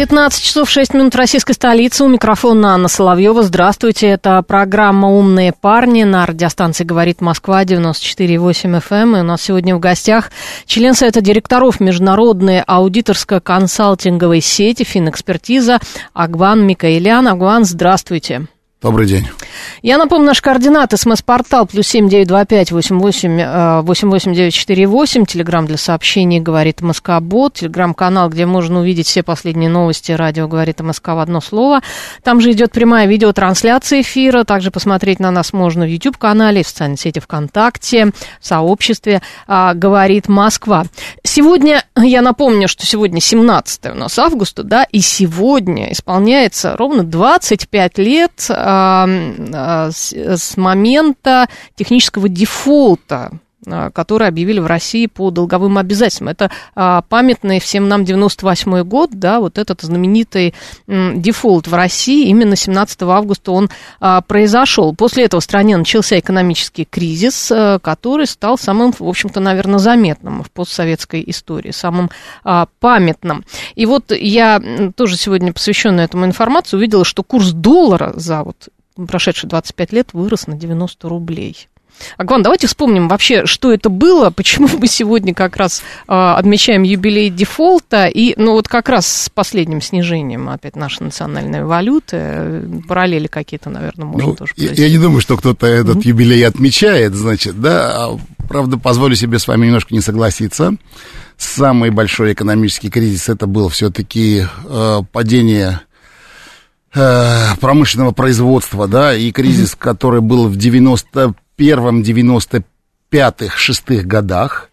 15 0.00 0.42
часов 0.42 0.70
6 0.70 0.94
минут 0.94 1.14
российской 1.14 1.52
столицы. 1.52 2.04
У 2.04 2.08
микрофона 2.08 2.72
Анна 2.72 2.88
Соловьева. 2.88 3.42
Здравствуйте. 3.42 4.06
Это 4.06 4.40
программа 4.40 5.10
«Умные 5.10 5.52
парни» 5.52 6.04
на 6.04 6.24
радиостанции 6.24 6.84
«Говорит 6.84 7.20
Москва» 7.20 7.64
94,8 7.64 8.80
FM. 8.80 8.94
Эм. 9.02 9.16
И 9.16 9.20
у 9.20 9.24
нас 9.24 9.42
сегодня 9.42 9.76
в 9.76 9.78
гостях 9.78 10.30
член 10.64 10.94
Совета 10.94 11.20
директоров 11.20 11.80
Международной 11.80 12.62
аудиторско-консалтинговой 12.62 14.40
сети 14.40 14.84
«Финэкспертиза» 14.84 15.80
Агван 16.14 16.66
Микаэлян. 16.66 17.28
Агван, 17.28 17.66
здравствуйте. 17.66 18.46
Добрый 18.82 19.06
день. 19.06 19.28
Я 19.82 19.98
напомню, 19.98 20.28
наш 20.28 20.40
координат, 20.40 20.98
смс-портал, 20.98 21.66
плюс 21.66 21.86
семь 21.86 22.08
девять 22.08 22.28
два 22.28 22.46
пять 22.46 22.72
восемь 22.72 22.98
восемь 22.98 23.38
э, 23.38 23.82
восемь 23.82 24.08
восемь 24.08 24.32
девять 24.32 24.54
четыре 24.54 24.86
восемь, 24.86 25.26
телеграмм 25.26 25.66
для 25.66 25.76
сообщений 25.76 26.40
«Говорит 26.40 26.80
Москобот», 26.80 27.54
телеграмм-канал, 27.54 28.30
где 28.30 28.46
можно 28.46 28.80
увидеть 28.80 29.06
все 29.06 29.22
последние 29.22 29.68
новости, 29.68 30.12
радио 30.12 30.48
«Говорит 30.48 30.80
МСК» 30.80 31.08
в 31.08 31.18
одно 31.18 31.42
слово. 31.42 31.82
Там 32.22 32.40
же 32.40 32.52
идет 32.52 32.72
прямая 32.72 33.06
видеотрансляция 33.06 34.00
эфира, 34.00 34.44
также 34.44 34.70
посмотреть 34.70 35.20
на 35.20 35.30
нас 35.30 35.52
можно 35.52 35.84
в 35.84 35.88
YouTube-канале, 35.88 36.62
в 36.62 36.68
социальной 36.68 36.96
сети 36.96 37.18
ВКонтакте, 37.20 38.12
в 38.40 38.46
сообществе 38.46 39.20
э, 39.46 39.74
«Говорит 39.74 40.26
Москва». 40.26 40.86
Сегодня, 41.22 41.84
я 41.96 42.22
напомню, 42.22 42.66
что 42.66 42.86
сегодня 42.86 43.20
17 43.20 43.86
у 43.92 43.94
нас 43.94 44.18
августа, 44.18 44.62
да, 44.62 44.84
и 44.84 45.00
сегодня 45.00 45.92
исполняется 45.92 46.76
ровно 46.78 47.02
25 47.02 47.98
лет 47.98 48.46
э, 48.48 48.69
с 48.70 50.56
момента 50.56 51.48
технического 51.76 52.28
дефолта 52.28 53.32
которые 53.92 54.28
объявили 54.28 54.60
в 54.60 54.66
России 54.66 55.06
по 55.06 55.30
долговым 55.30 55.78
обязательствам. 55.78 56.28
Это 56.28 56.50
а, 56.74 57.02
памятный 57.02 57.60
всем 57.60 57.88
нам 57.88 58.04
98 58.04 58.82
год, 58.84 59.10
да, 59.12 59.40
вот 59.40 59.58
этот 59.58 59.82
знаменитый 59.82 60.54
дефолт 60.86 61.66
в 61.66 61.74
России, 61.74 62.28
именно 62.28 62.56
17 62.56 63.02
августа 63.02 63.52
он 63.52 63.70
а, 64.00 64.20
произошел. 64.22 64.94
После 64.94 65.24
этого 65.24 65.40
в 65.40 65.44
стране 65.44 65.76
начался 65.76 66.18
экономический 66.18 66.84
кризис, 66.84 67.50
а, 67.52 67.78
который 67.78 68.26
стал 68.26 68.58
самым, 68.58 68.92
в 68.92 69.02
общем-то, 69.02 69.40
наверное, 69.40 69.78
заметным 69.78 70.42
в 70.42 70.50
постсоветской 70.50 71.22
истории, 71.26 71.70
самым 71.70 72.10
а, 72.44 72.66
памятным. 72.80 73.44
И 73.74 73.86
вот 73.86 74.12
я 74.12 74.60
тоже 74.96 75.16
сегодня, 75.16 75.52
посвященную 75.52 76.04
этому 76.04 76.24
информацию, 76.24 76.78
увидела, 76.78 77.04
что 77.04 77.22
курс 77.22 77.52
доллара 77.52 78.12
за 78.16 78.42
вот 78.42 78.68
прошедшие 79.06 79.48
25 79.48 79.92
лет 79.92 80.08
вырос 80.12 80.46
на 80.46 80.56
90 80.56 81.08
рублей. 81.08 81.68
Агван, 82.16 82.42
давайте 82.42 82.66
вспомним 82.66 83.08
вообще, 83.08 83.46
что 83.46 83.72
это 83.72 83.88
было, 83.88 84.30
почему 84.30 84.68
мы 84.78 84.86
сегодня 84.86 85.34
как 85.34 85.56
раз 85.56 85.82
э, 86.08 86.12
отмечаем 86.12 86.82
юбилей 86.82 87.30
дефолта, 87.30 88.06
и, 88.06 88.34
ну, 88.36 88.52
вот 88.52 88.68
как 88.68 88.88
раз 88.88 89.06
с 89.06 89.28
последним 89.30 89.80
снижением 89.80 90.48
опять 90.48 90.76
нашей 90.76 91.04
национальной 91.04 91.64
валюты, 91.64 92.16
э, 92.18 92.64
параллели 92.88 93.26
какие-то, 93.26 93.70
наверное, 93.70 94.06
можно 94.06 94.28
ну, 94.28 94.34
тоже 94.34 94.52
я, 94.56 94.72
я 94.72 94.90
не 94.90 94.98
думаю, 94.98 95.20
что 95.20 95.36
кто-то 95.36 95.66
этот 95.66 95.98
mm-hmm. 95.98 96.08
юбилей 96.08 96.46
отмечает, 96.46 97.14
значит, 97.14 97.60
да, 97.60 98.06
а, 98.06 98.18
правда, 98.48 98.78
позволю 98.78 99.14
себе 99.14 99.38
с 99.38 99.46
вами 99.46 99.66
немножко 99.66 99.94
не 99.94 100.00
согласиться. 100.00 100.74
Самый 101.36 101.90
большой 101.90 102.34
экономический 102.34 102.90
кризис 102.90 103.28
это 103.28 103.46
был 103.46 103.70
все-таки 103.70 104.44
э, 104.64 105.00
падение 105.10 105.80
Э, 106.92 107.54
промышленного 107.60 108.10
производства, 108.10 108.88
да, 108.88 109.14
и 109.14 109.30
кризис, 109.30 109.76
который 109.76 110.20
был 110.20 110.48
в 110.48 110.56
91-м, 110.56 111.36
95-х, 112.02 113.56
6 113.56 113.90
годах. 114.04 114.70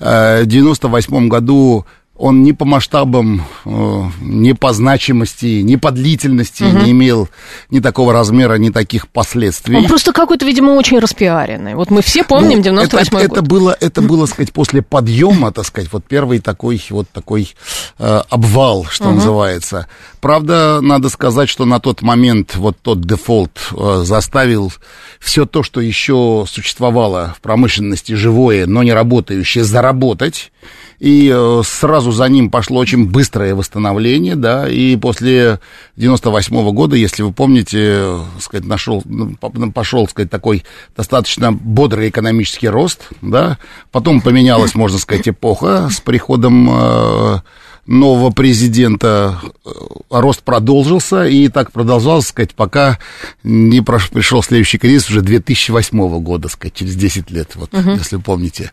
Э, 0.00 0.42
в 0.42 0.46
98 0.46 1.28
году 1.28 1.84
он 2.18 2.42
ни 2.42 2.50
по 2.50 2.64
масштабам, 2.64 3.44
э, 3.64 4.02
ни 4.20 4.52
по 4.52 4.72
значимости, 4.72 5.60
ни 5.62 5.76
по 5.76 5.92
длительности 5.92 6.64
угу. 6.64 6.78
не 6.78 6.90
имел 6.90 7.28
ни 7.70 7.78
такого 7.78 8.12
размера, 8.12 8.54
ни 8.54 8.70
таких 8.70 9.08
последствий. 9.08 9.76
Он 9.76 9.86
просто 9.86 10.12
какой-то, 10.12 10.44
видимо, 10.44 10.72
очень 10.72 10.98
распиаренный. 10.98 11.76
Вот 11.76 11.90
мы 11.90 12.02
все 12.02 12.24
помним 12.24 12.58
ну, 12.58 12.64
98 12.64 13.16
это, 13.16 13.28
год. 13.28 13.38
Это 13.38 13.42
было, 13.42 13.76
это 13.80 14.02
было, 14.02 14.26
сказать, 14.26 14.52
после 14.52 14.82
подъема, 14.82 15.52
так 15.52 15.64
сказать, 15.64 15.90
вот 15.92 16.04
первый 16.04 16.40
такой 16.40 16.84
вот 16.90 17.08
такой 17.10 17.54
э, 17.98 18.22
обвал, 18.28 18.84
что 18.84 19.04
угу. 19.06 19.14
называется. 19.14 19.86
Правда, 20.20 20.80
надо 20.82 21.08
сказать, 21.10 21.48
что 21.48 21.64
на 21.66 21.78
тот 21.78 22.02
момент 22.02 22.56
вот 22.56 22.76
тот 22.82 23.00
дефолт 23.00 23.52
э, 23.70 24.02
заставил 24.04 24.72
все 25.20 25.46
то, 25.46 25.62
что 25.62 25.80
еще 25.80 26.44
существовало 26.48 27.34
в 27.36 27.40
промышленности 27.40 28.14
живое, 28.14 28.66
но 28.66 28.82
не 28.82 28.92
работающее, 28.92 29.62
заработать 29.62 30.50
и 30.98 31.32
э, 31.32 31.62
сразу 31.64 32.10
за 32.10 32.28
ним 32.28 32.50
пошло 32.50 32.80
очень 32.80 33.08
быстрое 33.08 33.54
восстановление, 33.54 34.34
да, 34.34 34.68
и 34.68 34.96
после 34.96 35.60
98 35.96 36.56
-го 36.56 36.72
года, 36.72 36.96
если 36.96 37.22
вы 37.22 37.32
помните, 37.32 37.78
э, 37.80 38.20
сказать, 38.40 38.66
нашел, 38.66 39.02
ну, 39.04 39.36
пошел, 39.72 40.08
сказать, 40.08 40.30
такой 40.30 40.64
достаточно 40.96 41.52
бодрый 41.52 42.08
экономический 42.08 42.68
рост, 42.68 43.08
да, 43.22 43.58
потом 43.92 44.20
поменялась, 44.20 44.74
можно 44.74 44.98
сказать, 44.98 45.28
эпоха 45.28 45.88
с 45.90 46.00
приходом 46.00 46.68
э, 46.70 47.40
нового 47.88 48.30
президента 48.30 49.40
э, 49.64 49.70
рост 50.10 50.42
продолжился, 50.42 51.24
и 51.24 51.48
так 51.48 51.72
продолжался, 51.72 52.28
сказать, 52.28 52.54
пока 52.54 52.98
не 53.42 53.80
пришел 53.80 54.42
следующий 54.42 54.76
кризис 54.76 55.08
уже 55.08 55.22
2008 55.22 56.20
года, 56.20 56.48
сказать, 56.48 56.74
через 56.74 56.94
10 56.96 57.30
лет, 57.30 57.56
вот, 57.56 57.70
uh-huh. 57.72 57.96
если 57.96 58.18
помните. 58.18 58.72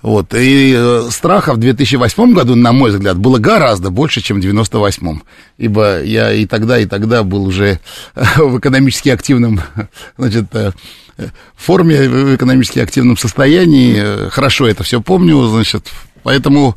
Вот, 0.00 0.34
и 0.34 0.74
э, 0.74 1.08
страха 1.10 1.52
в 1.52 1.58
2008 1.58 2.32
году, 2.32 2.54
на 2.54 2.72
мой 2.72 2.90
взгляд, 2.90 3.18
было 3.18 3.38
гораздо 3.38 3.90
больше, 3.90 4.22
чем 4.22 4.38
в 4.38 4.40
98 4.40 5.20
ибо 5.58 6.02
я 6.02 6.32
и 6.32 6.46
тогда, 6.46 6.78
и 6.78 6.86
тогда 6.86 7.22
был 7.22 7.44
уже 7.44 7.80
в 8.14 8.58
экономически 8.58 9.10
активном, 9.10 9.60
значит, 10.16 10.46
э, 10.54 10.72
форме, 11.54 12.08
в 12.08 12.34
экономически 12.34 12.78
активном 12.78 13.18
состоянии, 13.18 14.30
хорошо 14.30 14.66
это 14.66 14.84
все 14.84 15.02
помню, 15.02 15.46
значит, 15.48 15.90
Поэтому, 16.24 16.74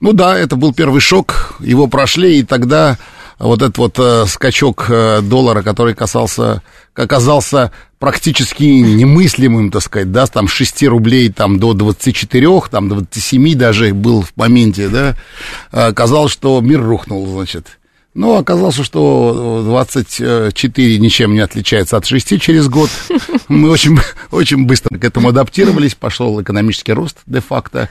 ну 0.00 0.12
да, 0.12 0.38
это 0.38 0.54
был 0.54 0.72
первый 0.72 1.00
шок, 1.00 1.56
его 1.58 1.88
прошли, 1.88 2.38
и 2.38 2.42
тогда 2.44 2.98
вот 3.38 3.62
этот 3.62 3.78
вот 3.78 3.98
э, 3.98 4.26
скачок 4.28 4.86
э, 4.88 5.22
доллара, 5.22 5.62
который 5.62 5.94
касался, 5.94 6.62
оказался 6.94 7.72
практически 7.98 8.64
немыслимым, 8.64 9.70
так 9.70 9.82
сказать, 9.82 10.12
да, 10.12 10.26
там 10.26 10.46
с 10.46 10.52
6 10.52 10.84
рублей 10.84 11.30
там, 11.30 11.58
до 11.58 11.72
24, 11.72 12.46
там, 12.70 12.90
до 12.90 12.96
27 12.96 13.54
даже 13.54 13.94
был 13.94 14.22
в 14.22 14.32
моменте, 14.36 14.88
да, 14.88 15.16
казалось, 15.92 16.32
что 16.32 16.60
мир 16.60 16.82
рухнул, 16.82 17.26
значит. 17.26 17.78
Ну, 18.14 18.36
оказалось, 18.36 18.74
что 18.76 19.62
24 19.64 20.98
ничем 20.98 21.32
не 21.32 21.40
отличается 21.40 21.96
от 21.96 22.04
6 22.04 22.38
через 22.40 22.68
год. 22.68 22.90
Мы 23.48 23.70
очень, 23.70 23.98
очень 24.30 24.66
быстро 24.66 24.98
к 24.98 25.04
этому 25.04 25.30
адаптировались, 25.30 25.94
пошел 25.94 26.42
экономический 26.42 26.92
рост 26.92 27.18
де-факто 27.26 27.88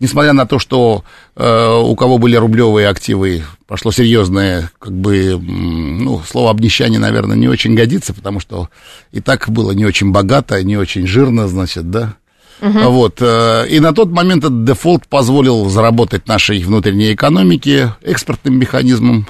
несмотря 0.00 0.32
на 0.32 0.46
то, 0.46 0.58
что 0.58 1.04
э, 1.36 1.80
у 1.82 1.94
кого 1.94 2.18
были 2.18 2.36
рублевые 2.36 2.88
активы, 2.88 3.44
пошло 3.66 3.92
серьезное, 3.92 4.70
как 4.78 4.92
бы, 4.92 5.38
ну, 5.38 6.22
слово 6.26 6.50
обнищание, 6.50 6.98
наверное, 6.98 7.36
не 7.36 7.48
очень 7.48 7.74
годится, 7.74 8.12
потому 8.12 8.40
что 8.40 8.70
и 9.12 9.20
так 9.20 9.48
было 9.48 9.72
не 9.72 9.84
очень 9.84 10.10
богато, 10.10 10.62
не 10.62 10.76
очень 10.76 11.06
жирно, 11.06 11.46
значит, 11.46 11.90
да. 11.90 12.14
Угу. 12.62 12.78
Вот. 12.90 13.18
Э, 13.20 13.66
и 13.68 13.80
на 13.80 13.92
тот 13.92 14.10
момент 14.10 14.44
этот 14.44 14.64
дефолт 14.64 15.06
позволил 15.06 15.68
заработать 15.68 16.26
нашей 16.28 16.62
внутренней 16.62 17.14
экономике 17.14 17.94
экспортным 18.02 18.58
механизмом. 18.58 19.28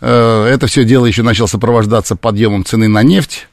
Э, 0.00 0.46
это 0.46 0.66
все 0.66 0.84
дело 0.84 1.06
еще 1.06 1.22
начало 1.22 1.46
сопровождаться 1.46 2.16
подъемом 2.16 2.64
цены 2.64 2.88
на 2.88 3.02
нефть. 3.02 3.46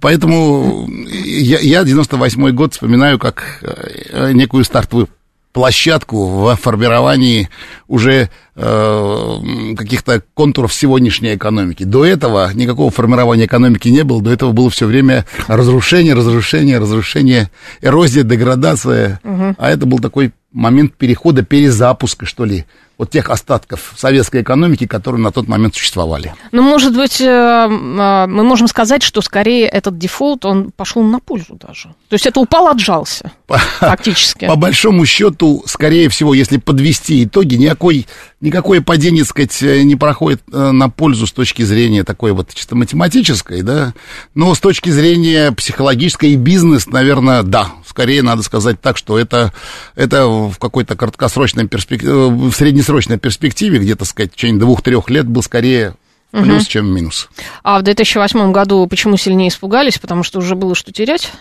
Поэтому 0.00 0.88
я, 1.08 1.58
я 1.60 1.84
98 1.84 2.50
год 2.50 2.74
вспоминаю 2.74 3.18
как 3.18 3.60
э, 3.62 4.32
некую 4.32 4.64
стартовую 4.64 5.08
площадку 5.54 6.26
в 6.26 6.56
формировании 6.56 7.48
уже 7.86 8.28
э, 8.56 9.38
каких-то 9.78 10.22
контуров 10.34 10.74
сегодняшней 10.74 11.36
экономики. 11.36 11.84
До 11.84 12.04
этого 12.04 12.50
никакого 12.52 12.90
формирования 12.90 13.46
экономики 13.46 13.88
не 13.88 14.02
было, 14.02 14.20
до 14.20 14.32
этого 14.32 14.50
было 14.50 14.68
все 14.68 14.86
время 14.86 15.24
разрушение, 15.46 16.14
разрушение, 16.14 16.78
разрушение, 16.78 17.50
эрозия, 17.80 18.24
деградация. 18.24 19.20
Угу. 19.22 19.54
А 19.56 19.70
это 19.70 19.86
был 19.86 20.00
такой 20.00 20.32
момент 20.52 20.94
перехода, 20.94 21.44
перезапуска, 21.44 22.26
что 22.26 22.44
ли, 22.44 22.66
вот 22.98 23.10
тех 23.10 23.30
остатков 23.30 23.94
советской 23.96 24.42
экономики, 24.42 24.86
которые 24.86 25.20
на 25.20 25.32
тот 25.32 25.48
момент 25.48 25.74
существовали. 25.74 26.34
Ну, 26.52 26.62
может 26.62 26.94
быть, 26.94 27.20
э, 27.20 27.24
э, 27.24 27.68
мы 27.68 28.44
можем 28.44 28.68
сказать, 28.68 29.02
что 29.02 29.20
скорее 29.20 29.66
этот 29.66 29.98
дефолт, 29.98 30.44
он 30.44 30.70
пошел 30.70 31.02
на 31.02 31.18
пользу 31.18 31.58
даже. 31.60 31.88
То 32.08 32.14
есть 32.14 32.26
это 32.26 32.40
упал, 32.40 32.68
отжался, 32.68 33.32
фактически. 33.78 34.46
По 34.48 34.56
большому 34.56 35.06
счету, 35.06 35.62
скорее 35.66 36.08
всего, 36.08 36.34
если 36.34 36.58
подвести 36.58 37.24
итоги, 37.24 37.56
никакой, 37.56 38.06
никакое 38.44 38.80
падение, 38.80 39.24
сказать, 39.24 39.60
не 39.60 39.96
проходит 39.96 40.42
э, 40.52 40.70
на 40.70 40.88
пользу 40.88 41.26
с 41.26 41.32
точки 41.32 41.62
зрения 41.62 42.04
такой 42.04 42.32
вот 42.32 42.54
чисто 42.54 42.76
математической, 42.76 43.62
да, 43.62 43.94
но 44.34 44.54
с 44.54 44.60
точки 44.60 44.90
зрения 44.90 45.52
психологической 45.52 46.30
и 46.30 46.36
бизнес, 46.36 46.86
наверное, 46.86 47.42
да, 47.42 47.72
скорее 47.86 48.22
надо 48.22 48.42
сказать 48.42 48.80
так, 48.80 48.96
что 48.96 49.18
это, 49.18 49.52
это 49.94 50.26
в 50.26 50.56
какой-то 50.58 50.96
краткосрочной 50.96 51.68
перспективе, 51.68 52.12
в 52.12 52.52
среднесрочной 52.52 52.84
среднесрочной 52.84 53.18
перспективе, 53.18 53.78
где-то, 53.78 54.04
сказать, 54.04 54.32
в 54.32 54.36
течение 54.36 54.60
двух-трех 54.60 55.10
лет 55.10 55.26
был 55.26 55.42
скорее 55.42 55.94
плюс, 56.30 56.62
угу. 56.62 56.70
чем 56.70 56.94
минус. 56.94 57.28
А 57.62 57.78
в 57.78 57.82
2008 57.82 58.52
году 58.52 58.86
почему 58.86 59.16
сильнее 59.16 59.48
испугались? 59.48 59.98
Потому 59.98 60.22
что 60.22 60.40
уже 60.40 60.54
было 60.54 60.74
что 60.74 60.92
терять? 60.92 61.32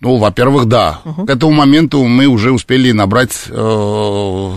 Ну, 0.00 0.16
во-первых, 0.16 0.66
да. 0.66 1.00
Угу. 1.04 1.26
К 1.26 1.30
этому 1.30 1.52
моменту 1.52 2.04
мы 2.04 2.26
уже 2.26 2.52
успели 2.52 2.92
набрать 2.92 3.32
э, 3.48 4.56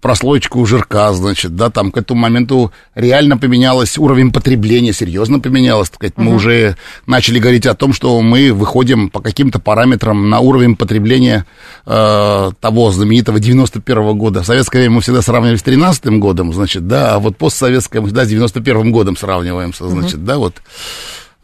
прослоечку 0.00 0.64
жирка, 0.64 1.12
значит, 1.12 1.56
да, 1.56 1.70
там 1.70 1.90
к 1.90 1.96
этому 1.96 2.20
моменту 2.20 2.70
реально 2.94 3.36
поменялось 3.36 3.98
уровень 3.98 4.30
потребления, 4.30 4.92
серьезно 4.92 5.40
поменялось, 5.40 5.88
так 5.88 5.96
сказать. 5.96 6.14
Угу. 6.16 6.24
Мы 6.24 6.34
уже 6.36 6.76
начали 7.04 7.40
говорить 7.40 7.66
о 7.66 7.74
том, 7.74 7.92
что 7.92 8.20
мы 8.20 8.52
выходим 8.52 9.10
по 9.10 9.20
каким-то 9.20 9.58
параметрам 9.58 10.30
на 10.30 10.38
уровень 10.38 10.76
потребления 10.76 11.46
э, 11.84 12.50
того 12.60 12.92
знаменитого 12.92 13.38
91-го 13.38 14.14
года. 14.14 14.44
В 14.44 14.46
советское 14.46 14.78
время 14.78 14.94
мы 14.94 15.00
всегда 15.00 15.20
сравнивали 15.20 15.56
с 15.56 15.64
13-м 15.64 16.20
годом, 16.20 16.52
значит, 16.52 16.86
да, 16.86 17.16
а 17.16 17.18
вот 17.18 17.36
постсоветское 17.36 18.00
мы 18.00 18.06
всегда 18.06 18.24
с 18.24 18.30
91-м 18.30 18.92
годом 18.92 19.16
сравниваемся, 19.16 19.88
значит, 19.88 20.18
угу. 20.18 20.26
да, 20.26 20.38
вот. 20.38 20.54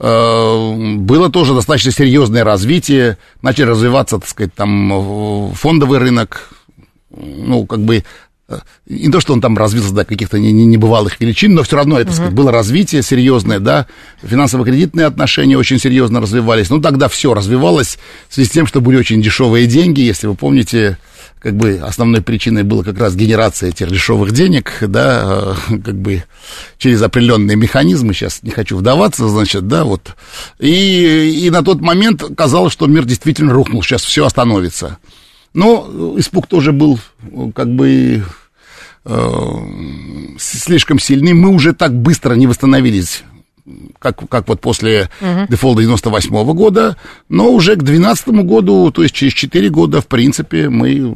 Э, 0.04 0.96
было 0.96 1.30
тоже 1.30 1.54
достаточно 1.54 1.92
серьезное 1.92 2.42
развитие, 2.42 3.18
начали 3.40 3.66
развиваться, 3.66 4.18
так 4.18 4.28
сказать, 4.28 4.52
там 4.52 5.52
фондовый 5.54 6.00
рынок, 6.00 6.52
ну, 7.16 7.66
как 7.66 7.78
бы 7.84 8.02
э, 8.48 8.58
не 8.88 9.12
то, 9.12 9.20
что 9.20 9.32
он 9.32 9.40
там 9.40 9.56
развился 9.56 9.94
до 9.94 10.04
каких-то 10.04 10.40
небывалых 10.40 11.20
величин, 11.20 11.54
но 11.54 11.62
все 11.62 11.76
равно 11.76 12.00
это, 12.00 12.10
uh-huh. 12.10 12.14
сказать, 12.14 12.34
было 12.34 12.50
развитие 12.50 13.02
серьезное, 13.02 13.60
да, 13.60 13.86
финансово-кредитные 14.24 15.06
отношения 15.06 15.56
очень 15.56 15.78
серьезно 15.78 16.20
развивались. 16.20 16.68
Ну, 16.68 16.80
тогда 16.80 17.08
все 17.08 17.32
развивалось 17.32 17.96
в 18.28 18.34
связи 18.34 18.48
с 18.48 18.52
тем, 18.52 18.66
что 18.66 18.80
были 18.80 18.96
очень 18.96 19.22
дешевые 19.22 19.68
деньги, 19.68 20.00
если 20.00 20.26
вы 20.26 20.34
помните, 20.34 20.98
как 21.42 21.56
бы 21.56 21.80
основной 21.82 22.22
причиной 22.22 22.62
была 22.62 22.84
как 22.84 22.98
раз 22.98 23.16
генерация 23.16 23.70
этих 23.70 23.88
дешевых 23.88 24.30
денег, 24.30 24.72
да, 24.80 25.56
э, 25.70 25.78
как 25.84 25.96
бы 25.96 26.22
через 26.78 27.02
определенные 27.02 27.56
механизмы, 27.56 28.14
сейчас 28.14 28.44
не 28.44 28.50
хочу 28.50 28.76
вдаваться, 28.76 29.28
значит, 29.28 29.66
да, 29.66 29.84
вот. 29.84 30.14
И, 30.60 31.42
и 31.44 31.50
на 31.50 31.64
тот 31.64 31.80
момент 31.80 32.22
казалось, 32.36 32.72
что 32.72 32.86
мир 32.86 33.04
действительно 33.04 33.52
рухнул, 33.52 33.82
сейчас 33.82 34.04
все 34.04 34.24
остановится. 34.24 34.98
Но 35.52 36.14
испуг 36.16 36.46
тоже 36.46 36.70
был 36.72 37.00
как 37.54 37.74
бы 37.74 38.22
э, 39.04 39.46
слишком 40.38 41.00
сильный. 41.00 41.32
Мы 41.32 41.48
уже 41.48 41.74
так 41.74 41.92
быстро 41.92 42.34
не 42.34 42.46
восстановились 42.46 43.24
как, 43.98 44.28
как 44.28 44.48
вот 44.48 44.60
после 44.60 45.08
uh-huh. 45.20 45.48
дефолта 45.48 45.82
98 45.82 46.34
-го 46.34 46.52
года, 46.54 46.96
но 47.28 47.50
уже 47.50 47.76
к 47.76 47.82
2012 47.82 48.28
году, 48.44 48.90
то 48.90 49.02
есть 49.02 49.14
через 49.14 49.32
4 49.34 49.68
года, 49.70 50.00
в 50.00 50.06
принципе, 50.06 50.68
мы 50.68 51.14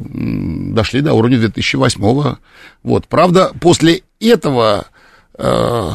дошли 0.73 1.01
до 1.01 1.13
уровня 1.13 1.39
2008 1.39 2.01
-го. 2.01 2.37
Вот, 2.83 3.07
правда, 3.07 3.51
после 3.59 4.01
этого 4.19 4.85
э, 5.37 5.91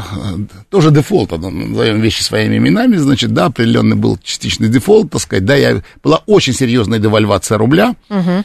тоже 0.69 0.91
дефолт, 0.91 1.33
назовем 1.33 2.01
вещи 2.01 2.23
своими 2.23 2.59
именами, 2.59 2.97
значит, 2.97 3.33
да, 3.33 3.47
определенный 3.47 3.97
был 3.97 4.19
частичный 4.23 4.69
дефолт, 4.69 5.11
так 5.11 5.21
сказать, 5.21 5.45
да, 5.45 5.57
я, 5.57 5.83
была 6.03 6.23
очень 6.27 6.53
серьезная 6.53 6.99
девальвация 6.99 7.59
рубля, 7.59 7.95
uh-huh 8.09 8.45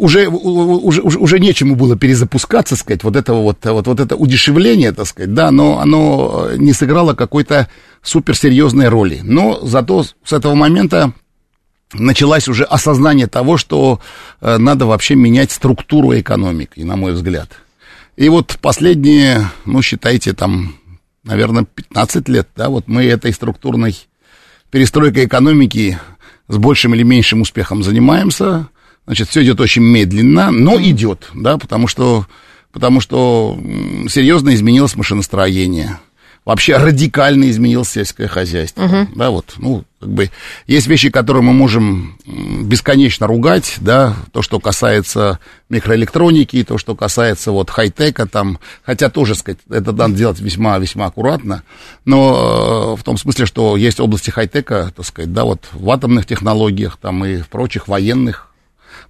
уже, 0.00 0.28
уже, 0.28 1.02
уже, 1.02 1.18
уже 1.18 1.38
нечему 1.38 1.76
было 1.76 1.96
перезапускаться, 1.96 2.74
сказать, 2.74 3.04
вот 3.04 3.16
этого 3.16 3.42
вот, 3.42 3.58
вот, 3.64 3.86
вот 3.86 4.00
это 4.00 4.16
удешевление, 4.16 4.92
так 4.92 5.06
сказать, 5.06 5.34
да, 5.34 5.50
но 5.50 5.78
оно 5.78 6.50
не 6.56 6.72
сыграло 6.72 7.14
какой-то 7.14 7.68
суперсерьезной 8.02 8.88
роли. 8.88 9.20
Но 9.22 9.60
зато 9.62 10.04
с 10.24 10.32
этого 10.32 10.54
момента 10.54 11.12
началось 11.92 12.48
уже 12.48 12.64
осознание 12.64 13.26
того, 13.26 13.58
что 13.58 14.00
э, 14.40 14.56
надо 14.56 14.86
вообще 14.86 15.16
менять 15.16 15.52
структуру 15.52 16.18
экономики, 16.18 16.80
на 16.80 16.96
мой 16.96 17.12
взгляд. 17.12 17.50
И 18.16 18.28
вот 18.30 18.58
последние, 18.62 19.50
ну, 19.66 19.82
считайте, 19.82 20.32
там, 20.32 20.76
наверное, 21.24 21.64
15 21.64 22.26
лет, 22.30 22.48
да, 22.56 22.70
вот 22.70 22.88
мы 22.88 23.04
этой 23.04 23.34
структурной 23.34 23.96
перестройкой 24.70 25.26
экономики 25.26 25.98
с 26.48 26.56
большим 26.56 26.94
или 26.94 27.02
меньшим 27.02 27.42
успехом 27.42 27.82
занимаемся– 27.82 28.68
Значит, 29.06 29.28
все 29.28 29.42
идет 29.42 29.60
очень 29.60 29.82
медленно, 29.82 30.50
но 30.50 30.80
идет, 30.80 31.30
да, 31.34 31.58
потому 31.58 31.88
что, 31.88 32.26
потому 32.72 33.00
что 33.00 33.58
серьезно 34.08 34.54
изменилось 34.54 34.94
машиностроение. 34.94 35.98
Вообще 36.46 36.78
радикально 36.78 37.50
изменилось 37.50 37.90
сельское 37.90 38.26
хозяйство. 38.26 38.82
Uh-huh. 38.82 39.08
Да, 39.14 39.30
вот, 39.30 39.54
ну, 39.58 39.84
как 40.00 40.08
бы, 40.08 40.30
есть 40.66 40.86
вещи, 40.86 41.10
которые 41.10 41.42
мы 41.42 41.52
можем 41.52 42.18
бесконечно 42.24 43.26
ругать, 43.26 43.76
да, 43.80 44.16
то, 44.32 44.40
что 44.40 44.58
касается 44.58 45.38
микроэлектроники, 45.68 46.64
то, 46.64 46.78
что 46.78 46.96
касается 46.96 47.52
вот 47.52 47.68
хай-тека 47.68 48.26
там, 48.26 48.58
хотя 48.82 49.10
тоже, 49.10 49.34
сказать, 49.34 49.58
это 49.68 49.92
надо 49.92 50.14
делать 50.14 50.40
весьма-весьма 50.40 51.06
аккуратно, 51.06 51.62
но 52.06 52.94
э, 52.94 53.00
в 53.00 53.04
том 53.04 53.18
смысле, 53.18 53.44
что 53.44 53.76
есть 53.76 54.00
области 54.00 54.30
хай-тека, 54.30 54.92
так 54.96 55.04
сказать, 55.04 55.32
да, 55.34 55.44
вот 55.44 55.68
в 55.72 55.90
атомных 55.90 56.24
технологиях 56.24 56.96
там 56.96 57.22
и 57.26 57.36
в 57.36 57.48
прочих 57.48 57.86
военных 57.86 58.49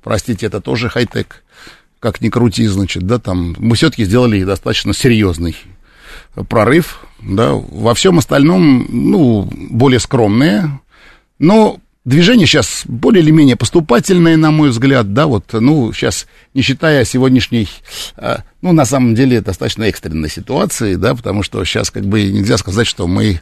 простите, 0.03 0.47
это 0.47 0.61
тоже 0.61 0.89
хай-тек, 0.89 1.43
как 1.99 2.21
ни 2.21 2.29
крути, 2.29 2.67
значит, 2.67 3.05
да, 3.05 3.19
там, 3.19 3.55
мы 3.59 3.77
все-таки 3.77 4.05
сделали 4.05 4.43
достаточно 4.45 4.95
серьезный 4.95 5.57
прорыв, 6.49 7.01
да, 7.23 7.53
во 7.53 7.95
всем 7.95 8.19
остальном, 8.19 8.87
ну, 8.89 9.49
более 9.53 10.01
скромные, 10.01 10.81
но 11.39 11.81
движение 12.05 12.47
сейчас 12.47 12.83
более 12.87 13.23
или 13.23 13.31
менее 13.31 13.57
поступательное, 13.57 14.37
на 14.37 14.51
мой 14.51 14.71
взгляд, 14.71 15.13
да, 15.13 15.27
вот, 15.27 15.53
ну, 15.53 15.93
сейчас, 15.93 16.27
не 16.55 16.63
считая 16.63 17.05
сегодняшней, 17.05 17.69
а, 18.17 18.45
ну, 18.63 18.73
на 18.73 18.85
самом 18.85 19.15
деле, 19.15 19.41
достаточно 19.41 19.85
экстренной 19.85 20.31
ситуации, 20.31 20.95
да, 20.95 21.15
потому 21.15 21.43
что 21.43 21.65
сейчас, 21.65 21.91
как 21.91 22.05
бы, 22.05 22.23
нельзя 22.23 22.57
сказать, 22.59 22.87
что 22.87 23.07
мы 23.07 23.41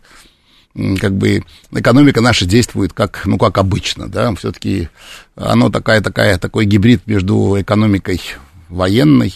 как 1.01 1.13
бы 1.15 1.43
экономика 1.73 2.21
наша 2.21 2.47
действует 2.47 2.93
как, 2.93 3.23
ну, 3.25 3.38
как 3.38 3.59
обычно, 3.59 4.09
да, 4.09 4.35
все-таки 4.35 4.88
оно 5.35 5.71
такая, 5.71 6.00
такая, 6.00 6.38
такой 6.38 6.67
гибрид 6.67 7.07
между 7.07 7.61
экономикой 7.61 8.21
военной, 8.69 9.35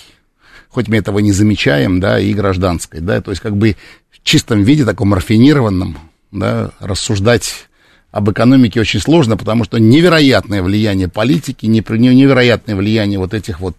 хоть 0.69 0.89
мы 0.89 0.97
этого 0.97 1.19
не 1.19 1.33
замечаем, 1.33 2.01
да, 2.01 2.19
и 2.21 2.33
гражданской, 2.33 3.01
да, 3.01 3.21
то 3.21 3.31
есть 3.31 3.43
как 3.43 3.57
бы 3.57 3.77
в 4.11 4.23
чистом 4.23 4.63
виде, 4.63 4.85
таком 4.85 5.15
рафинированном, 5.15 5.99
да, 6.31 6.71
рассуждать 6.79 7.69
об 8.13 8.31
экономике 8.31 8.81
очень 8.81 9.01
сложно, 9.01 9.37
потому 9.37 9.65
что 9.65 9.79
невероятное 9.79 10.63
влияние 10.63 11.09
политики, 11.09 11.67
невероятное 11.67 12.77
влияние 12.77 13.19
вот 13.19 13.35
этих 13.35 13.59
вот 13.59 13.77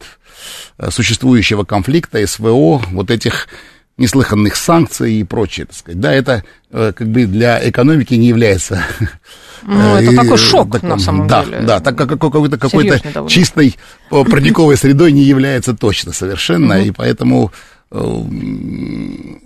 э, 0.79 0.89
существующего 0.89 1.63
конфликта, 1.63 2.25
СВО, 2.25 2.81
вот 2.91 3.11
этих 3.11 3.47
неслыханных 3.97 4.55
санкций 4.55 5.13
и 5.13 5.23
прочее, 5.23 5.67
так 5.67 5.75
сказать. 5.75 5.99
Да, 5.99 6.13
это 6.13 6.43
э, 6.71 6.93
как 6.95 7.07
бы 7.07 7.25
для 7.25 7.67
экономики 7.69 8.13
не 8.15 8.27
является... 8.27 8.83
Ну, 9.65 9.95
это 9.95 10.13
такой 10.13 10.37
шок, 10.37 10.73
таком, 10.73 10.89
на 10.89 10.99
самом 10.99 11.25
да, 11.25 11.45
деле. 11.45 11.61
Да, 11.61 11.79
так 11.79 11.97
как 11.97 12.19
какой-то, 12.19 12.57
какой-то 12.57 13.29
чистой 13.29 13.77
парниковой 14.09 14.75
средой 14.75 15.13
не 15.13 15.23
является 15.23 15.73
точно 15.73 16.11
совершенно, 16.11 16.83
и 16.83 16.91
поэтому 16.91 17.53
э, 17.89 18.23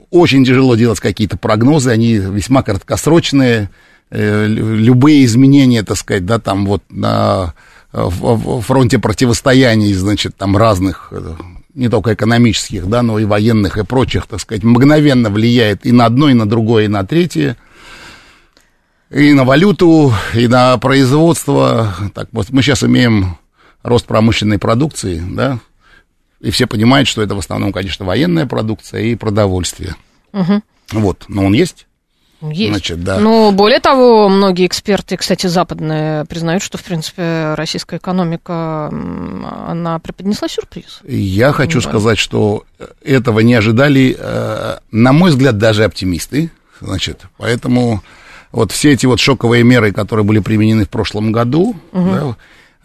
очень 0.09 0.43
тяжело 0.43 0.75
делать 0.75 0.99
какие-то 0.99 1.37
прогнозы, 1.37 1.91
они 1.91 2.15
весьма 2.15 2.63
краткосрочные, 2.63 3.69
э, 4.09 4.47
любые 4.47 5.23
изменения, 5.23 5.83
так 5.83 5.97
сказать, 5.97 6.25
да, 6.25 6.39
там 6.39 6.65
вот 6.65 6.81
на 6.89 7.53
фронте 7.91 8.97
противостояний, 8.97 9.93
значит, 9.93 10.35
там 10.35 10.57
разных 10.57 11.13
не 11.77 11.89
только 11.89 12.15
экономических, 12.15 12.87
да, 12.87 13.03
но 13.03 13.19
и 13.19 13.25
военных 13.25 13.77
и 13.77 13.85
прочих, 13.85 14.25
так 14.25 14.41
сказать, 14.41 14.63
мгновенно 14.63 15.29
влияет 15.29 15.85
и 15.85 15.91
на 15.91 16.05
одно, 16.05 16.27
и 16.29 16.33
на 16.33 16.49
другое, 16.49 16.85
и 16.85 16.87
на 16.87 17.05
третье, 17.05 17.55
и 19.11 19.33
на 19.33 19.43
валюту, 19.43 20.11
и 20.33 20.47
на 20.47 20.77
производство. 20.79 21.93
Так 22.15 22.29
вот, 22.31 22.49
мы 22.49 22.63
сейчас 22.63 22.83
имеем 22.83 23.37
рост 23.83 24.07
промышленной 24.07 24.57
продукции, 24.57 25.21
да, 25.29 25.59
и 26.41 26.49
все 26.49 26.65
понимают, 26.65 27.07
что 27.07 27.21
это 27.21 27.35
в 27.35 27.39
основном, 27.39 27.71
конечно, 27.71 28.05
военная 28.05 28.47
продукция 28.47 29.03
и 29.03 29.15
продовольствие. 29.15 29.95
Угу. 30.33 30.61
Вот, 30.93 31.25
но 31.27 31.45
он 31.45 31.53
есть. 31.53 31.86
Есть. 32.41 32.71
Значит, 32.71 33.03
да. 33.03 33.19
Но 33.19 33.51
более 33.51 33.79
того, 33.79 34.29
многие 34.29 34.67
эксперты, 34.67 35.17
кстати, 35.17 35.47
западные, 35.47 36.25
признают, 36.25 36.61
что, 36.61 36.77
в 36.77 36.83
принципе, 36.83 37.53
российская 37.55 37.97
экономика, 37.97 38.91
она 39.67 39.99
преподнесла 39.99 40.47
сюрприз. 40.47 40.99
Я 41.07 41.51
хочу 41.51 41.81
да. 41.81 41.89
сказать, 41.89 42.17
что 42.19 42.63
этого 43.03 43.39
не 43.39 43.55
ожидали, 43.55 44.15
э, 44.17 44.77
на 44.91 45.13
мой 45.13 45.31
взгляд, 45.31 45.57
даже 45.57 45.83
оптимисты. 45.83 46.51
Значит, 46.79 47.23
поэтому 47.37 48.03
вот 48.51 48.71
все 48.71 48.91
эти 48.91 49.07
вот 49.07 49.19
шоковые 49.19 49.63
меры, 49.63 49.91
которые 49.91 50.23
были 50.23 50.39
применены 50.39 50.85
в 50.85 50.89
прошлом 50.89 51.31
году, 51.31 51.75
угу. 51.91 52.11
да, 52.11 52.35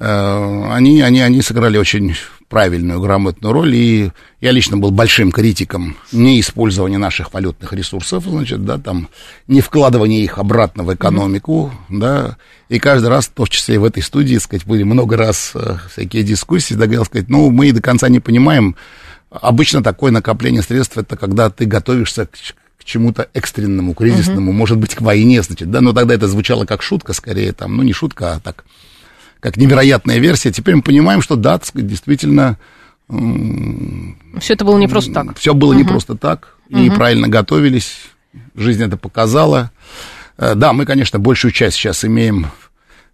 Э, 0.05 0.73
они, 0.73 1.01
они, 1.01 1.21
они 1.21 1.43
сыграли 1.43 1.79
очень 1.79 2.17
правильную, 2.53 3.01
грамотную 3.01 3.51
роль, 3.51 3.75
и 3.75 4.11
я 4.43 4.51
лично 4.51 4.77
был 4.77 4.91
большим 4.91 5.33
критиком 5.33 5.97
неиспользования 6.13 6.99
наших 6.99 7.33
валютных 7.33 7.73
ресурсов, 7.73 8.25
значит, 8.25 8.63
да, 8.67 8.77
там, 8.77 9.09
не 9.49 9.63
вкладывания 9.63 10.23
их 10.23 10.37
обратно 10.37 10.83
в 10.85 10.95
экономику, 10.95 11.73
mm-hmm. 11.89 11.99
да, 11.99 12.37
и 12.69 12.79
каждый 12.79 13.09
раз, 13.09 13.29
в 13.29 13.31
том 13.31 13.47
числе 13.47 13.77
и 13.77 13.79
в 13.79 13.85
этой 13.85 14.03
студии, 14.03 14.37
сказать, 14.37 14.67
были 14.67 14.83
много 14.83 15.17
раз 15.17 15.53
э, 15.55 15.77
всякие 15.91 16.25
дискуссии, 16.25 16.75
да, 16.75 16.85
сказать, 17.07 17.31
ну, 17.31 17.51
мы 17.51 17.73
до 17.73 17.81
конца 17.81 18.11
не 18.11 18.21
понимаем, 18.21 18.77
обычно 19.31 19.83
такое 19.83 20.13
накопление 20.13 20.61
средств, 20.61 20.99
это 20.99 21.17
когда 21.17 21.49
ты 21.49 21.65
готовишься 21.65 22.27
к, 22.27 22.33
к 22.33 22.85
чему-то 22.85 23.31
экстренному, 23.33 23.95
кризисному, 23.95 24.53
uh-huh. 24.53 24.57
может 24.57 24.77
быть, 24.77 24.95
к 24.95 25.01
войне, 25.01 25.41
значит, 25.41 25.71
да, 25.71 25.81
но 25.81 25.95
тогда 25.95 26.13
это 26.13 26.29
звучало 26.29 26.67
как 26.67 26.83
шутка, 26.83 27.15
скорее, 27.15 27.53
там, 27.55 27.79
ну, 27.79 27.83
не 27.83 27.95
шутка, 27.95 28.35
а 28.35 28.41
так, 28.41 28.67
как 29.43 29.57
невероятная 29.57 30.19
версия. 30.19 30.53
Теперь 30.53 30.77
мы 30.77 30.83
понимаем, 30.83 31.21
что 31.21 31.35
да, 31.35 31.61
действительно... 31.75 32.59
Все 33.09 34.55
это 34.55 34.65
было 34.65 34.79
не 34.79 34.89
просто 34.89 35.13
так. 35.13 35.37
Все 35.37 35.53
было 35.53 35.73
угу. 35.73 35.79
не 35.79 35.85
просто 35.85 36.17
так, 36.17 36.57
и 36.69 36.89
угу. 36.89 36.97
правильно 36.97 37.29
готовились, 37.29 37.97
жизнь 38.55 38.83
это 38.83 38.97
показала. 38.97 39.73
Э, 40.39 40.55
да, 40.55 40.73
мы, 40.73 40.87
конечно, 40.87 41.19
большую 41.19 41.51
часть 41.51 41.77
сейчас 41.77 42.05
имеем 42.05 42.47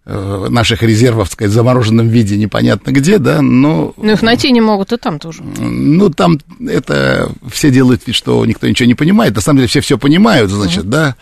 э, 0.05 0.47
наших 0.49 0.83
резервов, 0.83 1.29
так 1.29 1.33
сказать, 1.33 1.51
в 1.51 1.55
замороженном 1.55 2.07
виде 2.07 2.37
непонятно 2.37 2.91
где, 2.91 3.17
да, 3.17 3.41
но... 3.41 3.93
Но 3.97 4.11
их 4.11 4.21
найти 4.21 4.51
не 4.51 4.61
могут 4.61 4.93
и 4.93 4.97
там 4.97 5.19
тоже. 5.19 5.41
Ну, 5.43 6.09
там 6.11 6.39
это 6.65 7.31
все 7.51 7.71
делают 7.71 8.05
вид, 8.05 8.15
что 8.15 8.45
никто 8.45 8.67
ничего 8.69 8.87
не 8.87 8.95
понимает. 8.95 9.35
На 9.35 9.41
самом 9.41 9.57
деле 9.57 9.67
все 9.67 9.81
все 9.81 9.97
понимают, 9.97 10.51
значит, 10.51 10.83
угу. 10.83 10.91
да. 10.91 11.15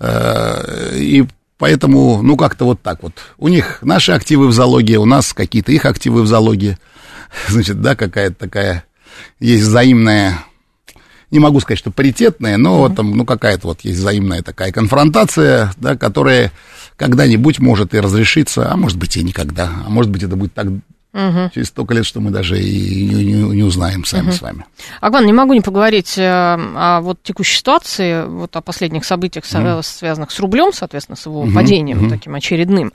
Э, 0.00 0.96
и 0.96 1.26
Поэтому, 1.58 2.22
ну, 2.22 2.36
как-то 2.36 2.66
вот 2.66 2.82
так 2.82 3.02
вот. 3.02 3.14
У 3.38 3.48
них 3.48 3.78
наши 3.82 4.12
активы 4.12 4.48
в 4.48 4.52
залоге, 4.52 4.98
у 4.98 5.06
нас 5.06 5.32
какие-то 5.32 5.72
их 5.72 5.86
активы 5.86 6.22
в 6.22 6.26
залоге. 6.26 6.78
Значит, 7.48 7.80
да, 7.80 7.96
какая-то 7.96 8.36
такая 8.36 8.84
есть 9.40 9.64
взаимная, 9.64 10.44
не 11.30 11.38
могу 11.38 11.60
сказать, 11.60 11.78
что 11.78 11.90
паритетная, 11.90 12.58
но 12.58 12.80
вот 12.80 12.96
там, 12.96 13.16
ну, 13.16 13.24
какая-то 13.24 13.68
вот 13.68 13.80
есть 13.80 13.98
взаимная 13.98 14.42
такая 14.42 14.70
конфронтация, 14.70 15.72
да, 15.78 15.96
которая 15.96 16.52
когда-нибудь 16.96 17.58
может 17.58 17.94
и 17.94 18.00
разрешиться, 18.00 18.70
а 18.70 18.76
может 18.76 18.98
быть 18.98 19.16
и 19.16 19.22
никогда, 19.22 19.70
а 19.86 19.90
может 19.90 20.10
быть 20.10 20.22
это 20.22 20.36
будет 20.36 20.54
так 20.54 20.66
Угу. 21.16 21.50
Через 21.54 21.68
столько 21.68 21.94
лет, 21.94 22.04
что 22.04 22.20
мы 22.20 22.30
даже 22.30 22.60
и 22.60 23.06
не, 23.06 23.24
не, 23.24 23.32
не 23.56 23.62
узнаем 23.62 24.04
сами 24.04 24.28
угу. 24.28 24.32
с 24.32 24.42
вами. 24.42 24.66
Агван, 25.00 25.24
не 25.24 25.32
могу 25.32 25.54
не 25.54 25.62
поговорить 25.62 26.18
э, 26.18 26.22
о 26.28 27.00
вот 27.00 27.22
текущей 27.22 27.56
ситуации, 27.56 28.26
вот 28.26 28.54
о 28.54 28.60
последних 28.60 29.06
событиях, 29.06 29.44
угу. 29.44 29.82
связанных 29.82 30.30
с 30.30 30.38
рублем, 30.40 30.74
соответственно, 30.74 31.16
с 31.16 31.24
его 31.24 31.40
угу. 31.40 31.52
падением 31.52 32.02
угу. 32.02 32.10
таким 32.10 32.34
очередным. 32.34 32.92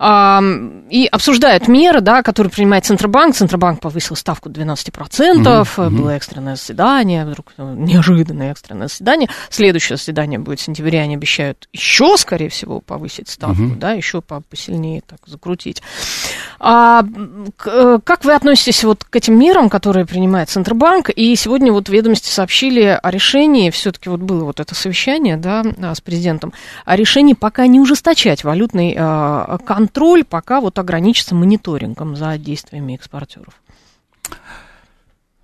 И 0.00 1.08
обсуждают 1.12 1.68
меры, 1.68 2.00
да, 2.00 2.22
которые 2.22 2.50
принимает 2.50 2.86
Центробанк. 2.86 3.34
Центробанк 3.34 3.80
повысил 3.80 4.16
ставку 4.16 4.48
до 4.48 4.62
12%, 4.62 5.60
угу. 5.60 5.96
было 5.96 6.10
экстренное 6.10 6.56
заседание, 6.56 7.26
вдруг 7.26 7.52
ну, 7.58 7.74
неожиданное 7.74 8.50
экстренное 8.50 8.88
заседание. 8.88 9.28
Следующее 9.50 9.98
заседание 9.98 10.38
будет 10.38 10.60
в 10.60 10.62
сентябре, 10.62 11.00
они 11.00 11.16
обещают 11.16 11.68
еще, 11.74 12.16
скорее 12.16 12.48
всего, 12.48 12.80
повысить 12.80 13.28
ставку, 13.28 13.62
угу. 13.62 13.74
да, 13.76 13.92
еще 13.92 14.22
посильнее 14.22 15.02
так 15.06 15.18
закрутить. 15.26 15.82
А, 16.58 16.88
Э, 16.88 17.02
как 17.58 18.24
вы 18.24 18.34
относитесь 18.34 18.84
вот 18.84 19.04
к 19.04 19.16
этим 19.16 19.38
мерам, 19.38 19.68
которые 19.68 20.06
принимает 20.06 20.48
Центробанк? 20.48 21.10
И 21.10 21.34
сегодня 21.36 21.72
вот 21.72 21.88
ведомости 21.88 22.28
сообщили 22.28 22.98
о 23.02 23.10
решении, 23.10 23.70
все-таки 23.70 24.08
вот 24.08 24.20
было 24.20 24.44
вот 24.44 24.60
это 24.60 24.74
совещание, 24.74 25.36
да, 25.36 25.64
а, 25.82 25.94
с 25.94 26.00
президентом, 26.00 26.52
о 26.84 26.96
решении 26.96 27.34
пока 27.34 27.66
не 27.66 27.80
ужесточать 27.80 28.44
валютный 28.44 28.94
э, 28.96 29.58
контроль, 29.66 30.24
пока 30.24 30.60
вот 30.60 30.78
ограничиться 30.78 31.34
мониторингом 31.34 32.16
за 32.16 32.38
действиями 32.38 32.94
экспортеров. 32.94 33.54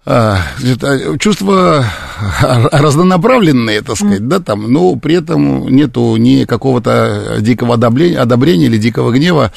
А, 0.06 0.38
а, 0.82 1.18
чувства 1.18 1.86
разнонаправленные, 2.72 3.80
так 3.80 3.96
сказать, 3.96 4.20
mm. 4.20 4.26
да, 4.26 4.38
там, 4.40 4.70
но 4.70 4.96
при 4.96 5.14
этом 5.14 5.68
нету 5.68 6.16
ни 6.16 6.44
какого-то 6.44 7.38
дикого 7.40 7.74
одобрения, 7.74 8.18
одобрения 8.18 8.66
или 8.66 8.76
дикого 8.76 9.12
гнева. 9.12 9.52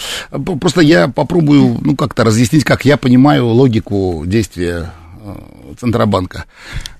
Просто 0.61 0.79
я 0.81 1.09
попробую, 1.09 1.77
ну, 1.81 1.97
как-то 1.97 2.23
разъяснить, 2.23 2.63
как 2.63 2.85
я 2.85 2.95
понимаю 2.95 3.47
логику 3.47 4.23
действия 4.25 4.93
э, 5.21 5.33
Центробанка. 5.77 6.45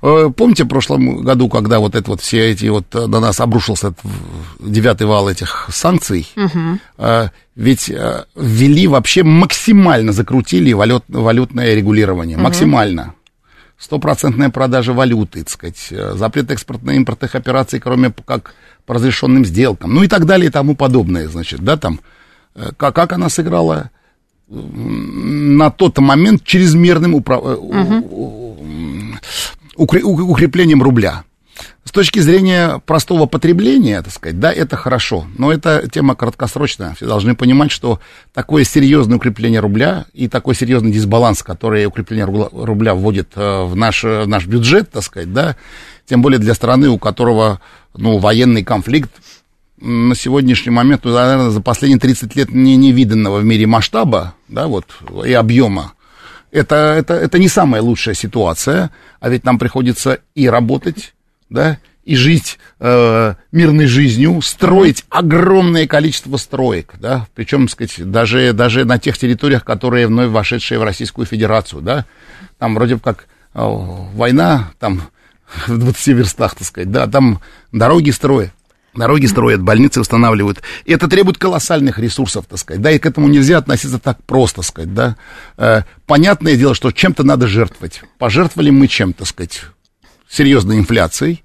Э, 0.01 0.29
помните 0.35 0.65
в 0.65 0.67
прошлом 0.67 1.21
году, 1.21 1.47
когда 1.47 1.79
вот 1.79 1.95
это 1.95 2.11
вот 2.11 2.19
все 2.19 2.51
эти 2.51 2.65
вот 2.65 2.93
э, 2.95 3.07
на 3.07 3.21
нас 3.21 3.39
обрушился 3.39 3.93
девятый 4.59 5.07
вал 5.07 5.29
этих 5.29 5.69
санкций, 5.71 6.27
угу. 6.35 7.29
ведь 7.55 7.89
ввели 8.35 8.87
вообще 8.87 9.23
максимально 9.23 10.11
закрутили 10.11 10.73
валют, 10.73 11.05
валютное 11.07 11.73
регулирование, 11.75 12.35
угу. 12.35 12.43
максимально 12.43 13.13
стопроцентная 13.77 14.49
продажа 14.49 14.93
валюты, 14.93 15.43
так 15.43 15.49
сказать, 15.49 15.87
э, 15.91 16.13
запрет 16.15 16.51
экспортно-импортных 16.51 17.35
операций, 17.35 17.79
кроме 17.79 18.11
как 18.25 18.55
по 18.85 18.95
разрешенным 18.95 19.45
сделкам, 19.45 19.93
ну 19.93 20.03
и 20.03 20.07
так 20.07 20.25
далее 20.25 20.47
и 20.47 20.51
тому 20.51 20.75
подобное, 20.75 21.27
значит, 21.27 21.59
да, 21.61 21.77
там, 21.77 21.99
как, 22.55 22.91
э, 22.91 22.93
как 22.93 23.13
она 23.13 23.29
сыграла 23.29 23.91
на 24.49 25.69
тот 25.71 25.97
момент 25.99 26.43
чрезмерным 26.43 27.15
управ... 27.15 27.41
угу. 27.43 28.57
укреплением 29.75 30.81
рубля. 30.81 31.23
С 31.83 31.91
точки 31.91 32.19
зрения 32.19 32.81
простого 32.85 33.27
потребления, 33.27 34.01
так 34.01 34.13
сказать, 34.13 34.39
да, 34.39 34.51
это 34.51 34.75
хорошо, 34.75 35.25
но 35.37 35.51
это 35.51 35.87
тема 35.89 36.15
краткосрочная. 36.15 36.95
Все 36.95 37.05
должны 37.05 37.35
понимать, 37.35 37.71
что 37.71 37.99
такое 38.33 38.65
серьезное 38.65 39.17
укрепление 39.17 39.61
рубля 39.61 40.05
и 40.13 40.27
такой 40.27 40.53
серьезный 40.53 40.91
дисбаланс, 40.91 41.43
который 41.43 41.85
укрепление 41.85 42.25
рубля 42.25 42.93
вводит 42.93 43.29
э, 43.35 43.63
в 43.63 43.75
наш, 43.75 44.03
в 44.03 44.25
наш 44.27 44.45
бюджет, 44.45 44.91
так 44.91 45.03
сказать, 45.03 45.31
да, 45.31 45.55
тем 46.05 46.21
более 46.21 46.39
для 46.39 46.53
страны, 46.53 46.89
у 46.89 46.97
которого, 46.97 47.61
ну, 47.95 48.17
военный 48.17 48.63
конфликт 48.63 49.11
на 49.79 50.15
сегодняшний 50.15 50.71
момент, 50.71 51.05
ну, 51.05 51.13
наверное, 51.13 51.49
за 51.51 51.61
последние 51.61 51.99
30 51.99 52.35
лет 52.35 52.51
не 52.51 52.75
невиданного 52.75 53.39
в 53.39 53.45
мире 53.45 53.67
масштаба, 53.67 54.33
да, 54.47 54.67
вот, 54.67 54.85
и 55.25 55.33
объема, 55.33 55.93
это, 56.51 56.75
это, 56.75 57.13
это 57.13 57.39
не 57.39 57.47
самая 57.47 57.81
лучшая 57.81 58.15
ситуация, 58.15 58.91
а 59.19 59.29
ведь 59.29 59.43
нам 59.43 59.59
приходится 59.59 60.19
и 60.33 60.49
работать, 60.49 61.13
да, 61.49 61.77
и 62.07 62.15
жить 62.15 62.57
э, 62.79 63.33
мирной 63.51 63.85
жизнью, 63.85 64.41
строить 64.41 65.03
огромное 65.09 65.87
количество 65.87 66.37
строек, 66.37 66.93
да, 66.99 67.27
причем, 67.35 67.67
сказать, 67.67 68.09
даже, 68.09 68.53
даже 68.53 68.85
на 68.85 68.97
тех 68.97 69.17
территориях, 69.17 69.65
которые 69.65 70.07
вновь 70.07 70.29
вошедшие 70.29 70.79
в 70.79 70.83
Российскую 70.83 71.25
Федерацию, 71.25 71.81
да, 71.81 72.05
там 72.59 72.75
вроде 72.75 72.97
как 72.97 73.27
э, 73.53 73.59
война, 73.59 74.71
там 74.79 75.01
в 75.67 75.77
20 75.77 76.07
верстах, 76.07 76.55
так 76.55 76.65
сказать, 76.65 76.91
да, 76.91 77.07
там 77.07 77.41
дороги 77.73 78.11
строят, 78.11 78.51
дороги 78.95 79.25
строят, 79.25 79.61
больницы 79.61 79.99
устанавливают. 79.99 80.61
И 80.85 80.93
это 80.93 81.09
требует 81.09 81.37
колоссальных 81.37 81.99
ресурсов, 81.99 82.45
так 82.47 82.57
сказать, 82.57 82.81
да, 82.81 82.91
и 82.91 82.99
к 82.99 83.05
этому 83.05 83.27
нельзя 83.27 83.57
относиться 83.57 83.99
так 83.99 84.23
просто, 84.23 84.61
сказать, 84.61 84.93
да. 84.93 85.17
Э, 85.57 85.81
понятное 86.05 86.55
дело, 86.55 86.73
что 86.73 86.91
чем-то 86.91 87.23
надо 87.23 87.47
жертвовать. 87.47 88.01
Пожертвовали 88.17 88.69
мы 88.69 88.87
чем, 88.87 89.11
так 89.11 89.27
сказать, 89.27 89.63
серьезной 90.29 90.77
инфляцией, 90.77 91.43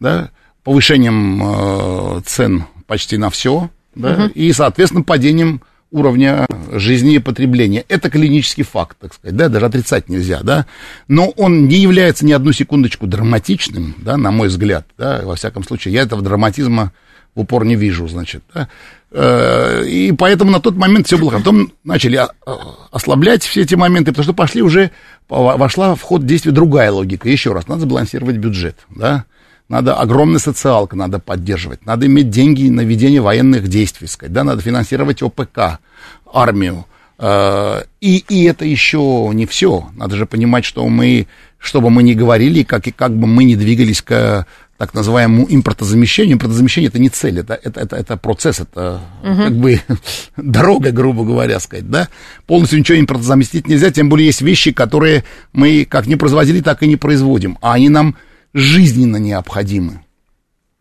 да, 0.00 0.30
повышением 0.64 1.42
э, 1.42 2.20
цен 2.26 2.64
почти 2.86 3.16
на 3.16 3.30
все, 3.30 3.70
да, 3.94 4.24
угу. 4.24 4.32
и, 4.34 4.52
соответственно, 4.52 5.04
падением 5.04 5.62
уровня 5.90 6.46
жизни 6.72 7.14
и 7.14 7.18
потребления. 7.18 7.84
Это 7.88 8.10
клинический 8.10 8.64
факт, 8.64 8.96
так 8.98 9.14
сказать, 9.14 9.36
да, 9.36 9.48
даже 9.48 9.66
отрицать 9.66 10.08
нельзя, 10.08 10.40
да, 10.42 10.66
но 11.06 11.28
он 11.36 11.68
не 11.68 11.76
является 11.76 12.24
ни 12.24 12.32
одну 12.32 12.52
секундочку 12.52 13.06
драматичным, 13.06 13.94
да, 13.98 14.16
на 14.16 14.30
мой 14.30 14.48
взгляд, 14.48 14.86
да, 14.96 15.20
во 15.22 15.36
всяком 15.36 15.64
случае, 15.64 15.94
я 15.94 16.02
этого 16.02 16.22
драматизма 16.22 16.92
в 17.34 17.40
упор 17.40 17.64
не 17.64 17.76
вижу, 17.76 18.08
значит, 18.08 18.42
да, 18.54 18.68
и 19.14 20.14
поэтому 20.16 20.50
на 20.50 20.60
тот 20.60 20.76
момент 20.76 21.06
все 21.06 21.18
было, 21.18 21.30
потом 21.30 21.72
начали 21.84 22.16
а, 22.16 22.30
ослаблять 22.90 23.42
все 23.42 23.62
эти 23.62 23.74
моменты, 23.74 24.12
потому 24.12 24.24
что 24.24 24.32
пошли 24.32 24.62
уже, 24.62 24.90
вошла 25.28 25.94
в 25.94 26.00
ход 26.00 26.24
действия 26.24 26.52
другая 26.52 26.90
логика, 26.90 27.28
еще 27.28 27.52
раз, 27.52 27.68
надо 27.68 27.82
сбалансировать 27.82 28.36
бюджет, 28.36 28.78
да, 28.88 29.26
надо 29.68 29.94
огромная 29.94 30.38
социалка 30.38 30.96
надо 30.96 31.18
поддерживать, 31.18 31.84
надо 31.84 32.06
иметь 32.06 32.30
деньги 32.30 32.68
на 32.68 32.82
ведение 32.82 33.20
военных 33.20 33.68
действий, 33.68 34.06
сказать, 34.06 34.32
да, 34.32 34.44
надо 34.44 34.62
финансировать 34.62 35.22
ОПК, 35.22 35.78
армию. 36.32 36.86
Э, 37.18 37.82
и, 38.00 38.24
и 38.28 38.44
это 38.44 38.64
еще 38.64 39.30
не 39.32 39.46
все. 39.46 39.88
Надо 39.94 40.16
же 40.16 40.26
понимать, 40.26 40.64
что 40.64 40.86
мы, 40.88 41.26
что 41.58 41.80
бы 41.80 41.90
мы 41.90 42.02
ни 42.02 42.14
говорили, 42.14 42.64
как, 42.64 42.86
и 42.88 42.90
как 42.90 43.16
бы 43.16 43.26
мы 43.26 43.44
ни 43.44 43.54
двигались 43.54 44.02
к 44.02 44.46
так 44.82 44.94
называемому 44.94 45.46
импортозамещению. 45.48 46.34
Импортозамещение 46.34 46.88
это 46.88 46.98
не 46.98 47.08
цель, 47.08 47.38
это, 47.38 47.54
это, 47.54 47.78
это, 47.78 47.94
это 47.94 48.16
процесс, 48.16 48.58
это 48.58 49.00
угу. 49.22 49.36
как 49.36 49.52
бы 49.52 49.80
дорога, 50.36 50.90
грубо 50.90 51.24
говоря, 51.24 51.60
сказать, 51.60 51.88
да. 51.88 52.08
Полностью 52.48 52.80
ничего 52.80 52.98
импортозаместить 52.98 53.68
нельзя, 53.68 53.92
тем 53.92 54.08
более 54.08 54.26
есть 54.26 54.42
вещи, 54.42 54.72
которые 54.72 55.22
мы 55.52 55.84
как 55.84 56.08
не 56.08 56.16
производили, 56.16 56.60
так 56.60 56.82
и 56.82 56.88
не 56.88 56.96
производим, 56.96 57.58
а 57.62 57.74
они 57.74 57.90
нам 57.90 58.16
жизненно 58.54 59.18
необходимы. 59.18 60.00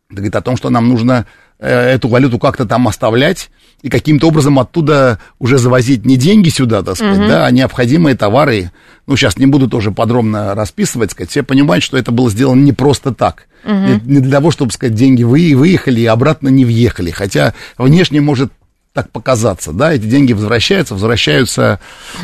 Это 0.10 0.16
говорит 0.16 0.36
о 0.36 0.42
том, 0.42 0.58
что 0.58 0.72
нам 0.72 0.90
нужно 0.90 1.28
э, 1.60 1.70
эту 1.70 2.08
валюту 2.08 2.40
как-то 2.40 2.66
там 2.66 2.88
оставлять 2.88 3.52
и 3.82 3.90
каким-то 3.90 4.28
образом 4.28 4.60
оттуда 4.60 5.20
уже 5.40 5.58
завозить 5.58 6.06
не 6.06 6.18
деньги 6.18 6.50
сюда, 6.50 6.84
так 6.84 6.96
сказать, 6.96 7.20
uh-huh. 7.20 7.28
да, 7.28 7.46
а 7.46 7.52
необходимые 7.52 8.16
товары. 8.16 8.72
Ну, 9.08 9.18
сейчас 9.18 9.38
не 9.38 9.48
буду 9.48 9.68
тоже 9.68 9.92
подробно 9.92 10.54
расписывать, 10.54 11.12
сказать, 11.12 11.32
все 11.32 11.44
понимают, 11.44 11.84
что 11.84 11.98
это 11.98 12.12
было 12.12 12.30
сделано 12.30 12.62
не 12.62 12.74
просто 12.74 13.14
так. 13.14 13.48
Не, 13.66 14.02
не 14.06 14.20
для 14.22 14.32
того, 14.32 14.52
чтобы, 14.52 14.72
сказать, 14.72 14.96
деньги 14.96 15.24
вы, 15.24 15.54
выехали 15.56 16.02
и 16.02 16.06
обратно 16.06 16.50
не 16.50 16.66
въехали. 16.66 17.12
Хотя 17.12 17.54
внешне 17.78 18.22
может 18.22 18.52
так 18.94 19.10
показаться, 19.10 19.72
да, 19.72 19.94
эти 19.94 20.04
деньги 20.04 20.34
возвращаются, 20.34 20.96
возвращаются, 20.96 21.80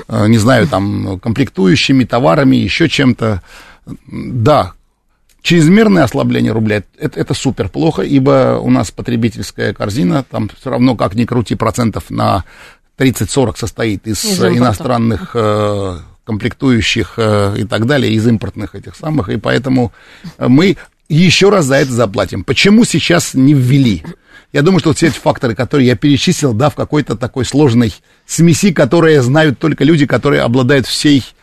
э, 0.08 0.28
не 0.28 0.38
знаю, 0.38 0.68
там, 0.68 1.20
комплектующими, 1.20 2.04
товарами, 2.04 2.58
еще 2.58 2.90
чем-то. 2.90 3.42
Да, 4.08 4.74
Чрезмерное 5.42 6.04
ослабление 6.04 6.52
рубля 6.52 6.84
это, 6.98 7.20
это 7.20 7.34
супер 7.34 7.70
плохо, 7.70 8.02
ибо 8.02 8.60
у 8.62 8.70
нас 8.70 8.92
потребительская 8.92 9.74
корзина, 9.74 10.26
там 10.30 10.50
все 10.60 10.70
равно, 10.70 10.96
как 10.96 11.16
ни 11.16 11.26
крути, 11.26 11.56
процентов 11.56 12.10
на 12.10 12.44
30-40 12.98 13.58
состоит 13.58 14.08
из, 14.08 14.26
из 14.26 14.44
иностранных 14.44 15.32
э, 15.36 16.00
комплектующих 16.26 17.14
э, 17.18 17.56
и 17.60 17.64
так 17.64 17.86
далее, 17.86 18.12
из 18.12 18.28
импортных 18.28 18.76
этих 18.76 18.96
самых, 18.96 19.30
и 19.30 19.38
поэтому 19.38 19.94
мы 20.40 20.78
еще 21.08 21.50
раз 21.50 21.66
за 21.66 21.76
это 21.76 21.94
заплатим. 21.94 22.44
Почему 22.44 22.84
сейчас 22.84 23.34
не 23.34 23.54
ввели? 23.54 24.04
Я 24.52 24.62
думаю, 24.64 24.80
что 24.80 24.94
все 24.94 25.08
эти 25.08 25.20
факторы, 25.20 25.56
которые 25.56 25.88
я 25.88 25.96
перечислил, 25.96 26.54
да, 26.54 26.70
в 26.70 26.76
какой-то 26.76 27.16
такой 27.16 27.46
сложной 27.46 27.94
смеси, 28.26 28.74
которые 28.74 29.22
знают 29.22 29.60
только 29.60 29.84
люди, 29.84 30.06
которые 30.06 30.42
обладают 30.42 30.88
всей 30.88 31.22
Э, 31.22 31.37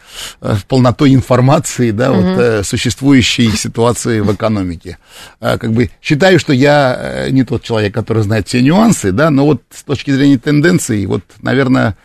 полнотой 0.68 1.14
информации, 1.14 1.90
да, 1.90 2.12
угу. 2.12 2.20
вот 2.20 2.38
э, 2.38 2.64
существующей 2.64 3.50
ситуации 3.56 4.20
в 4.20 4.32
экономике. 4.32 4.98
Э, 5.40 5.58
как 5.58 5.72
бы 5.72 5.90
считаю, 6.02 6.38
что 6.38 6.52
я 6.52 7.26
не 7.30 7.44
тот 7.44 7.62
человек, 7.62 7.94
который 7.94 8.22
знает 8.22 8.48
все 8.48 8.62
нюансы, 8.62 9.12
да, 9.12 9.30
но 9.30 9.44
вот 9.46 9.62
с 9.70 9.82
точки 9.82 10.10
зрения 10.10 10.38
тенденций, 10.38 11.04
вот, 11.06 11.22
наверное, 11.42 11.96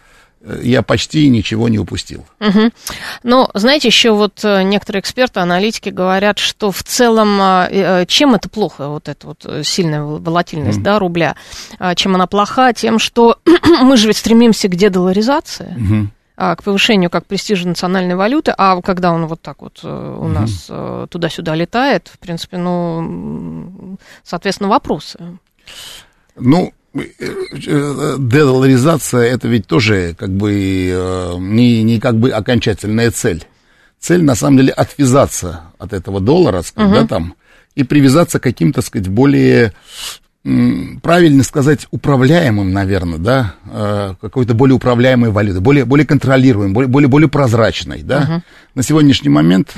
я 0.61 0.83
почти 0.83 1.27
ничего 1.27 1.67
не 1.67 1.79
упустил. 1.79 2.25
Угу. 2.39 2.71
Ну, 3.23 3.49
знаете, 3.53 3.89
еще 3.89 4.11
вот 4.11 4.41
некоторые 4.43 5.01
эксперты, 5.01 5.41
аналитики 5.41 5.89
говорят, 5.89 6.39
что 6.39 6.71
в 6.71 6.81
целом, 6.81 7.37
чем 8.07 8.35
это 8.35 8.47
плохо, 8.47 8.87
вот 8.87 9.09
эта 9.09 9.27
вот 9.27 9.45
сильная 9.63 10.01
волатильность, 10.01 10.79
mm. 10.79 10.83
да, 10.83 10.97
рубля, 10.97 11.35
чем 11.95 12.15
она 12.15 12.25
плоха, 12.25 12.71
тем, 12.71 12.99
что 12.99 13.39
мы 13.81 13.97
же 13.97 14.07
ведь 14.07 14.17
стремимся 14.17 14.69
к 14.69 14.75
дедоларизации. 14.75 15.75
Mm-hmm 15.77 16.07
а, 16.07 16.18
к 16.39 16.63
повышению 16.63 17.09
как 17.09 17.25
престижа 17.25 17.67
национальной 17.67 18.15
валюты, 18.15 18.53
а 18.57 18.81
когда 18.81 19.11
он 19.11 19.25
вот 19.25 19.41
так 19.41 19.61
вот 19.61 19.81
э, 19.83 19.87
у 19.87 20.23
угу. 20.23 20.27
нас 20.29 20.67
э, 20.69 21.07
туда-сюда 21.09 21.53
летает, 21.53 22.09
в 22.13 22.17
принципе, 22.17 22.57
ну, 22.57 23.97
соответственно, 24.23 24.69
вопросы. 24.69 25.19
Ну, 26.37 26.71
э, 26.93 27.01
дедоларизация 28.17 29.23
это 29.23 29.49
ведь 29.49 29.67
тоже 29.67 30.15
как 30.17 30.29
бы 30.29 31.37
не, 31.39 31.83
не 31.83 31.99
как 31.99 32.15
бы 32.15 32.29
окончательная 32.31 33.11
цель. 33.11 33.45
Цель, 33.99 34.23
на 34.23 34.35
самом 34.35 34.59
деле, 34.59 34.71
отвязаться 34.71 35.63
от 35.77 35.91
этого 35.91 36.21
доллара, 36.21 36.59
угу. 36.59 36.93
да, 36.93 37.05
там, 37.05 37.35
и 37.75 37.83
привязаться 37.83 38.39
к 38.39 38.43
каким-то, 38.43 38.81
сказать, 38.81 39.09
более 39.09 39.73
правильно 40.43 41.43
сказать, 41.43 41.87
управляемым, 41.91 42.71
наверное, 42.71 43.19
да, 43.19 43.55
э, 43.65 44.15
какой-то 44.21 44.53
более 44.53 44.75
управляемой 44.75 45.31
валютой, 45.31 45.61
более, 45.61 45.85
более 45.85 46.05
контролируемой, 46.05 46.73
более, 46.73 46.87
более, 46.87 47.09
более 47.09 47.27
прозрачной, 47.27 48.03
да. 48.03 48.21
Uh-huh. 48.21 48.41
На 48.75 48.83
сегодняшний 48.83 49.29
момент 49.29 49.73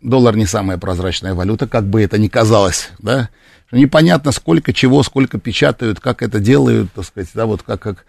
доллар 0.00 0.36
не 0.36 0.46
самая 0.46 0.78
прозрачная 0.78 1.34
валюта, 1.34 1.66
как 1.66 1.84
бы 1.84 2.02
это 2.02 2.18
ни 2.18 2.28
казалось, 2.28 2.90
да. 2.98 3.28
Непонятно, 3.72 4.32
сколько 4.32 4.72
чего, 4.72 5.02
сколько 5.02 5.38
печатают, 5.38 6.00
как 6.00 6.22
это 6.22 6.40
делают, 6.40 6.92
так 6.92 7.04
сказать, 7.04 7.28
да, 7.34 7.46
вот 7.46 7.62
как, 7.62 7.80
как 7.80 8.06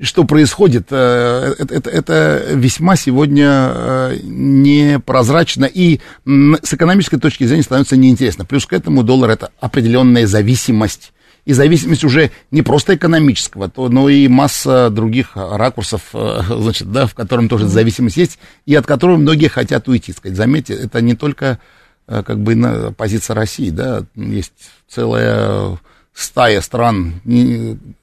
что 0.00 0.24
происходит, 0.24 0.88
э, 0.90 1.54
это, 1.58 1.74
это, 1.74 1.90
это 1.90 2.44
весьма 2.54 2.96
сегодня 2.96 3.46
э, 3.48 4.18
непрозрачно 4.22 5.66
и 5.66 6.00
с 6.24 6.74
экономической 6.74 7.18
точки 7.18 7.44
зрения 7.44 7.62
становится 7.62 7.96
неинтересно. 7.96 8.44
Плюс 8.44 8.66
к 8.66 8.72
этому 8.72 9.02
доллар 9.02 9.30
это 9.30 9.50
определенная 9.60 10.26
зависимость. 10.26 11.12
И 11.44 11.54
зависимость 11.54 12.04
уже 12.04 12.30
не 12.52 12.62
просто 12.62 12.94
экономического, 12.94 13.68
то, 13.68 13.88
но 13.88 14.08
и 14.08 14.28
масса 14.28 14.90
других 14.90 15.32
ракурсов, 15.34 16.02
э, 16.12 16.40
значит, 16.58 16.90
да, 16.90 17.06
в 17.06 17.14
котором 17.14 17.48
тоже 17.48 17.66
зависимость 17.66 18.16
есть, 18.16 18.38
и 18.66 18.74
от 18.74 18.86
которой 18.86 19.16
многие 19.16 19.48
хотят 19.48 19.88
уйти. 19.88 20.12
Сказать. 20.12 20.36
Заметьте, 20.36 20.74
это 20.74 21.00
не 21.00 21.14
только 21.14 21.58
как 22.06 22.40
бы 22.40 22.92
позиция 22.98 23.34
России, 23.34 23.70
да, 23.70 24.04
есть 24.16 24.52
целая 24.88 25.78
стая 26.14 26.60
стран 26.60 27.14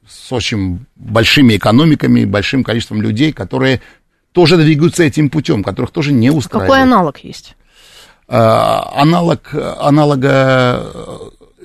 с 0.07 0.31
очень 0.31 0.85
большими 0.95 1.57
экономиками, 1.57 2.25
большим 2.25 2.63
количеством 2.63 3.01
людей, 3.01 3.31
которые 3.31 3.81
тоже 4.31 4.57
двигаются 4.57 5.03
этим 5.03 5.29
путем, 5.29 5.63
которых 5.63 5.91
тоже 5.91 6.11
не 6.11 6.29
устраивает. 6.29 6.69
Какой 6.69 6.83
аналог 6.83 7.19
есть? 7.19 7.55
А, 8.27 8.91
аналог, 8.95 9.53
аналога 9.53 11.19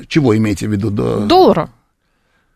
чего 0.08 0.36
имеете 0.36 0.66
в 0.68 0.72
виду? 0.72 0.90
Доллара. 0.90 1.70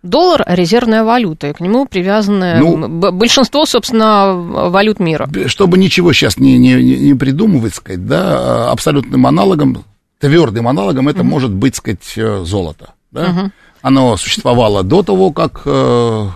Доллар– 0.02 0.44
резервная 0.46 1.02
валюта, 1.02 1.48
и 1.48 1.52
к 1.52 1.60
нему 1.60 1.84
привязаны 1.84 2.60
ну, 2.60 3.12
большинство, 3.12 3.66
собственно, 3.66 4.32
валют 4.32 5.00
мира. 5.00 5.28
Чтобы 5.46 5.76
ничего 5.76 6.12
сейчас 6.12 6.38
не, 6.38 6.56
не, 6.56 6.74
не 6.74 7.14
придумывать, 7.14 7.74
сказать, 7.74 8.06
да, 8.06 8.70
абсолютным 8.70 9.26
аналогом, 9.26 9.84
твердым 10.20 10.68
аналогом 10.68 11.08
это 11.08 11.22
угу. 11.22 11.28
может 11.28 11.52
быть, 11.52 11.74
сказать, 11.74 12.12
э, 12.16 12.44
золото. 12.44 12.94
Да? 13.10 13.24
Угу. 13.24 13.50
Оно 13.88 14.18
существовало 14.18 14.82
до 14.82 15.02
того, 15.02 15.32
как 15.32 15.62
э, 15.64 16.28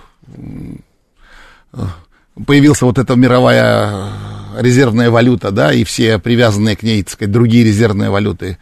появилась 2.47 2.81
вот 2.81 2.97
эта 2.97 3.15
мировая 3.15 4.09
резервная 4.59 5.11
валюта, 5.11 5.51
да, 5.51 5.71
и 5.71 5.85
все 5.85 6.19
привязанные 6.19 6.77
к 6.77 6.83
ней, 6.83 7.03
так 7.03 7.13
сказать, 7.13 7.31
другие 7.31 7.63
резервные 7.63 8.09
валюты. 8.09 8.57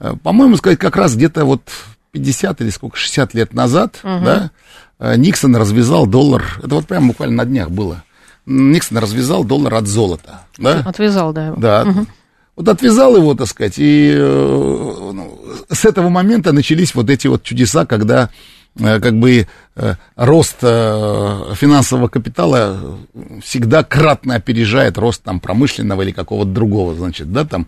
Э, 0.00 0.14
по-моему, 0.20 0.56
сказать, 0.56 0.80
как 0.80 0.96
раз 0.96 1.14
где-то 1.14 1.44
вот 1.44 1.62
50 2.10 2.62
или 2.62 2.70
сколько, 2.70 2.96
60 2.96 3.32
лет 3.34 3.54
назад, 3.54 4.00
угу. 4.02 4.24
да, 4.24 4.50
э, 4.98 5.14
Никсон 5.18 5.54
развязал 5.54 6.08
доллар, 6.08 6.42
это 6.64 6.74
вот 6.74 6.88
прямо 6.88 7.06
буквально 7.08 7.36
на 7.36 7.44
днях 7.44 7.70
было, 7.70 8.02
Никсон 8.44 8.98
развязал 8.98 9.44
доллар 9.44 9.74
от 9.74 9.86
золота, 9.86 10.40
да? 10.58 10.82
Отвязал, 10.84 11.32
да. 11.32 11.46
Его. 11.46 11.56
Да, 11.58 11.84
угу. 11.84 12.06
Вот 12.56 12.68
отвязал 12.68 13.16
его, 13.16 13.36
так 13.36 13.46
сказать, 13.46 13.74
и 13.78 14.12
э, 14.16 14.18
ну, 14.18 15.41
с 15.70 15.84
этого 15.84 16.08
момента 16.08 16.52
начались 16.52 16.94
вот 16.94 17.10
эти 17.10 17.26
вот 17.26 17.42
чудеса, 17.42 17.86
когда 17.86 18.30
э, 18.78 19.00
как 19.00 19.18
бы 19.18 19.46
э, 19.76 19.94
рост 20.16 20.60
финансового 20.60 22.08
капитала 22.08 22.98
всегда 23.42 23.84
кратно 23.84 24.36
опережает 24.36 24.98
рост 24.98 25.22
там 25.22 25.40
промышленного 25.40 26.02
или 26.02 26.12
какого-то 26.12 26.50
другого, 26.50 26.94
значит, 26.94 27.32
да, 27.32 27.44
там 27.44 27.66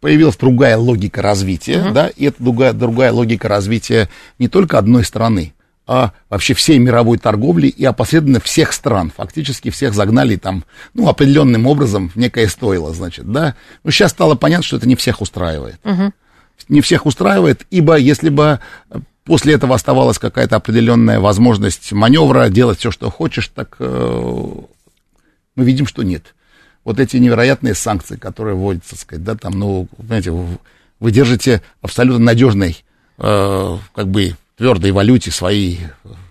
появилась 0.00 0.36
другая 0.36 0.76
логика 0.76 1.22
развития, 1.22 1.78
uh-huh. 1.78 1.92
да, 1.92 2.08
и 2.08 2.26
это 2.26 2.42
другая, 2.42 2.74
другая 2.74 3.10
логика 3.10 3.48
развития 3.48 4.10
не 4.38 4.48
только 4.48 4.76
одной 4.76 5.02
страны, 5.02 5.54
а 5.86 6.12
вообще 6.28 6.52
всей 6.52 6.78
мировой 6.78 7.18
торговли 7.18 7.68
и 7.68 7.84
опосредованно 7.84 8.40
всех 8.40 8.72
стран. 8.72 9.12
Фактически 9.16 9.70
всех 9.70 9.94
загнали 9.94 10.36
там, 10.36 10.64
ну, 10.94 11.08
определенным 11.08 11.66
образом 11.66 12.10
в 12.10 12.16
некое 12.16 12.48
стоило, 12.48 12.92
значит, 12.92 13.30
да. 13.30 13.54
Но 13.82 13.90
сейчас 13.90 14.10
стало 14.10 14.34
понятно, 14.34 14.64
что 14.64 14.76
это 14.76 14.88
не 14.88 14.96
всех 14.96 15.20
устраивает. 15.20 15.78
Угу. 15.84 16.12
Не 16.68 16.80
всех 16.80 17.06
устраивает, 17.06 17.66
ибо 17.70 17.96
если 17.96 18.30
бы 18.30 18.60
после 19.24 19.54
этого 19.54 19.74
оставалась 19.74 20.18
какая-то 20.18 20.56
определенная 20.56 21.20
возможность 21.20 21.92
маневра, 21.92 22.48
делать 22.48 22.78
все, 22.78 22.90
что 22.90 23.10
хочешь, 23.10 23.48
так 23.48 23.76
э, 23.78 24.52
мы 25.56 25.64
видим, 25.64 25.86
что 25.86 26.02
нет. 26.02 26.34
Вот 26.84 27.00
эти 27.00 27.16
невероятные 27.16 27.74
санкции, 27.74 28.16
которые 28.16 28.54
вводятся, 28.54 28.96
сказать, 28.96 29.24
да, 29.24 29.34
там, 29.34 29.58
ну, 29.58 29.88
понимаете, 29.96 30.32
вы 31.00 31.10
держите 31.10 31.62
абсолютно 31.80 32.24
надежный, 32.24 32.84
э, 33.18 33.78
как 33.94 34.08
бы, 34.08 34.36
твердой 34.56 34.92
валюте 34.92 35.30
свои 35.30 35.78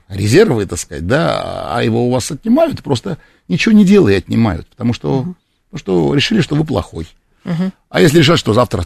резервы, 0.08 0.66
так 0.66 0.80
сказать, 0.80 1.08
да, 1.08 1.76
а 1.76 1.84
его 1.84 2.08
у 2.08 2.12
вас 2.12 2.32
отнимают, 2.32 2.84
просто 2.84 3.18
ничего 3.48 3.74
не 3.74 3.84
делая 3.84 4.18
отнимают, 4.18 4.68
потому 4.68 4.94
что, 4.94 5.10
uh-huh. 5.10 5.34
потому 5.72 5.80
что 5.80 6.16
решили, 6.16 6.42
что 6.42 6.56
вы 6.56 6.64
плохой. 6.64 7.08
Uh-huh. 7.44 7.72
А 7.90 8.00
если 8.00 8.20
решат, 8.20 8.40
что 8.40 8.54
завтра 8.54 8.86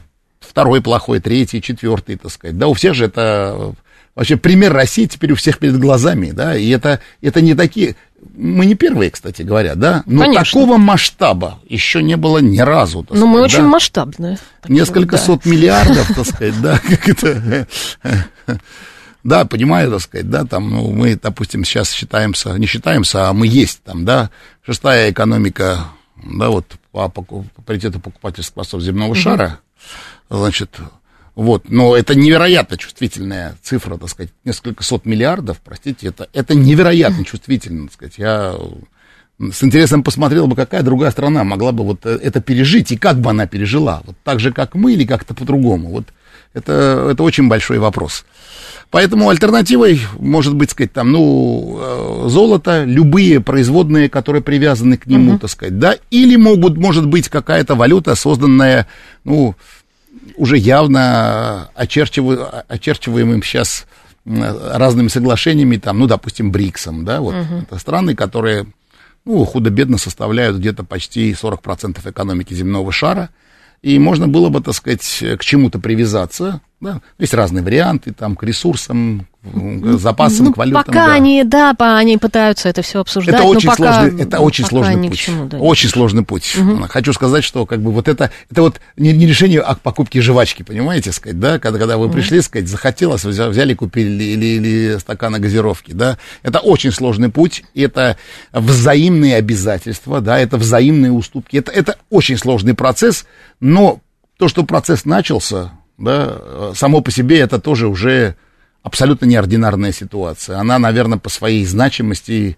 второй 0.49 0.81
плохой, 0.81 1.19
третий, 1.19 1.61
четвертый, 1.61 2.17
так 2.17 2.31
сказать, 2.31 2.57
да, 2.57 2.67
у 2.67 2.73
всех 2.73 2.93
же 2.93 3.05
это 3.05 3.73
вообще 4.15 4.35
пример 4.35 4.73
России 4.73 5.05
теперь 5.05 5.31
у 5.31 5.35
всех 5.35 5.59
перед 5.59 5.79
глазами, 5.79 6.31
да, 6.31 6.57
и 6.57 6.69
это, 6.69 6.99
это 7.21 7.41
не 7.41 7.53
такие, 7.53 7.95
мы 8.35 8.65
не 8.65 8.75
первые, 8.75 9.11
кстати 9.11 9.43
говоря, 9.43 9.75
да, 9.75 10.03
но 10.05 10.21
Конечно. 10.21 10.45
такого 10.45 10.77
масштаба 10.77 11.59
еще 11.67 12.01
не 12.01 12.17
было 12.17 12.39
ни 12.39 12.59
разу. 12.59 12.99
Но 12.99 13.15
сказать, 13.15 13.25
мы 13.25 13.41
очень 13.41 13.57
да? 13.59 13.67
масштабные. 13.67 14.39
Несколько 14.67 15.17
да. 15.17 15.23
сот 15.23 15.45
миллиардов, 15.45 16.07
так 16.15 16.25
сказать, 16.27 16.61
да, 16.61 16.79
как 16.79 17.09
это... 17.09 17.67
Да, 19.23 19.43
понимаю, 19.43 19.91
так 19.91 20.01
сказать, 20.01 20.29
да, 20.29 20.45
там, 20.45 20.69
ну, 20.69 20.91
мы, 20.91 21.19
допустим, 21.21 21.65
сейчас 21.65 21.91
считаемся, 21.91 22.53
не 22.57 22.65
считаемся, 22.65 23.27
а 23.27 23.33
мы 23.33 23.45
есть 23.45 23.83
там, 23.83 24.05
да, 24.05 24.29
шестая 24.65 25.11
экономика, 25.11 25.87
да, 26.15 26.49
вот 26.49 26.65
по, 26.91 27.09
по, 27.09 27.21
по 27.21 27.61
паритету 27.65 27.99
покупательских 27.99 28.51
способ 28.51 28.79
земного 28.79 29.15
шара, 29.15 29.59
значит, 30.29 30.79
вот, 31.35 31.69
но 31.69 31.95
это 31.95 32.15
невероятно 32.15 32.77
чувствительная 32.77 33.55
цифра, 33.61 33.97
так 33.97 34.09
сказать, 34.09 34.31
несколько 34.43 34.83
сот 34.83 35.05
миллиардов, 35.05 35.61
простите, 35.63 36.07
это, 36.07 36.27
это 36.33 36.55
невероятно 36.55 37.23
чувствительно, 37.25 37.85
так 37.85 37.93
сказать. 37.93 38.17
Я 38.17 38.55
с 39.39 39.63
интересом 39.63 40.01
посмотрел 40.01 40.47
бы, 40.47 40.55
какая 40.55 40.81
другая 40.81 41.11
страна 41.11 41.43
могла 41.43 41.71
бы 41.71 41.83
вот 41.83 42.05
это 42.05 42.41
пережить, 42.41 42.91
и 42.91 42.97
как 42.97 43.19
бы 43.19 43.29
она 43.29 43.45
пережила, 43.45 44.01
вот 44.05 44.15
так 44.23 44.39
же, 44.39 44.51
как 44.51 44.73
мы, 44.73 44.93
или 44.93 45.05
как-то 45.05 45.35
по-другому. 45.35 45.89
Вот 45.89 46.05
это, 46.53 47.09
это 47.11 47.21
очень 47.21 47.47
большой 47.47 47.77
вопрос. 47.77 48.25
Поэтому 48.89 49.29
альтернативой 49.29 50.01
может 50.17 50.55
быть, 50.55 50.71
сказать, 50.71 50.93
там, 50.93 51.11
ну, 51.11 51.77
э, 51.79 52.29
золото, 52.29 52.83
любые 52.85 53.41
производные, 53.41 54.09
которые 54.09 54.41
привязаны 54.41 54.97
к 54.97 55.05
нему, 55.05 55.33
uh-huh. 55.33 55.39
так 55.39 55.49
сказать, 55.51 55.77
да, 55.77 55.97
или 56.09 56.35
могут, 56.35 56.77
может 56.77 57.05
быть 57.05 57.27
какая-то 57.27 57.75
валюта, 57.75 58.15
созданная, 58.15 58.87
ну, 59.23 59.55
уже 60.37 60.57
явно 60.57 61.69
очерчиваемым 61.75 63.43
сейчас 63.43 63.85
разными 64.25 65.07
соглашениями, 65.07 65.77
там, 65.77 65.99
ну, 65.99 66.07
допустим, 66.07 66.51
БРИКСом, 66.51 67.05
да, 67.05 67.21
вот, 67.21 67.33
uh-huh. 67.33 67.63
это 67.63 67.79
страны, 67.79 68.13
которые, 68.13 68.65
ну, 69.25 69.43
худо-бедно 69.45 69.97
составляют 69.97 70.57
где-то 70.57 70.83
почти 70.83 71.31
40% 71.31 72.09
экономики 72.09 72.53
земного 72.53 72.91
шара, 72.91 73.29
и 73.81 73.97
можно 73.99 74.27
было 74.27 74.49
бы, 74.49 74.61
так 74.61 74.73
сказать, 74.73 75.23
к 75.39 75.43
чему-то 75.43 75.79
привязаться, 75.79 76.61
да, 76.79 77.01
есть 77.17 77.33
разные 77.33 77.63
варианты, 77.63 78.13
там, 78.13 78.35
к 78.35 78.43
ресурсам, 78.43 79.27
к 79.41 79.97
запасам, 79.97 80.47
ну, 80.47 80.53
к 80.53 80.57
валютам. 80.57 80.83
Пока 80.83 81.07
да. 81.07 81.13
они, 81.13 81.43
да, 81.43 81.73
они 81.79 82.17
пытаются 82.17 82.69
это 82.69 82.83
все 82.83 82.99
обсуждать. 82.99 83.35
Это 83.35 83.45
очень 83.45 83.69
пока, 83.69 84.01
сложный, 84.01 84.21
это 84.23 84.39
очень 84.39 84.65
сложный 84.65 85.09
путь. 85.09 85.17
Чему, 85.17 85.45
да, 85.47 85.57
очень 85.57 85.89
сложный 85.89 86.23
путь. 86.23 86.55
Угу. 86.55 86.87
Хочу 86.87 87.13
сказать, 87.13 87.43
что 87.43 87.65
как 87.65 87.81
бы 87.81 87.91
вот 87.91 88.07
это, 88.07 88.29
это 88.51 88.61
вот 88.61 88.79
не, 88.95 89.11
не 89.13 89.25
решение 89.25 89.61
а 89.61 89.73
покупки 89.75 90.19
жвачки, 90.19 90.61
понимаете, 90.61 91.11
сказать, 91.11 91.39
да, 91.39 91.57
когда, 91.57 91.79
когда 91.79 91.97
вы 91.97 92.11
пришли, 92.11 92.41
сказать, 92.41 92.67
захотелось, 92.67 93.23
взяли, 93.25 93.73
купили 93.73 94.23
или, 94.23 94.45
или 94.45 94.97
стакана 94.99 95.39
газировки, 95.39 95.93
да, 95.93 96.19
это 96.43 96.59
очень 96.59 96.91
сложный 96.91 97.29
путь, 97.29 97.63
это 97.73 98.17
взаимные 98.51 99.37
обязательства, 99.37 100.21
да, 100.21 100.37
это 100.37 100.57
взаимные 100.57 101.11
уступки, 101.11 101.57
это, 101.57 101.71
это 101.71 101.97
очень 102.11 102.37
сложный 102.37 102.75
процесс, 102.75 103.25
но 103.59 103.99
то, 104.37 104.47
что 104.47 104.63
процесс 104.63 105.05
начался, 105.05 105.71
да, 105.97 106.73
само 106.75 107.01
по 107.01 107.11
себе 107.11 107.39
это 107.39 107.59
тоже 107.59 107.87
уже 107.87 108.35
абсолютно 108.83 109.25
неординарная 109.25 109.91
ситуация. 109.91 110.57
Она, 110.59 110.79
наверное, 110.79 111.17
по 111.17 111.29
своей 111.29 111.65
значимости 111.65 112.57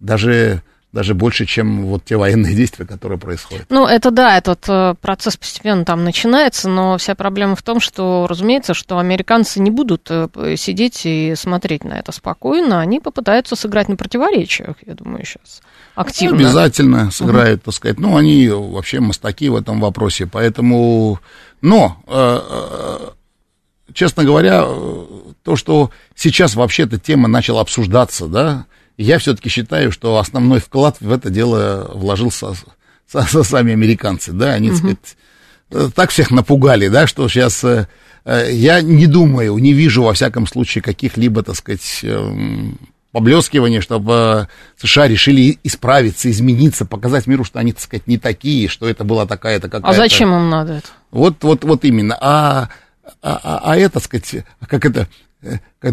даже 0.00 0.62
даже 0.92 1.14
больше, 1.14 1.46
чем 1.46 1.86
вот 1.86 2.04
те 2.04 2.16
военные 2.16 2.54
действия, 2.56 2.86
которые 2.86 3.18
происходят. 3.18 3.66
Ну, 3.68 3.86
это 3.86 4.10
да, 4.10 4.36
этот 4.36 4.64
э, 4.68 4.94
процесс 5.00 5.36
постепенно 5.36 5.84
там 5.84 6.04
начинается, 6.04 6.68
но 6.68 6.98
вся 6.98 7.14
проблема 7.14 7.56
в 7.56 7.62
том, 7.62 7.80
что, 7.80 8.26
разумеется, 8.28 8.74
что 8.74 8.98
американцы 8.98 9.60
не 9.60 9.70
будут 9.70 10.08
э, 10.10 10.28
сидеть 10.56 11.02
и 11.04 11.34
смотреть 11.36 11.84
на 11.84 11.94
это 11.94 12.12
спокойно, 12.12 12.80
они 12.80 13.00
попытаются 13.00 13.56
сыграть 13.56 13.88
на 13.88 13.96
противоречиях, 13.96 14.76
я 14.86 14.94
думаю, 14.94 15.24
сейчас 15.24 15.60
активно. 15.94 16.36
Обязательно 16.36 17.10
сыграют, 17.10 17.60
угу. 17.60 17.64
так 17.66 17.74
сказать. 17.74 17.98
Ну, 17.98 18.16
они 18.16 18.48
вообще 18.48 19.00
мастаки 19.00 19.48
в 19.48 19.56
этом 19.56 19.80
вопросе, 19.80 20.26
поэтому... 20.26 21.20
Но 21.62 22.02
э, 22.06 23.10
честно 23.92 24.24
говоря, 24.24 24.66
то, 25.44 25.56
что 25.56 25.90
сейчас 26.14 26.54
вообще 26.54 26.84
эта 26.84 26.98
тема 26.98 27.28
начала 27.28 27.60
обсуждаться, 27.60 28.26
да, 28.26 28.66
я 29.02 29.18
все-таки 29.18 29.48
считаю, 29.48 29.92
что 29.92 30.18
основной 30.18 30.60
вклад 30.60 30.96
в 31.00 31.10
это 31.10 31.30
дело 31.30 31.90
вложился 31.94 32.54
со, 33.06 33.22
со 33.22 33.42
сами 33.42 33.72
американцы, 33.72 34.32
да, 34.32 34.52
они, 34.52 34.70
угу. 34.70 34.76
сказать, 34.76 35.94
так 35.94 36.10
всех 36.10 36.30
напугали, 36.30 36.88
да, 36.88 37.06
что 37.06 37.28
сейчас 37.28 37.64
э, 37.64 37.86
я 38.24 38.80
не 38.80 39.06
думаю, 39.06 39.56
не 39.58 39.72
вижу, 39.72 40.02
во 40.02 40.12
всяком 40.12 40.46
случае, 40.46 40.82
каких-либо, 40.82 41.42
так 41.42 41.56
сказать, 41.56 42.00
эм, 42.02 42.78
поблескиваний, 43.12 43.80
чтобы 43.80 44.48
США 44.80 45.08
решили 45.08 45.58
исправиться, 45.64 46.30
измениться, 46.30 46.84
показать 46.84 47.26
миру, 47.26 47.44
что 47.44 47.58
они, 47.58 47.72
так 47.72 47.82
сказать, 47.82 48.06
не 48.06 48.18
такие, 48.18 48.68
что 48.68 48.88
это 48.88 49.04
была 49.04 49.26
такая-то 49.26 49.68
какая-то... 49.68 49.88
А 49.88 49.94
зачем 49.94 50.34
им 50.34 50.50
надо 50.50 50.74
это? 50.74 50.88
Вот, 51.10 51.42
вот, 51.42 51.64
вот 51.64 51.84
именно. 51.84 52.16
А 52.20 52.68
а, 53.22 53.40
а, 53.42 53.60
а 53.72 53.76
это, 53.76 54.00
сказать, 54.00 54.44
как 54.66 54.84
это, 54.84 55.00
э, 55.00 55.06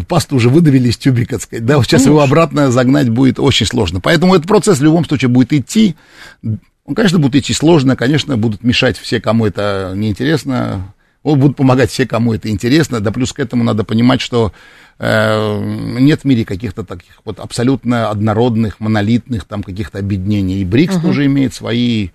пасту 0.08 0.36
уже 0.36 0.50
выдавили 0.50 0.90
из 0.90 0.98
тюбика, 0.98 1.36
так 1.36 1.44
сказать, 1.44 1.66
да, 1.66 1.78
вот 1.78 1.86
сейчас 1.86 2.02
Конечно. 2.02 2.10
его 2.10 2.22
обратно 2.22 2.72
загнать 2.72 3.10
будет 3.10 3.40
очень 3.40 3.66
сложно. 3.66 4.00
Поэтому 4.00 4.36
этот 4.36 4.48
процесс 4.48 4.80
в 4.80 4.84
любом 4.84 5.06
случае 5.06 5.30
будет 5.30 5.54
идти. 5.54 5.96
Он, 6.44 6.96
конечно, 6.96 7.20
будет 7.20 7.36
идти 7.36 7.54
сложно, 7.54 7.96
конечно, 7.96 8.38
будут 8.38 8.64
мешать 8.64 8.98
все, 8.98 9.20
кому 9.20 9.46
это 9.46 9.94
неинтересно, 9.96 10.94
будут 11.24 11.58
помогать 11.58 11.92
все, 11.92 12.06
кому 12.06 12.34
это 12.34 12.50
интересно, 12.50 13.00
да 13.00 13.12
плюс 13.12 13.34
к 13.34 13.40
этому 13.40 13.64
надо 13.64 13.84
понимать, 13.84 14.22
что 14.22 14.54
э, 15.00 15.60
нет 16.00 16.22
в 16.22 16.26
мире 16.26 16.46
каких-то 16.46 16.84
таких 16.84 17.22
вот 17.26 17.40
абсолютно 17.40 18.10
однородных, 18.10 18.80
монолитных 18.80 19.46
там 19.46 19.64
каких-то 19.64 20.00
объединений. 20.00 20.62
И 20.62 20.66
БРИКС 20.66 20.96
угу. 20.98 21.08
тоже 21.08 21.26
имеет 21.26 21.54
свои 21.54 22.10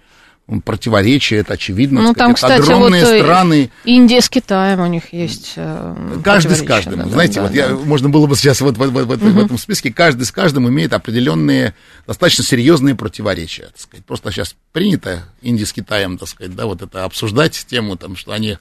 противоречия, 0.64 1.36
это 1.36 1.54
очевидно. 1.54 2.02
Ну, 2.02 2.14
там, 2.14 2.34
кстати, 2.34 2.60
огромные 2.60 3.04
вот 3.04 3.12
э, 3.12 3.22
страны. 3.22 3.70
Индия 3.84 4.20
с 4.20 4.28
Китаем 4.28 4.80
у 4.80 4.86
них 4.86 5.12
есть. 5.12 5.52
Э, 5.56 5.94
каждый 6.22 6.56
с 6.56 6.62
каждым. 6.62 6.98
Да, 6.98 7.08
Знаете, 7.08 7.34
да, 7.36 7.42
вот 7.42 7.52
да. 7.52 7.56
Я, 7.56 7.68
можно 7.70 8.08
было 8.08 8.26
бы 8.26 8.36
сейчас 8.36 8.60
вот, 8.60 8.76
вот, 8.76 8.90
вот, 8.90 9.06
вот 9.06 9.22
угу. 9.22 9.30
в 9.30 9.44
этом 9.44 9.58
списке, 9.58 9.92
каждый 9.92 10.24
с 10.24 10.32
каждым 10.32 10.68
имеет 10.68 10.92
определенные, 10.92 11.74
достаточно 12.06 12.44
серьезные 12.44 12.94
противоречия. 12.94 13.66
Так 13.66 13.80
сказать. 13.80 14.04
Просто 14.04 14.32
сейчас 14.32 14.54
принято 14.72 15.24
Индия 15.40 15.64
с 15.64 15.72
Китаем, 15.72 16.18
так 16.18 16.28
сказать, 16.28 16.54
да, 16.54 16.66
вот 16.66 16.82
это 16.82 17.04
обсуждать 17.04 17.64
тему, 17.68 17.96
там, 17.96 18.16
что 18.16 18.32
они 18.32 18.58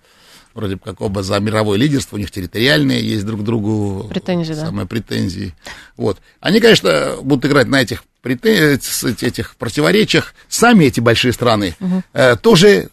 вроде 0.53 0.75
бы 0.75 0.81
как 0.83 1.01
оба 1.01 1.23
за 1.23 1.39
мировое 1.39 1.77
лидерство, 1.77 2.15
у 2.15 2.19
них 2.19 2.31
территориальные 2.31 3.01
есть 3.01 3.25
друг 3.25 3.41
к 3.41 3.43
другу 3.43 4.07
претензии, 4.09 4.53
самые 4.53 4.85
да. 4.85 4.87
претензии. 4.87 5.53
Вот. 5.97 6.19
Они, 6.39 6.59
конечно, 6.59 7.15
будут 7.21 7.45
играть 7.45 7.67
на 7.67 7.81
этих, 7.81 8.03
этих 8.23 9.55
противоречиях. 9.55 10.33
Сами 10.47 10.85
эти 10.85 10.99
большие 10.99 11.33
страны 11.33 11.75
угу. 11.79 12.03
э, 12.13 12.35
тоже 12.35 12.89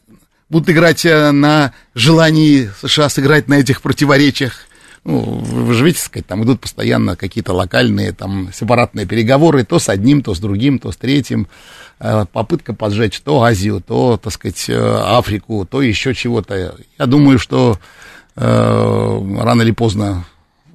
будут 0.48 0.70
играть 0.70 1.04
э, 1.04 1.30
на 1.30 1.72
желании 1.94 2.70
США 2.80 3.08
сыграть 3.08 3.48
на 3.48 3.54
этих 3.54 3.82
противоречиях. 3.82 4.66
Ну, 5.04 5.20
вы 5.20 5.74
же 5.74 5.84
видите, 5.84 6.04
сказать, 6.04 6.26
там 6.26 6.44
идут 6.44 6.60
постоянно 6.60 7.16
какие-то 7.16 7.52
локальные, 7.52 8.12
там, 8.12 8.50
сепаратные 8.52 9.06
переговоры, 9.06 9.64
то 9.64 9.78
с 9.78 9.88
одним, 9.88 10.22
то 10.22 10.34
с 10.34 10.38
другим, 10.38 10.78
то 10.78 10.92
с 10.92 10.96
третьим. 10.96 11.48
Э, 12.00 12.26
попытка 12.32 12.74
поджечь 12.74 13.20
то 13.20 13.42
Азию, 13.42 13.82
то, 13.84 14.16
так 14.16 14.32
сказать, 14.32 14.66
э, 14.68 15.02
Африку, 15.04 15.66
то 15.68 15.82
еще 15.82 16.14
чего-то. 16.14 16.76
Я 16.98 17.06
думаю, 17.06 17.40
что 17.40 17.78
э, 18.36 19.36
рано 19.40 19.62
или 19.62 19.72
поздно 19.72 20.24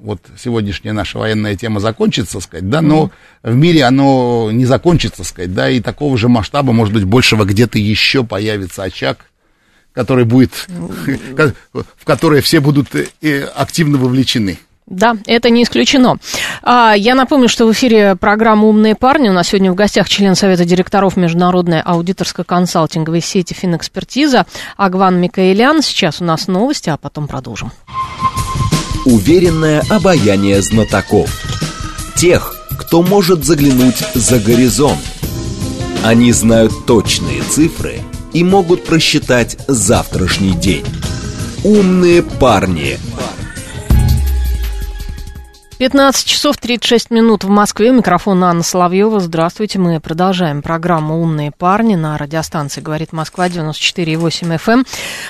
вот 0.01 0.19
сегодняшняя 0.37 0.91
наша 0.91 1.17
военная 1.17 1.55
тема 1.55 1.79
закончится, 1.79 2.41
сказать, 2.41 2.69
да, 2.69 2.81
но 2.81 3.05
mm-hmm. 3.43 3.51
в 3.51 3.55
мире 3.55 3.85
оно 3.85 4.49
не 4.51 4.65
закончится, 4.65 5.23
сказать, 5.23 5.53
да, 5.53 5.69
и 5.69 5.79
такого 5.79 6.17
же 6.17 6.27
масштаба, 6.27 6.73
может 6.73 6.93
быть, 6.93 7.05
большего 7.05 7.45
где-то 7.45 7.79
еще 7.79 8.25
появится 8.25 8.83
очаг, 8.83 9.19
который 9.93 10.25
будет, 10.25 10.51
mm-hmm. 10.67 11.55
в 11.71 12.03
который 12.03 12.41
все 12.41 12.59
будут 12.59 12.89
активно 13.55 13.97
вовлечены. 13.97 14.59
Да, 14.85 15.15
это 15.25 15.49
не 15.49 15.63
исключено. 15.63 16.17
А, 16.61 16.93
я 16.93 17.15
напомню, 17.15 17.47
что 17.47 17.65
в 17.65 17.71
эфире 17.71 18.15
программа 18.15 18.67
«Умные 18.67 18.95
парни». 18.95 19.29
У 19.29 19.33
нас 19.33 19.47
сегодня 19.47 19.71
в 19.71 19.75
гостях 19.75 20.09
член 20.09 20.35
Совета 20.35 20.65
директоров 20.65 21.15
Международной 21.15 21.81
аудиторско-консалтинговой 21.81 23.21
сети 23.21 23.53
«Финэкспертиза» 23.53 24.45
Агван 24.75 25.19
Микаэлян. 25.21 25.81
Сейчас 25.81 26.21
у 26.21 26.25
нас 26.25 26.47
новости, 26.47 26.89
а 26.89 26.97
потом 26.97 27.27
продолжим. 27.27 27.71
Уверенное 29.05 29.83
обаяние 29.89 30.61
знатоков. 30.61 31.29
Тех, 32.15 32.55
кто 32.77 33.01
может 33.01 33.45
заглянуть 33.45 34.03
за 34.13 34.39
горизонт. 34.39 34.99
Они 36.03 36.33
знают 36.33 36.85
точные 36.85 37.41
цифры 37.43 38.01
и 38.33 38.43
могут 38.43 38.83
просчитать 38.83 39.57
завтрашний 39.67 40.53
день. 40.53 40.85
«Умные 41.63 42.21
парни» 42.21 42.97
15 45.79 46.27
часов 46.27 46.57
36 46.57 47.09
минут 47.09 47.43
в 47.43 47.49
Москве. 47.49 47.91
Микрофон 47.91 48.43
Анна 48.43 48.63
Соловьева. 48.63 49.19
Здравствуйте. 49.19 49.79
Мы 49.79 49.99
продолжаем 49.99 50.61
программу 50.61 51.21
«Умные 51.21 51.51
парни» 51.51 51.95
на 51.95 52.17
радиостанции 52.17 52.79
«Говорит 52.79 53.11
Москва» 53.11 53.47
94,8 53.47 54.55
FM. 54.57 54.73
Эм. 54.73 54.85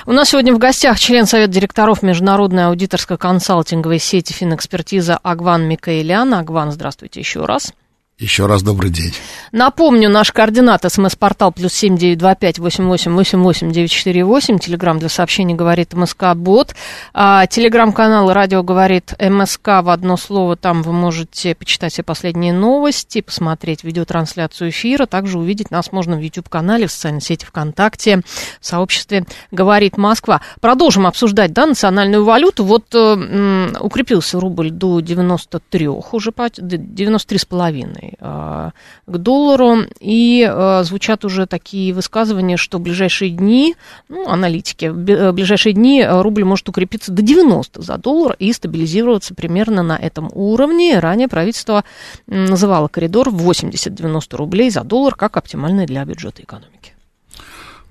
У 0.06 0.12
нас 0.12 0.28
сегодня 0.30 0.54
в 0.54 0.58
гостях 0.58 0.98
член 0.98 1.26
Совета 1.26 1.52
директоров 1.52 2.02
Международной 2.02 2.64
аудиторско-консалтинговой 2.64 3.98
сети 3.98 4.32
финэкспертиза 4.32 5.18
Агван 5.22 5.66
Микаэлян. 5.66 6.34
Агван, 6.34 6.72
здравствуйте 6.72 7.20
еще 7.20 7.46
раз. 7.46 7.72
Еще 8.16 8.46
раз 8.46 8.62
добрый 8.62 8.90
день. 8.90 9.12
Напомню, 9.50 10.08
наш 10.08 10.30
координат 10.30 10.84
смс-портал 10.88 11.50
плюс 11.50 11.72
семь 11.72 11.96
девять 11.96 12.18
два 12.18 12.36
пять 12.36 12.60
восемь 12.60 12.86
восемь 12.86 13.12
восемь 13.12 13.40
восемь 13.40 13.72
девять 13.72 13.90
четыре 13.90 14.24
восемь. 14.24 14.60
Телеграмм 14.60 15.00
для 15.00 15.08
сообщений 15.08 15.56
говорит 15.56 15.94
МСК 15.94 16.34
Бот. 16.36 16.76
А, 17.12 17.48
Телеграм-канал 17.48 18.32
Радио 18.32 18.62
говорит 18.62 19.16
МСК 19.18 19.82
в 19.82 19.90
одно 19.90 20.16
слово. 20.16 20.54
Там 20.54 20.82
вы 20.82 20.92
можете 20.92 21.56
почитать 21.56 21.92
все 21.92 22.04
последние 22.04 22.52
новости, 22.52 23.20
посмотреть 23.20 23.82
видеотрансляцию 23.82 24.70
эфира. 24.70 25.06
Также 25.06 25.40
увидеть 25.40 25.72
нас 25.72 25.90
можно 25.90 26.16
в 26.16 26.20
YouTube-канале, 26.20 26.86
в 26.86 26.92
социальной 26.92 27.20
сети 27.20 27.44
ВКонтакте, 27.44 28.22
в 28.60 28.64
сообществе 28.64 29.26
«Говорит 29.50 29.96
Москва». 29.96 30.40
Продолжим 30.60 31.08
обсуждать, 31.08 31.52
да, 31.52 31.66
национальную 31.66 32.24
валюту. 32.24 32.64
Вот 32.64 32.94
э, 32.94 33.72
укрепился 33.80 34.38
рубль 34.38 34.70
до 34.70 35.00
93 35.00 35.88
уже, 35.88 36.30
93,5 36.30 38.03
а, 38.20 38.72
к 39.06 39.18
доллару. 39.18 39.78
И 40.00 40.46
а, 40.48 40.82
звучат 40.84 41.24
уже 41.24 41.46
такие 41.46 41.92
высказывания, 41.92 42.56
что 42.56 42.78
в 42.78 42.82
ближайшие 42.82 43.30
дни, 43.30 43.76
ну, 44.08 44.28
аналитики, 44.28 44.86
в 44.86 45.10
э, 45.10 45.32
ближайшие 45.32 45.72
дни 45.72 46.04
рубль 46.06 46.44
может 46.44 46.68
укрепиться 46.68 47.12
до 47.12 47.22
90 47.22 47.82
за 47.82 47.96
доллар 47.98 48.36
и 48.38 48.52
стабилизироваться 48.52 49.34
примерно 49.34 49.82
на 49.82 49.96
этом 49.96 50.30
уровне. 50.32 50.98
Ранее 50.98 51.28
правительство 51.28 51.84
называло 52.26 52.88
коридор 52.88 53.30
в 53.30 53.50
80-90 53.50 54.36
рублей 54.36 54.70
за 54.70 54.82
доллар 54.82 55.14
как 55.14 55.36
оптимальный 55.36 55.86
для 55.86 56.04
бюджета 56.04 56.42
экономики. 56.42 56.94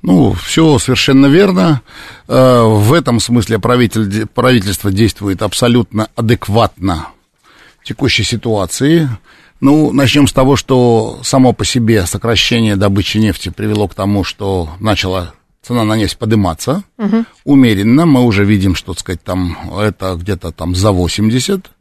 Ну, 0.04 0.34
все 0.34 0.78
совершенно 0.80 1.28
верно. 1.28 1.82
Э, 2.28 2.62
в 2.62 2.92
этом 2.92 3.22
смысле 3.22 3.58
правитель, 3.58 4.28
правительство 4.28 4.92
действует 4.92 5.42
абсолютно 5.42 6.10
адекватно 6.16 7.08
текущей 7.84 8.24
ситуации. 8.24 9.08
Ну, 9.64 9.94
начнем 9.94 10.28
с 10.28 10.34
того, 10.34 10.58
что 10.58 11.22
само 11.24 11.54
по 11.54 11.64
себе 11.64 12.06
сокращение 12.06 12.76
добычи 12.76 13.18
нефти 13.18 13.48
привело 13.48 13.88
к 13.88 13.96
тому, 13.96 14.26
что 14.26 14.70
начала 14.82 15.36
цена 15.62 15.86
на 15.86 15.96
нефть 15.96 16.18
подниматься 16.18 16.84
угу. 16.98 17.24
умеренно. 17.46 18.06
Мы 18.06 18.24
уже 18.26 18.44
видим, 18.44 18.76
что, 18.76 18.92
так 18.92 19.00
сказать, 19.00 19.24
там 19.24 19.58
это 19.80 20.16
где-то 20.16 20.52
там 20.52 20.76
за 20.76 20.92
80 20.92 21.72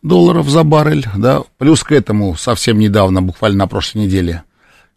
долларов 0.00 0.48
за 0.48 0.62
баррель, 0.62 1.06
да. 1.14 1.42
Плюс 1.58 1.84
к 1.84 1.92
этому 1.92 2.36
совсем 2.36 2.78
недавно, 2.78 3.20
буквально 3.20 3.58
на 3.58 3.66
прошлой 3.66 4.04
неделе, 4.04 4.44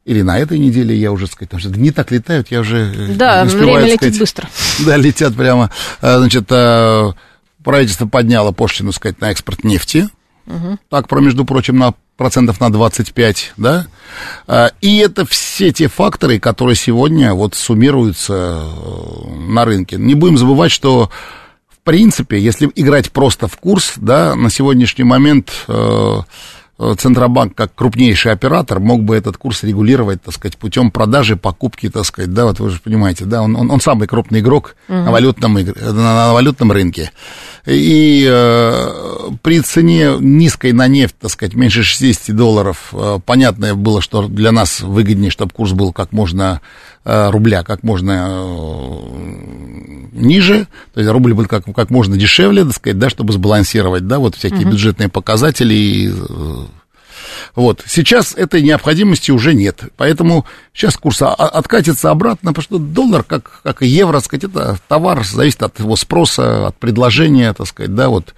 или 0.05 0.21
на 0.21 0.39
этой 0.39 0.59
неделе, 0.59 0.95
я 0.95 1.12
уже, 1.12 1.27
сказать, 1.27 1.49
потому 1.49 1.59
что 1.59 1.71
дни 1.71 1.91
так 1.91 2.09
летают, 2.09 2.51
я 2.51 2.62
уже 2.62 2.89
э, 2.95 3.15
Да, 3.15 3.43
успеваю, 3.43 3.83
время 3.83 3.97
сказать, 3.97 4.13
летит 4.13 4.19
быстро. 4.19 4.49
Да, 4.86 4.95
летят 4.95 5.36
прямо. 5.36 5.71
Э, 6.01 6.19
значит, 6.19 6.45
э, 6.49 7.12
правительство 7.62 8.07
подняло 8.07 8.53
пошлину, 8.53 8.93
сказать, 8.93 9.19
на 9.19 9.29
экспорт 9.29 9.65
нефти. 9.65 10.07
Угу. 10.47 10.77
Так, 10.89 11.08
про, 11.08 11.21
между 11.21 11.45
прочим, 11.45 11.77
на 11.77 11.93
процентов 12.17 12.60
на 12.60 12.71
25, 12.71 13.53
да, 13.58 13.88
а, 14.47 14.71
и 14.82 14.97
это 14.97 15.25
все 15.25 15.71
те 15.71 15.88
факторы, 15.88 16.39
которые 16.39 16.75
сегодня 16.75 17.34
вот 17.34 17.56
суммируются 17.56 18.62
э, 18.63 19.29
на 19.49 19.65
рынке. 19.65 19.97
Не 19.97 20.13
будем 20.13 20.38
забывать, 20.38 20.71
что 20.71 21.10
в 21.69 21.79
принципе, 21.84 22.39
если 22.39 22.69
играть 22.75 23.12
просто 23.12 23.47
в 23.47 23.58
курс, 23.58 23.93
да, 23.97 24.36
на 24.36 24.49
сегодняшний 24.49 25.03
момент 25.03 25.51
э, 25.67 26.17
Э, 26.79 26.95
Центробанк, 26.97 27.56
как 27.56 27.75
крупнейший 27.75 28.32
оператор, 28.32 28.79
мог 28.79 29.03
бы 29.03 29.15
этот 29.15 29.38
курс 29.38 29.63
регулировать, 29.63 30.23
так 30.23 30.34
сказать, 30.34 30.58
путем 30.58 30.89
продажи, 30.89 31.36
покупки, 31.36 31.89
так 31.89 32.03
сказать, 32.03 32.34
да, 32.34 32.45
вот 32.45 32.60
вы 32.60 32.71
же 32.71 32.79
понимаете, 32.84 33.25
да, 33.25 33.43
он, 33.43 33.56
он, 33.56 33.69
он 33.69 33.79
самый 33.79 34.08
крупный 34.08 34.39
игрок 34.39 34.75
угу. 34.88 34.97
на, 34.97 35.12
валютном, 35.12 35.53
на, 35.53 35.93
на 35.93 36.34
валютном 36.34 36.71
рынке. 36.71 37.12
И 37.65 38.28
э, 38.30 39.30
при 39.41 39.62
цене 39.62 40.17
низкой 40.19 40.73
на 40.73 40.88
нефть, 40.88 41.15
так 41.17 41.32
сказать, 41.32 41.56
меньше 41.56 41.84
60 41.84 42.36
долларов, 42.36 42.89
э, 42.91 43.19
понятно 43.26 43.73
было, 43.73 44.02
что 44.02 44.28
для 44.28 44.52
нас 44.52 44.82
выгоднее, 44.82 45.32
чтобы 45.32 45.54
курс 45.54 45.71
был 45.71 45.93
как 45.93 46.12
можно 46.12 46.60
э, 47.06 47.30
рубля, 47.30 47.63
как 47.63 47.84
можно 47.84 48.45
ниже, 50.12 50.67
то 50.93 50.99
есть 50.99 51.10
рубль 51.10 51.34
был 51.34 51.45
как, 51.45 51.63
как 51.73 51.89
можно 51.89 52.17
дешевле, 52.17 52.65
так 52.65 52.73
сказать, 52.73 52.99
да, 52.99 53.10
чтобы 53.10 53.32
сбалансировать, 53.32 54.08
да, 54.08 54.19
вот 54.19 54.36
всякие 54.36 54.63
угу. 54.63 54.71
бюджетные 54.71 55.08
показатели 55.08 55.73
и 55.73 56.13
вот. 57.56 57.84
Сейчас 57.88 58.34
этой 58.36 58.62
необходимости 58.62 59.32
уже 59.32 59.53
нет. 59.53 59.84
Поэтому 59.97 60.45
сейчас 60.73 60.97
курс 60.97 61.21
откатится 61.21 62.12
обратно, 62.12 62.51
потому 62.51 62.63
что 62.63 62.77
доллар, 62.77 63.23
как, 63.23 63.62
как 63.63 63.82
и 63.82 63.88
евро, 63.88 64.19
сказать, 64.19 64.45
это 64.45 64.77
товар, 64.88 65.23
зависит 65.23 65.63
от 65.63 65.79
его 65.79 65.95
спроса, 65.95 66.67
от 66.67 66.77
предложения, 66.77 67.53
так 67.53 67.67
сказать, 67.67 67.93
да, 67.95 68.10
вот 68.10 68.34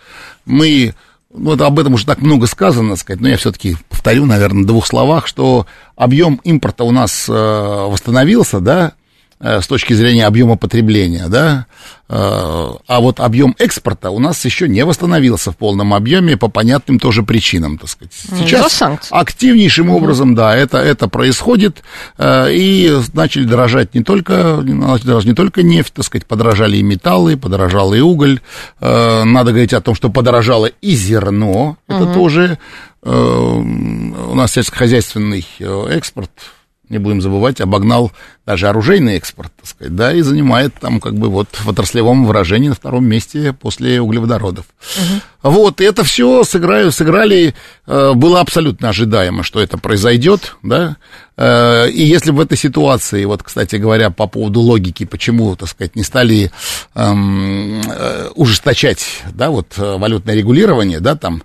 мы 0.45 0.93
ну, 1.37 1.53
это 1.53 1.65
об 1.65 1.79
этом 1.79 1.93
уже 1.93 2.05
так 2.05 2.21
много 2.21 2.47
сказано, 2.47 2.95
сказать, 2.95 3.21
но 3.21 3.27
я 3.27 3.37
все-таки 3.37 3.75
повторю, 3.89 4.25
наверное, 4.25 4.63
в 4.63 4.67
двух 4.67 4.87
словах, 4.87 5.27
что 5.27 5.67
объем 5.95 6.39
импорта 6.43 6.83
у 6.83 6.91
нас 6.91 7.27
э, 7.27 7.31
восстановился, 7.33 8.59
да, 8.59 8.93
с 9.39 9.67
точки 9.67 9.93
зрения 9.93 10.25
объема 10.25 10.55
потребления, 10.55 11.27
да, 11.27 11.65
э, 12.07 12.13
а 12.15 12.99
вот 13.01 13.19
объем 13.19 13.53
экспорта 13.59 14.09
у 14.09 14.19
нас 14.19 14.43
еще 14.45 14.69
не 14.69 14.85
восстановился 14.85 15.51
в 15.51 15.57
полном 15.57 15.93
объеме 15.93 16.37
по 16.37 16.47
понятным 16.47 16.99
тоже 16.99 17.21
причинам, 17.21 17.77
так 17.77 17.89
сказать. 17.89 18.13
Сейчас 18.13 18.81
активнейшим 19.11 19.89
образом, 19.89 20.35
да, 20.35 20.55
это, 20.55 20.77
это 20.77 21.09
происходит, 21.09 21.83
э, 22.17 22.53
и 22.53 22.97
начали 23.13 23.43
дорожать 23.43 23.93
не 23.93 24.03
только, 24.03 24.61
не 24.63 25.33
только 25.33 25.63
нефть, 25.63 25.93
так 25.93 26.05
сказать, 26.05 26.25
подорожали 26.25 26.77
и 26.77 26.83
металлы, 26.83 27.35
подорожал 27.35 27.93
и 27.93 27.99
уголь, 27.99 28.39
надо 28.79 29.51
говорить 29.51 29.73
о 29.73 29.81
том, 29.81 29.95
что 29.95 30.09
подорожало 30.09 30.67
и 30.67 30.95
зерно, 30.95 31.77
это 31.87 32.03
угу. 32.03 32.13
тоже 32.13 32.57
у 33.03 34.35
нас 34.35 34.53
сельскохозяйственный 34.53 35.45
экспорт 35.59 36.31
не 36.89 36.97
будем 36.97 37.21
забывать, 37.21 37.61
обогнал 37.61 38.11
даже 38.45 38.67
оружейный 38.67 39.17
экспорт, 39.17 39.51
так 39.55 39.67
сказать, 39.67 39.95
да, 39.95 40.13
и 40.13 40.21
занимает 40.21 40.73
там 40.79 40.99
как 40.99 41.15
бы 41.15 41.29
вот 41.29 41.49
в 41.51 41.67
отраслевом 41.67 42.25
выражении 42.25 42.69
на 42.69 42.75
втором 42.75 43.05
месте 43.05 43.53
после 43.53 43.99
углеводородов. 43.99 44.65
Угу. 44.97 45.51
Вот, 45.51 45.81
и 45.81 45.83
это 45.83 46.03
все 46.03 46.43
сыграли, 46.43 46.89
сыграли, 46.89 47.55
э, 47.87 48.11
было 48.13 48.41
абсолютно 48.41 48.89
ожидаемо, 48.89 49.43
что 49.43 49.61
это 49.61 49.77
произойдет, 49.77 50.55
да, 50.61 50.97
э, 51.37 51.89
и 51.89 52.03
если 52.03 52.31
в 52.31 52.39
этой 52.39 52.57
ситуации, 52.57 53.25
вот, 53.25 53.41
кстати 53.41 53.77
говоря, 53.77 54.11
по 54.11 54.27
поводу 54.27 54.61
логики, 54.61 55.05
почему, 55.05 55.55
так 55.55 55.69
сказать, 55.69 55.95
не 55.95 56.03
стали 56.03 56.51
эм, 56.93 57.81
э, 57.81 58.29
ужесточать, 58.35 59.23
да, 59.33 59.49
вот, 59.49 59.73
валютное 59.77 60.35
регулирование, 60.35 60.99
да, 60.99 61.15
там, 61.15 61.43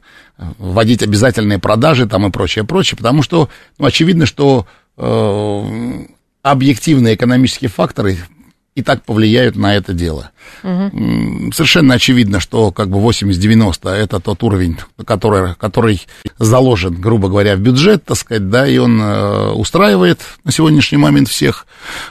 вводить 0.59 1.03
обязательные 1.03 1.59
продажи 1.59 2.07
там 2.07 2.27
и 2.27 2.31
прочее, 2.31 2.65
прочее, 2.65 2.97
потому 2.97 3.23
что, 3.23 3.49
ну, 3.79 3.87
очевидно, 3.87 4.27
что 4.27 4.67
объективные 6.43 7.15
экономические 7.15 7.71
факторы 7.71 8.19
и 8.75 8.83
так 8.83 9.05
повлияют 9.05 9.57
на 9.57 9.75
это 9.75 9.93
дело. 9.93 10.31
Угу. 10.63 11.53
Совершенно 11.53 11.95
очевидно, 11.95 12.41
что 12.41 12.71
как 12.71 12.89
бы 12.89 12.99
80-90 12.99 13.91
это 13.91 14.21
тот 14.21 14.43
уровень, 14.43 14.79
который, 15.05 15.55
который 15.57 16.03
заложен, 16.39 17.01
грубо 17.01 17.29
говоря, 17.29 17.57
в 17.57 17.61
бюджет, 17.61 18.05
так 18.05 18.17
сказать, 18.17 18.49
да, 18.49 18.67
и 18.67 18.79
он 18.79 19.01
э, 19.01 19.51
устраивает 19.53 20.21
на 20.45 20.53
сегодняшний 20.53 20.99
момент 20.99 21.29
всех. 21.29 21.67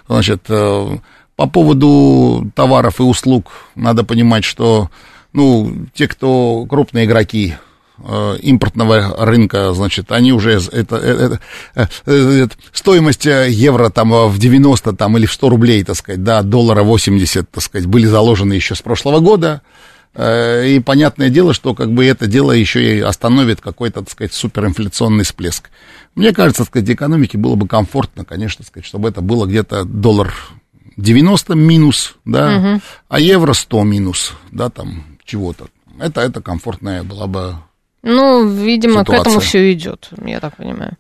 Значит, 0.08 0.44
э, 0.50 0.98
по 1.36 1.48
поводу 1.48 2.52
товаров 2.56 3.00
и 3.00 3.04
услуг 3.04 3.52
надо 3.76 4.04
понимать, 4.04 4.44
что, 4.44 4.90
ну, 5.32 5.74
те, 5.94 6.08
кто 6.08 6.66
крупные 6.70 7.06
игроки 7.06 7.56
Э, 8.02 8.38
импортного 8.42 9.26
рынка, 9.26 9.74
значит, 9.74 10.12
они 10.12 10.32
уже, 10.32 10.54
это, 10.54 10.96
это, 10.96 11.40
это, 11.76 11.90
это, 12.06 12.56
стоимость 12.72 13.26
евро 13.26 13.90
там 13.90 14.12
в 14.30 14.38
90 14.38 14.94
там, 14.94 15.18
или 15.18 15.26
в 15.26 15.34
100 15.34 15.50
рублей, 15.50 15.84
так 15.84 15.98
сказать, 15.98 16.24
да, 16.24 16.42
доллара 16.42 16.84
80, 16.84 17.50
так 17.50 17.62
сказать, 17.62 17.88
были 17.88 18.06
заложены 18.06 18.54
еще 18.54 18.76
с 18.76 18.82
прошлого 18.82 19.20
года, 19.20 19.62
э, 20.16 20.70
и 20.70 20.80
понятное 20.80 21.30
дело, 21.30 21.54
что 21.54 21.76
как 21.76 21.92
бы 21.92 22.06
это 22.06 22.26
дело 22.26 22.54
еще 22.54 22.98
и 22.98 23.02
остановит 23.02 23.60
какой-то, 23.60 24.00
так 24.00 24.12
сказать, 24.12 24.34
суперинфляционный 24.34 25.26
всплеск. 25.26 25.70
Мне 26.16 26.32
кажется, 26.32 26.64
так 26.64 26.70
сказать, 26.70 26.90
экономике 26.90 27.38
было 27.38 27.56
бы 27.56 27.68
комфортно, 27.68 28.24
конечно, 28.24 28.60
так 28.60 28.68
сказать, 28.68 28.86
чтобы 28.86 29.10
это 29.10 29.20
было 29.20 29.46
где-то 29.46 29.84
доллар 29.84 30.34
90 30.96 31.54
минус, 31.56 32.16
да, 32.24 32.58
угу. 32.58 32.82
а 33.10 33.20
евро 33.20 33.52
100 33.52 33.84
минус, 33.84 34.34
да, 34.52 34.70
там 34.70 35.04
чего-то. 35.26 35.68
Это, 36.00 36.22
это 36.22 36.42
комфортная 36.42 37.04
была 37.04 37.28
бы 37.28 37.56
ну, 38.02 38.48
видимо, 38.48 39.02
ситуация. 39.02 39.18
к 39.18 39.22
этому 39.22 39.40
все 39.40 39.72
идет, 39.74 40.10
я 40.26 40.40
так 40.40 40.56
понимаю. 40.58 40.98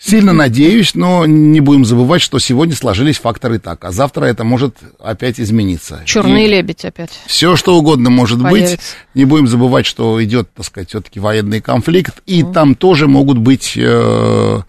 Сильно 0.00 0.32
надеюсь, 0.32 0.94
но 0.94 1.26
не 1.26 1.58
будем 1.58 1.84
забывать, 1.84 2.22
что 2.22 2.38
сегодня 2.38 2.76
сложились 2.76 3.18
факторы 3.18 3.58
так, 3.58 3.84
а 3.84 3.90
завтра 3.90 4.26
это 4.26 4.44
может 4.44 4.76
опять 5.00 5.40
измениться. 5.40 6.02
Черный 6.04 6.44
И 6.44 6.48
лебедь 6.48 6.84
опять. 6.84 7.10
Все, 7.26 7.56
что 7.56 7.76
угодно 7.76 8.08
может 8.08 8.40
Появится. 8.40 8.76
быть. 8.76 8.82
Не 9.14 9.24
будем 9.24 9.48
забывать, 9.48 9.86
что 9.86 10.22
идет, 10.22 10.54
так 10.54 10.64
сказать, 10.64 10.90
все-таки 10.90 11.18
военный 11.18 11.60
конфликт, 11.60 12.22
и 12.26 12.42
mm. 12.42 12.52
там 12.52 12.76
тоже 12.76 13.08
могут 13.08 13.38
быть 13.38 13.72
э, 13.76 14.60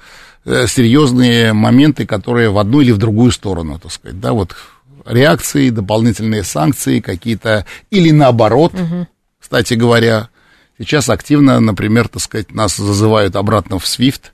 э, 0.46 0.68
серьезные 0.68 1.54
моменты, 1.54 2.08
которые 2.08 2.50
в 2.50 2.58
одну 2.58 2.82
или 2.82 2.92
в 2.92 2.98
другую 2.98 3.32
сторону, 3.32 3.78
так 3.78 3.92
сказать, 3.92 4.20
да, 4.20 4.34
вот 4.34 4.56
реакции, 5.06 5.70
дополнительные 5.70 6.44
санкции 6.44 7.02
какие-то, 7.02 7.68
или 7.92 8.10
наоборот, 8.10 8.74
mm-hmm. 8.74 9.06
кстати 9.40 9.76
говоря, 9.76 10.30
сейчас 10.80 11.10
активно, 11.10 11.60
например, 11.60 12.08
так 12.08 12.22
сказать, 12.22 12.54
нас 12.54 12.76
зазывают 12.76 13.36
обратно 13.36 13.80
в 13.80 13.84
SWIFT, 13.84 14.32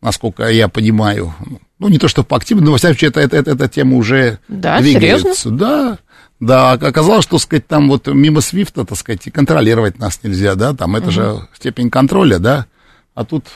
насколько 0.00 0.48
я 0.48 0.68
понимаю. 0.68 1.34
Ну, 1.78 1.88
не 1.88 1.98
то, 1.98 2.08
что 2.08 2.24
по 2.24 2.36
активно, 2.36 2.64
но, 2.64 2.72
во 2.72 2.78
всяком 2.78 2.94
случае, 2.94 3.10
это, 3.10 3.20
это, 3.20 3.36
это, 3.36 3.50
эта 3.52 3.68
тема 3.68 3.96
уже 3.96 4.38
да, 4.48 4.80
двигается. 4.80 5.34
Серьезно? 5.34 5.56
Да, 5.56 5.98
да, 6.40 6.72
оказалось, 6.72 7.24
что, 7.24 7.38
сказать, 7.38 7.66
там 7.66 7.88
вот 7.88 8.06
мимо 8.06 8.40
Свифта, 8.40 8.84
так 8.84 8.96
сказать, 8.96 9.26
и 9.26 9.30
контролировать 9.30 9.98
нас 9.98 10.20
нельзя, 10.22 10.54
да, 10.54 10.72
там 10.72 10.94
это 10.94 11.06
угу. 11.06 11.12
же 11.12 11.48
степень 11.54 11.90
контроля, 11.90 12.38
да, 12.38 12.66
а 13.14 13.24
тут 13.24 13.46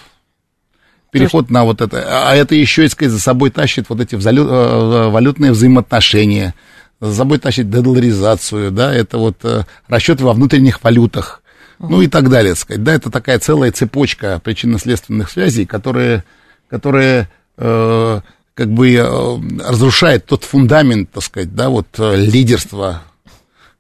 переход 1.12 1.50
на 1.50 1.64
вот 1.64 1.80
это, 1.80 2.28
а 2.28 2.34
это 2.34 2.54
еще, 2.54 2.88
сказать, 2.88 3.12
за 3.12 3.20
собой 3.20 3.50
тащит 3.50 3.88
вот 3.88 4.00
эти 4.00 4.16
взалю, 4.16 4.48
э, 4.48 5.08
валютные 5.10 5.52
взаимоотношения, 5.52 6.54
за 7.00 7.14
собой 7.14 7.38
тащит 7.38 7.70
дедоларизацию, 7.70 8.72
да, 8.72 8.92
это 8.92 9.18
вот 9.18 9.36
э, 9.44 9.64
расчеты 9.86 10.24
во 10.24 10.32
внутренних 10.32 10.82
валютах, 10.82 11.41
ну 11.82 12.00
и 12.00 12.06
так 12.06 12.30
далее, 12.30 12.54
сказать. 12.54 12.82
Да, 12.82 12.94
это 12.94 13.10
такая 13.10 13.38
целая 13.38 13.72
цепочка 13.72 14.40
причинно-следственных 14.42 15.30
связей, 15.30 15.66
которые, 15.66 16.24
которые 16.68 17.28
э, 17.56 18.20
как 18.54 18.70
бы 18.70 18.92
э, 18.92 19.68
разрушает 19.68 20.26
тот 20.26 20.44
фундамент, 20.44 21.10
так 21.10 21.22
сказать, 21.22 21.54
да, 21.54 21.70
вот 21.70 21.88
э, 21.98 22.16
лидерства 22.16 23.02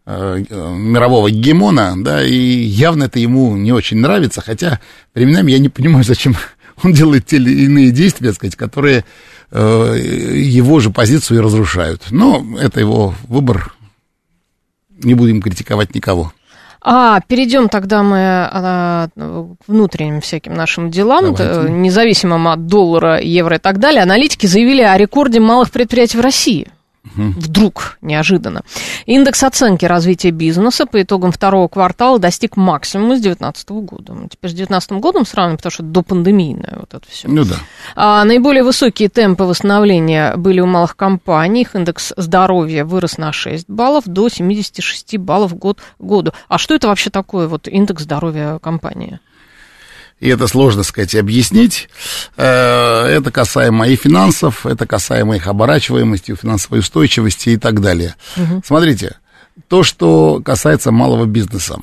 э, 0.06 0.44
мирового 0.50 1.30
гегемона, 1.30 1.94
да, 1.96 2.24
и 2.24 2.34
явно 2.34 3.04
это 3.04 3.18
ему 3.18 3.56
не 3.56 3.72
очень 3.72 3.98
нравится, 3.98 4.40
хотя 4.40 4.80
временами 5.14 5.52
я 5.52 5.58
не 5.58 5.68
понимаю, 5.68 6.04
зачем 6.04 6.36
он 6.82 6.92
делает 6.92 7.26
те 7.26 7.36
или 7.36 7.64
иные 7.64 7.90
действия, 7.90 8.28
так 8.28 8.36
сказать, 8.36 8.56
которые 8.56 9.04
э, 9.50 9.98
его 10.34 10.80
же 10.80 10.90
позицию 10.90 11.38
и 11.38 11.42
разрушают. 11.42 12.06
Но 12.10 12.44
это 12.58 12.80
его 12.80 13.14
выбор, 13.28 13.74
не 14.90 15.14
будем 15.14 15.42
критиковать 15.42 15.94
никого. 15.94 16.32
А, 16.84 17.20
перейдем 17.20 17.68
тогда 17.68 18.02
мы 18.02 18.18
а, 18.18 19.08
к 19.14 19.56
внутренним 19.68 20.20
всяким 20.20 20.54
нашим 20.54 20.90
делам, 20.90 21.34
Давайте. 21.34 21.70
независимым 21.70 22.48
от 22.48 22.66
доллара, 22.66 23.20
евро 23.20 23.56
и 23.56 23.60
так 23.60 23.78
далее. 23.78 24.02
Аналитики 24.02 24.46
заявили 24.46 24.82
о 24.82 24.96
рекорде 24.96 25.38
малых 25.38 25.70
предприятий 25.70 26.18
в 26.18 26.20
России. 26.20 26.68
Угу. 27.04 27.32
Вдруг, 27.36 27.98
неожиданно. 28.00 28.62
Индекс 29.06 29.42
оценки 29.42 29.84
развития 29.84 30.30
бизнеса 30.30 30.86
по 30.86 31.02
итогам 31.02 31.32
второго 31.32 31.66
квартала 31.66 32.18
достиг 32.18 32.56
максимума 32.56 33.16
с 33.16 33.20
2019 33.20 33.70
года. 33.70 34.12
Мы 34.12 34.28
теперь 34.28 34.50
с 34.50 34.54
2019 34.54 34.92
годом 34.92 35.26
сравниваем, 35.26 35.56
потому 35.56 35.72
что 35.72 35.82
до 35.82 36.02
пандемийное 36.02 36.76
вот 36.78 36.94
это 36.94 37.04
все. 37.08 37.28
Ну 37.28 37.44
да. 37.44 37.56
А, 37.96 38.24
наиболее 38.24 38.62
высокие 38.62 39.08
темпы 39.08 39.44
восстановления 39.44 40.36
были 40.36 40.60
у 40.60 40.66
малых 40.66 40.96
компаний. 40.96 41.62
Их 41.62 41.74
индекс 41.74 42.12
здоровья 42.16 42.84
вырос 42.84 43.18
на 43.18 43.32
6 43.32 43.68
баллов 43.68 44.04
до 44.06 44.28
76 44.28 45.18
баллов 45.18 45.56
год 45.56 45.80
году. 45.98 46.32
А 46.48 46.58
что 46.58 46.74
это 46.74 46.86
вообще 46.86 47.10
такое, 47.10 47.48
вот 47.48 47.66
индекс 47.66 48.04
здоровья 48.04 48.60
компании? 48.60 49.18
И 50.22 50.28
это 50.28 50.46
сложно 50.46 50.84
сказать 50.84 51.16
объяснить. 51.16 51.88
Э, 52.36 53.06
это 53.06 53.32
касаемо 53.32 53.88
и 53.88 53.96
финансов, 53.96 54.64
это 54.64 54.86
касаемо 54.86 55.34
их 55.34 55.48
оборачиваемости, 55.48 56.36
финансовой 56.36 56.78
устойчивости 56.78 57.50
и 57.50 57.56
так 57.56 57.80
далее. 57.80 58.14
Угу. 58.36 58.62
Смотрите, 58.64 59.16
то, 59.66 59.82
что 59.82 60.40
касается 60.44 60.92
малого 60.92 61.24
бизнеса. 61.24 61.80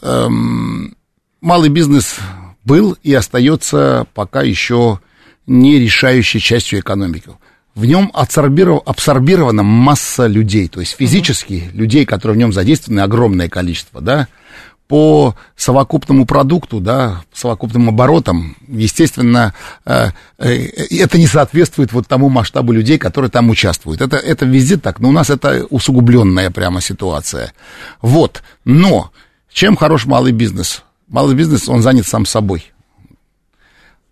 Эм, 0.00 0.96
малый 1.42 1.68
бизнес 1.68 2.16
был 2.64 2.96
и 3.02 3.12
остается 3.12 4.06
пока 4.14 4.40
еще 4.40 5.00
не 5.46 5.78
решающей 5.78 6.40
частью 6.40 6.80
экономики. 6.80 7.28
В 7.74 7.84
нем 7.84 8.10
абсорбирована 8.14 9.62
масса 9.62 10.28
людей, 10.28 10.68
то 10.68 10.80
есть 10.80 10.96
физически 10.96 11.70
людей, 11.74 12.06
которые 12.06 12.36
в 12.36 12.38
нем 12.38 12.54
задействованы, 12.54 13.00
огромное 13.00 13.50
количество, 13.50 14.00
да, 14.00 14.28
по 14.88 15.34
совокупному 15.56 16.26
продукту, 16.26 16.80
да, 16.80 17.22
совокупным 17.32 17.88
оборотам, 17.88 18.56
естественно, 18.68 19.54
э, 19.86 20.10
э, 20.38 20.66
это 20.90 21.16
не 21.16 21.26
соответствует 21.26 21.92
вот 21.92 22.06
тому 22.06 22.28
масштабу 22.28 22.72
людей, 22.72 22.98
которые 22.98 23.30
там 23.30 23.48
участвуют. 23.48 24.02
Это, 24.02 24.16
это 24.16 24.44
везде 24.44 24.76
так, 24.76 25.00
но 25.00 25.08
у 25.08 25.12
нас 25.12 25.30
это 25.30 25.66
усугубленная 25.70 26.50
прямо 26.50 26.80
ситуация. 26.80 27.54
Вот, 28.02 28.42
но 28.64 29.10
чем 29.50 29.76
хорош 29.76 30.04
малый 30.04 30.32
бизнес? 30.32 30.82
Малый 31.08 31.34
бизнес, 31.34 31.68
он 31.68 31.80
занят 31.80 32.06
сам 32.06 32.26
собой. 32.26 32.72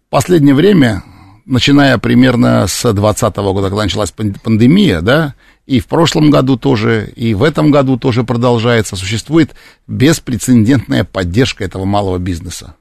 В 0.06 0.10
последнее 0.10 0.54
время, 0.54 1.02
начиная 1.44 1.98
примерно 1.98 2.66
с 2.66 2.82
2020 2.82 3.36
года, 3.36 3.68
когда 3.68 3.84
началась 3.84 4.10
пандемия, 4.12 5.00
да, 5.00 5.34
и 5.66 5.80
в 5.80 5.86
прошлом 5.86 6.30
году 6.30 6.56
тоже, 6.56 7.12
и 7.14 7.34
в 7.34 7.42
этом 7.42 7.70
году 7.70 7.96
тоже 7.96 8.24
продолжается, 8.24 8.96
существует 8.96 9.54
беспрецедентная 9.86 11.04
поддержка 11.04 11.64
этого 11.64 11.84
малого 11.84 12.18
бизнеса. 12.18 12.74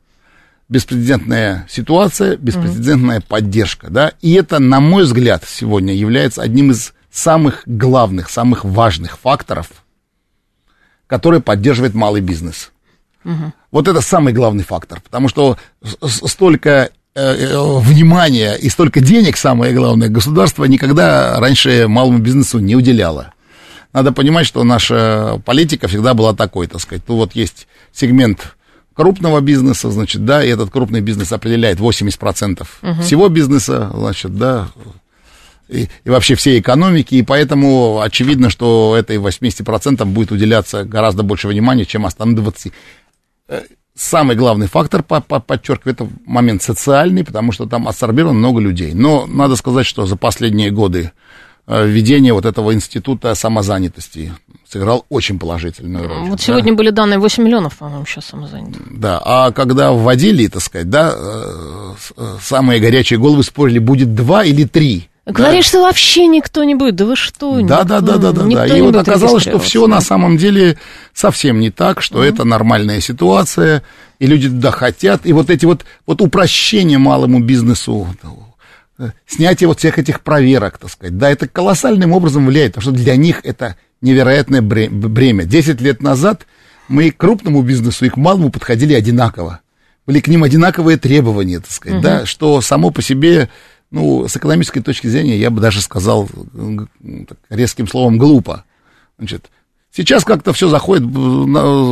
Беспрецедентная 0.70 1.68
ситуация, 1.70 2.38
беспрецедентная 2.38 3.20
mm-hmm. 3.20 3.28
поддержка, 3.28 3.90
да, 3.90 4.14
и 4.22 4.34
это, 4.34 4.60
на 4.60 4.80
мой 4.80 5.04
взгляд, 5.04 5.44
сегодня 5.48 5.94
является 5.94 6.42
одним 6.42 6.72
из 6.72 6.94
самых 7.12 7.64
главных, 7.66 8.30
самых 8.30 8.64
важных 8.64 9.20
факторов, 9.20 9.68
который 11.08 11.42
поддерживает 11.42 11.94
малый 11.94 12.22
бизнес. 12.22 12.72
Угу. 13.24 13.54
Вот 13.72 13.88
это 13.88 14.02
самый 14.02 14.34
главный 14.34 14.64
фактор, 14.64 15.02
потому 15.02 15.28
что 15.28 15.58
столько 15.84 16.90
внимания 17.16 18.56
и 18.56 18.70
столько 18.70 19.02
денег, 19.02 19.38
самое 19.38 19.74
главное, 19.74 20.10
государство 20.10 20.64
никогда 20.66 21.40
раньше 21.40 21.88
малому 21.88 22.20
бизнесу 22.20 22.60
не 22.60 22.76
уделяло. 22.76 23.34
Надо 23.94 24.14
понимать, 24.14 24.48
что 24.48 24.64
наша 24.64 25.42
политика 25.46 25.88
всегда 25.88 26.14
была 26.14 26.34
такой, 26.34 26.68
так 26.68 26.80
сказать. 26.80 27.04
Ну 27.08 27.16
вот 27.16 27.34
есть 27.34 27.68
сегмент 27.92 28.56
крупного 28.94 29.42
бизнеса, 29.42 29.92
значит, 29.92 30.24
да, 30.24 30.44
и 30.44 30.50
этот 30.50 30.70
крупный 30.70 31.02
бизнес 31.02 31.32
определяет 31.34 31.80
80% 31.80 32.62
угу. 32.82 33.02
всего 33.02 33.28
бизнеса, 33.28 33.92
значит, 33.94 34.38
да, 34.38 34.70
и, 35.68 35.88
и 36.04 36.10
вообще 36.10 36.36
всей 36.36 36.60
экономики, 36.60 37.16
и 37.16 37.24
поэтому 37.24 38.02
очевидно, 38.02 38.50
что 38.50 38.96
этой 38.98 39.18
80% 39.18 40.04
будет 40.06 40.32
уделяться 40.32 40.84
гораздо 40.84 41.24
больше 41.24 41.48
внимания, 41.48 41.86
чем 41.86 42.06
остальным 42.06 42.40
20% 42.46 42.74
самый 43.96 44.36
главный 44.36 44.68
фактор, 44.68 45.04
по, 45.04 45.22
по, 45.22 45.40
подчеркиваю, 45.40 45.94
это 45.94 46.08
момент 46.26 46.64
социальный, 46.64 47.24
потому 47.24 47.52
что 47.52 47.66
там 47.66 47.88
абсорбировано 47.88 48.38
много 48.38 48.60
людей. 48.60 48.94
Но 48.94 49.26
надо 49.28 49.56
сказать, 49.56 49.86
что 49.86 50.06
за 50.06 50.16
последние 50.16 50.72
годы 50.72 51.12
э, 51.68 51.88
введение 51.88 52.34
вот 52.34 52.46
этого 52.46 52.74
института 52.74 53.36
самозанятости 53.36 54.34
сыграл 54.68 55.06
очень 55.10 55.38
положительную 55.38 56.08
роль. 56.08 56.30
Вот 56.30 56.40
да? 56.40 56.44
сегодня 56.44 56.74
были 56.74 56.92
данные 56.92 57.20
8 57.20 57.44
миллионов, 57.44 57.78
по-моему, 57.78 58.06
сейчас 58.06 58.26
самозанятых. 58.26 58.82
Да, 59.00 59.22
а 59.24 59.52
когда 59.52 59.92
вводили, 59.92 60.48
так 60.48 60.62
сказать, 60.62 60.90
да, 60.90 61.14
э, 61.14 61.94
э, 62.18 62.36
самые 62.42 62.80
горячие 62.80 63.20
головы 63.20 63.44
спорили, 63.44 63.80
будет 63.80 64.16
2 64.16 64.46
или 64.46 64.64
3. 64.64 65.10
Говоришь, 65.26 65.66
да. 65.66 65.70
что 65.70 65.82
вообще 65.84 66.26
никто 66.28 66.64
не 66.64 66.74
будет. 66.74 66.96
Да 66.96 67.06
вы 67.06 67.16
что? 67.16 67.56
Да, 67.56 67.60
никто, 67.62 67.84
да, 67.84 68.02
да, 68.02 68.18
да, 68.18 68.32
да, 68.32 68.44
да. 68.44 68.66
И 68.66 68.82
вот 68.82 68.96
оказалось, 68.96 69.44
что 69.44 69.60
все 69.60 69.86
на 69.86 70.02
самом 70.02 70.38
деле 70.38 70.78
совсем 71.14 71.60
не 71.60 71.70
так, 71.70 72.02
что 72.02 72.24
mm 72.24 72.30
это 72.30 72.44
нормальная 72.44 73.02
ситуация, 73.02 73.84
и 74.20 74.26
люди 74.26 74.50
туда 74.50 74.72
хотят. 74.72 75.26
И 75.26 75.34
вот 75.34 75.50
эти 75.50 75.66
вот, 75.66 75.86
вот 76.08 76.22
упрощения 76.22 76.98
малому 76.98 77.40
бизнесу, 77.40 78.08
снятие 79.28 79.68
вот 79.68 79.80
всех 79.80 80.00
этих 80.00 80.22
проверок, 80.22 80.78
так 80.78 80.90
сказать, 80.90 81.18
да, 81.18 81.30
это 81.30 81.48
колоссальным 81.48 82.14
образом 82.14 82.48
влияет, 82.48 82.74
потому 82.74 82.96
что 82.96 83.04
для 83.04 83.16
них 83.16 83.42
это 83.44 83.76
невероятное 84.02 84.62
бремя. 84.62 85.46
Десять 85.46 85.82
лет 85.82 86.02
назад 86.02 86.48
мы 86.88 87.12
к 87.12 87.18
крупному 87.18 87.62
бизнесу 87.62 88.06
и 88.06 88.10
к 88.10 88.18
малому 88.18 88.50
подходили 88.50 88.94
одинаково. 88.94 89.60
Были 90.08 90.20
к 90.20 90.28
ним 90.28 90.44
одинаковые 90.44 90.98
требования, 90.98 91.60
так 91.60 91.72
сказать, 91.72 92.00
угу. 92.00 92.04
да, 92.04 92.26
что 92.26 92.60
само 92.62 92.90
по 92.90 93.02
себе 93.02 93.50
ну, 93.92 94.28
с 94.28 94.36
экономической 94.38 94.82
точки 94.82 95.08
зрения, 95.08 95.38
я 95.38 95.50
бы 95.50 95.62
даже 95.62 95.82
сказал 95.82 96.30
резким 97.50 97.88
словом 97.88 98.18
глупо. 98.18 98.64
Значит, 99.18 99.52
сейчас 99.92 100.24
как-то 100.24 100.54
все 100.54 100.70
заходит, 100.70 101.04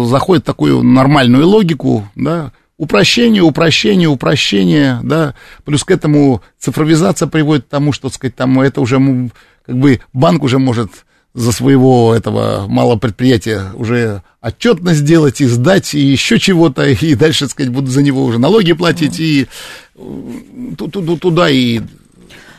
заходит 0.08 0.44
в 0.44 0.48
такую 0.48 0.82
нормальную 0.82 1.46
логику, 1.46 2.08
да, 2.16 2.54
упрощение, 2.78 3.44
упрощение, 3.44 4.08
упрощение, 4.08 5.00
да, 5.04 5.36
плюс 5.66 5.84
к 5.84 5.92
этому 5.92 6.42
цифровизация 6.58 7.28
приводит 7.28 7.66
к 7.66 7.70
тому, 7.70 7.92
что, 7.92 8.08
так 8.08 8.16
сказать, 8.16 8.36
там 8.36 8.60
это 8.62 8.80
уже, 8.80 9.30
как 9.66 9.78
бы, 9.78 10.00
банк 10.14 10.44
уже 10.44 10.58
может 10.58 11.06
за 11.34 11.52
своего 11.52 12.14
этого 12.16 12.66
малого 12.68 12.98
предприятия 12.98 13.72
уже 13.76 14.24
отчетность 14.42 15.00
сделать 15.00 15.42
и 15.42 15.46
сдать, 15.46 15.94
и 15.94 16.00
еще 16.00 16.40
чего-то, 16.40 16.86
и 16.88 17.16
дальше, 17.16 17.42
так 17.42 17.52
сказать, 17.52 17.72
будут 17.72 17.90
за 17.90 18.02
него 18.02 18.24
уже 18.24 18.40
налоги 18.40 18.74
платить, 18.74 19.20
и 19.20 19.48
туда 20.78 21.50
и 21.50 21.82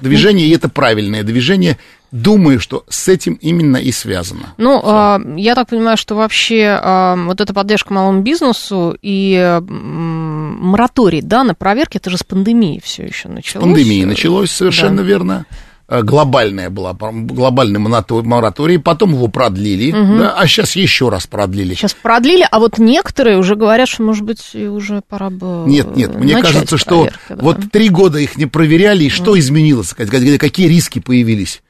движение, 0.00 0.46
и 0.46 0.50
это 0.50 0.68
правильное 0.68 1.22
движение. 1.22 1.78
Думаю, 2.12 2.58
что 2.58 2.84
с 2.88 3.06
этим 3.06 3.34
именно 3.34 3.76
и 3.76 3.92
связано. 3.92 4.54
Ну, 4.56 4.80
а, 4.82 5.20
я 5.36 5.54
так 5.54 5.68
понимаю, 5.68 5.96
что 5.96 6.16
вообще 6.16 6.76
а, 6.82 7.14
вот 7.14 7.40
эта 7.40 7.54
поддержка 7.54 7.94
малому 7.94 8.22
бизнесу 8.22 8.96
и 9.00 9.34
м, 9.34 10.58
мораторий, 10.60 11.22
да, 11.22 11.44
на 11.44 11.54
проверки, 11.54 11.98
это 11.98 12.10
же 12.10 12.18
с 12.18 12.24
пандемией 12.24 12.80
все 12.82 13.04
еще 13.04 13.28
началось. 13.28 13.64
С 13.64 13.64
пандемией 13.64 14.06
началось, 14.06 14.50
совершенно 14.50 14.98
да. 14.98 15.02
верно. 15.04 15.46
Э, 15.92 16.02
глобальная 16.02 16.70
была, 16.70 16.92
глобальный 16.94 17.80
мораторий, 17.80 18.78
потом 18.78 19.12
его 19.12 19.26
продлили, 19.26 19.90
угу. 19.90 20.18
да, 20.20 20.34
а 20.38 20.46
сейчас 20.46 20.76
еще 20.76 21.08
раз 21.08 21.26
продлили. 21.26 21.74
Сейчас 21.74 21.94
продлили, 21.94 22.46
а 22.48 22.60
вот 22.60 22.78
некоторые 22.78 23.38
уже 23.38 23.56
говорят, 23.56 23.88
что, 23.88 24.04
может 24.04 24.22
быть, 24.22 24.54
уже 24.54 25.02
пора 25.08 25.30
бы 25.30 25.64
Нет, 25.66 25.96
нет, 25.96 26.14
мне 26.14 26.40
кажется, 26.40 26.78
что 26.78 27.08
да. 27.28 27.34
вот 27.34 27.72
три 27.72 27.88
года 27.88 28.18
их 28.18 28.36
не 28.36 28.46
проверяли, 28.46 29.04
и 29.04 29.10
что 29.10 29.32
угу. 29.32 29.40
изменилось, 29.40 29.92
какие 29.92 30.68
риски 30.68 31.00
появились. 31.00 31.60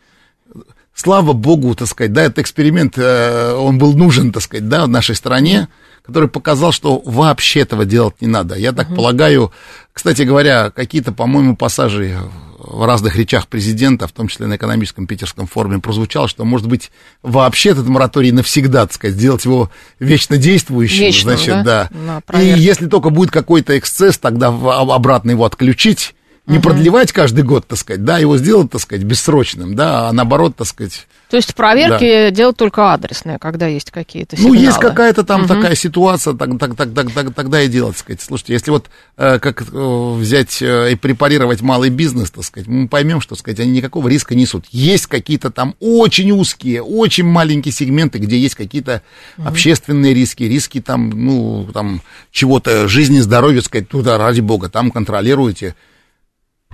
Слава 0.95 1.33
богу, 1.33 1.75
так 1.75 1.89
сказать, 1.89 2.13
да, 2.13 2.21
этот 2.25 2.41
эксперимент, 2.41 2.99
э, 2.99 3.55
он 3.55 3.79
был 3.79 3.95
нужен, 3.97 4.33
так 4.33 4.43
сказать, 4.43 4.69
да, 4.69 4.85
в 4.85 4.89
нашей 4.91 5.15
стране, 5.15 5.69
который 6.05 6.29
показал, 6.29 6.73
что 6.73 7.01
вообще 7.07 7.61
этого 7.61 7.87
делать 7.87 8.17
не 8.21 8.27
надо. 8.27 8.55
Я 8.57 8.73
так 8.73 8.89
угу. 8.89 8.97
полагаю, 8.97 9.51
кстати 9.95 10.25
говоря, 10.25 10.69
какие-то, 10.69 11.13
по-моему, 11.13 11.57
пассажи 11.57 12.19
в 12.63 12.85
разных 12.87 13.17
речах 13.17 13.49
президента, 13.49 14.07
в 14.07 14.13
том 14.13 14.29
числе 14.29 14.47
на 14.47 14.57
экономическом 14.57 15.07
питерском 15.07 15.47
форуме, 15.47 15.79
прозвучало, 15.79 16.29
что, 16.29 16.45
может 16.45 16.69
быть, 16.69 16.91
вообще 17.23 17.71
этот 17.71 17.87
мораторий 17.89 18.33
навсегда, 18.33 18.87
так 18.87 18.95
сказать, 18.95 19.17
сделать 19.17 19.45
его 19.45 19.71
вечно 19.99 20.37
действующим. 20.37 21.05
Вечным, 21.05 21.37
значит, 21.37 21.65
да. 21.65 21.89
да. 22.27 22.41
И 22.41 22.59
если 22.59 22.87
только 22.87 23.11
будет 23.11 23.31
какой-то 23.31 23.79
эксцесс, 23.79 24.19
тогда 24.19 24.49
обратно 24.49 25.31
его 25.31 25.45
отключить 25.45 26.15
не 26.51 26.59
угу. 26.59 26.69
продлевать 26.69 27.13
каждый 27.13 27.45
год, 27.45 27.67
так 27.67 27.79
сказать, 27.79 28.05
да, 28.05 28.19
его 28.19 28.37
сделать, 28.37 28.71
так 28.71 28.81
сказать, 28.81 29.05
бессрочным, 29.05 29.75
да, 29.75 30.09
а 30.09 30.13
наоборот, 30.13 30.57
так 30.57 30.67
сказать... 30.67 31.07
То 31.31 31.37
есть 31.37 31.55
проверки 31.55 32.29
да. 32.29 32.31
делать 32.33 32.57
только 32.57 32.93
адресные, 32.93 33.39
когда 33.39 33.69
есть 33.69 33.93
какие-то 33.93 34.37
сигналы. 34.37 34.57
Ну, 34.57 34.61
есть 34.61 34.79
какая-то 34.79 35.23
там 35.23 35.43
угу. 35.43 35.49
такая 35.49 35.77
ситуация, 35.77 36.35
так, 36.35 36.59
так, 36.59 36.75
так, 36.75 36.93
так, 36.93 37.13
так, 37.13 37.35
тогда 37.35 37.63
и 37.63 37.69
делать, 37.69 37.95
так 37.95 38.01
сказать. 38.01 38.21
Слушайте, 38.21 38.55
если 38.55 38.73
вот 38.73 38.91
э, 39.17 39.39
как 39.39 39.63
э, 39.63 40.15
взять 40.19 40.61
э, 40.61 40.93
и 40.93 40.97
препарировать 40.97 41.63
малый 41.63 41.91
бизнес, 41.91 42.33
так 42.33 42.43
сказать, 42.43 42.67
мы 42.67 42.89
поймем, 42.89 43.21
что, 43.21 43.37
так 43.37 43.39
сказать, 43.39 43.61
они 43.61 43.71
никакого 43.71 44.09
риска 44.09 44.35
несут. 44.35 44.65
Есть 44.73 45.07
какие-то 45.07 45.53
там 45.53 45.77
очень 45.79 46.33
узкие, 46.33 46.83
очень 46.83 47.25
маленькие 47.25 47.73
сегменты, 47.73 48.19
где 48.19 48.37
есть 48.37 48.57
какие-то 48.57 49.03
угу. 49.39 49.47
общественные 49.49 50.15
риски, 50.15 50.43
риски 50.43 50.81
там, 50.81 51.11
ну, 51.11 51.69
там, 51.73 52.03
чего-то, 52.33 52.89
жизни, 52.89 53.21
здоровья, 53.21 53.61
сказать, 53.61 53.89
туда, 53.89 54.19
ради 54.19 54.41
бога, 54.41 54.69
там 54.69 54.91
контролируете 54.91 55.77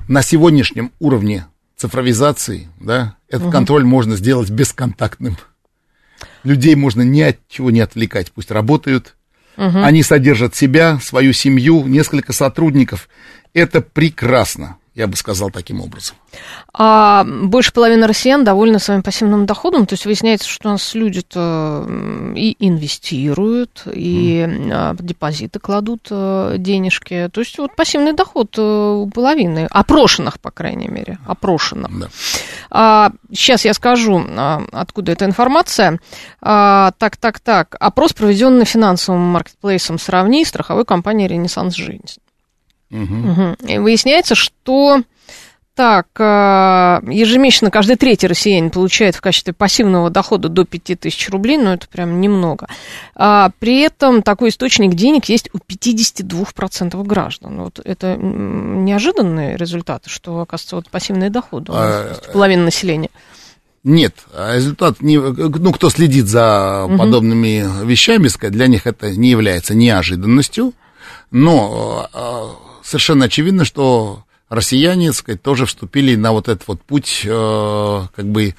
на 0.09 0.23
сегодняшнем 0.23 0.93
уровне 0.99 1.47
цифровизации, 1.77 2.69
да, 2.81 3.17
этот 3.29 3.47
угу. 3.47 3.53
контроль 3.53 3.85
можно 3.85 4.17
сделать 4.17 4.51
бесконтактным. 4.51 5.37
Людей 6.43 6.75
можно 6.75 7.03
ни 7.03 7.21
от 7.21 7.39
чего 7.49 7.71
не 7.71 7.81
отвлекать, 7.81 8.33
пусть 8.33 8.51
работают, 8.51 9.17
угу. 9.57 9.83
они 9.83 10.03
содержат 10.03 10.55
себя, 10.55 10.99
свою 11.01 11.33
семью, 11.33 11.87
несколько 11.87 12.33
сотрудников. 12.33 13.09
Это 13.53 13.81
прекрасно 13.81 14.77
я 14.97 15.07
бы 15.07 15.15
сказал 15.15 15.51
таким 15.51 15.83
образом. 15.83 16.17
А 16.73 17.23
больше 17.25 17.73
половины 17.73 18.07
россиян 18.07 18.45
довольны 18.45 18.79
своим 18.79 19.03
пассивным 19.03 19.45
доходом, 19.45 19.85
то 19.87 19.93
есть 19.93 20.07
выясняется, 20.07 20.49
что 20.49 20.71
у 20.71 20.73
нас 20.73 20.95
люди-то 20.95 21.87
и 22.35 22.57
инвестируют, 22.59 23.83
и 23.93 24.47
mm. 24.49 24.97
депозиты 25.03 25.59
кладут 25.59 26.09
э, 26.11 26.55
денежки. 26.59 27.29
То 27.31 27.41
есть 27.41 27.59
вот 27.59 27.77
пассивный 27.77 28.15
доход 28.15 28.55
э, 28.57 28.63
у 28.63 29.07
половины, 29.11 29.69
опрошенных, 29.71 30.41
по 30.41 30.51
крайней 30.51 30.89
мере, 30.89 31.19
опрошенных. 31.27 31.99
Да. 31.99 32.09
А, 32.71 33.13
сейчас 33.33 33.67
я 33.67 33.75
скажу, 33.75 34.25
а, 34.27 34.63
откуда 34.73 35.13
эта 35.13 35.27
информация. 35.27 36.01
А, 36.41 36.93
так, 36.97 37.19
так, 37.19 37.41
так. 37.41 37.77
Опрос, 37.81 38.15
проведенный 38.15 38.65
финансовым 38.65 39.21
маркетплейсом 39.21 39.99
«Сравни» 39.99 40.43
страховой 40.47 40.87
компанией 40.87 41.29
«Ренессанс 41.29 41.75
Жизнь». 41.75 42.19
Угу. 42.91 43.57
И 43.69 43.79
выясняется, 43.79 44.35
что 44.35 45.03
так, 45.77 46.07
э, 46.19 47.01
ежемесячно 47.13 47.71
каждый 47.71 47.97
третий 47.97 48.27
россиянин 48.27 48.71
получает 48.71 49.15
в 49.15 49.21
качестве 49.21 49.53
пассивного 49.53 50.09
дохода 50.09 50.49
до 50.49 50.65
5000 50.65 51.29
рублей, 51.29 51.59
но 51.59 51.75
это 51.75 51.87
прям 51.87 52.19
немного. 52.23 52.67
А 53.15 53.51
при 53.59 53.81
этом 53.81 54.23
такой 54.23 54.49
источник 54.49 54.95
денег 54.95 55.27
есть 55.27 55.51
у 55.53 55.59
52% 55.59 57.05
граждан. 57.05 57.61
Вот 57.61 57.79
это 57.85 58.17
неожиданные 58.17 59.59
результаты, 59.59 60.09
что, 60.09 60.41
оказывается, 60.41 60.77
вот 60.77 60.89
пассивные 60.89 61.29
доходы 61.29 61.73
у 61.73 61.75
нас, 61.75 61.91
а, 61.91 62.33
половина 62.33 62.65
населения. 62.65 63.11
Нет, 63.85 64.15
а 64.33 64.57
результат, 64.57 65.03
не, 65.03 65.19
ну, 65.19 65.73
кто 65.73 65.91
следит 65.91 66.27
за 66.27 66.87
угу. 66.87 66.97
подобными 66.97 67.85
вещами, 67.85 68.31
для 68.49 68.67
них 68.67 68.87
это 68.87 69.11
не 69.11 69.29
является 69.29 69.75
неожиданностью, 69.75 70.73
но 71.31 72.09
а, 72.15 72.66
совершенно 72.87 73.27
очевидно, 73.27 73.65
что 73.65 74.25
россияне, 74.49 75.09
так 75.09 75.17
сказать, 75.17 75.43
тоже 75.43 75.67
вступили 75.67 76.15
на 76.15 76.33
вот 76.33 76.49
этот 76.49 76.67
вот 76.69 76.81
путь, 76.83 77.23
э, 77.25 78.03
как 78.15 78.27
бы, 78.27 78.55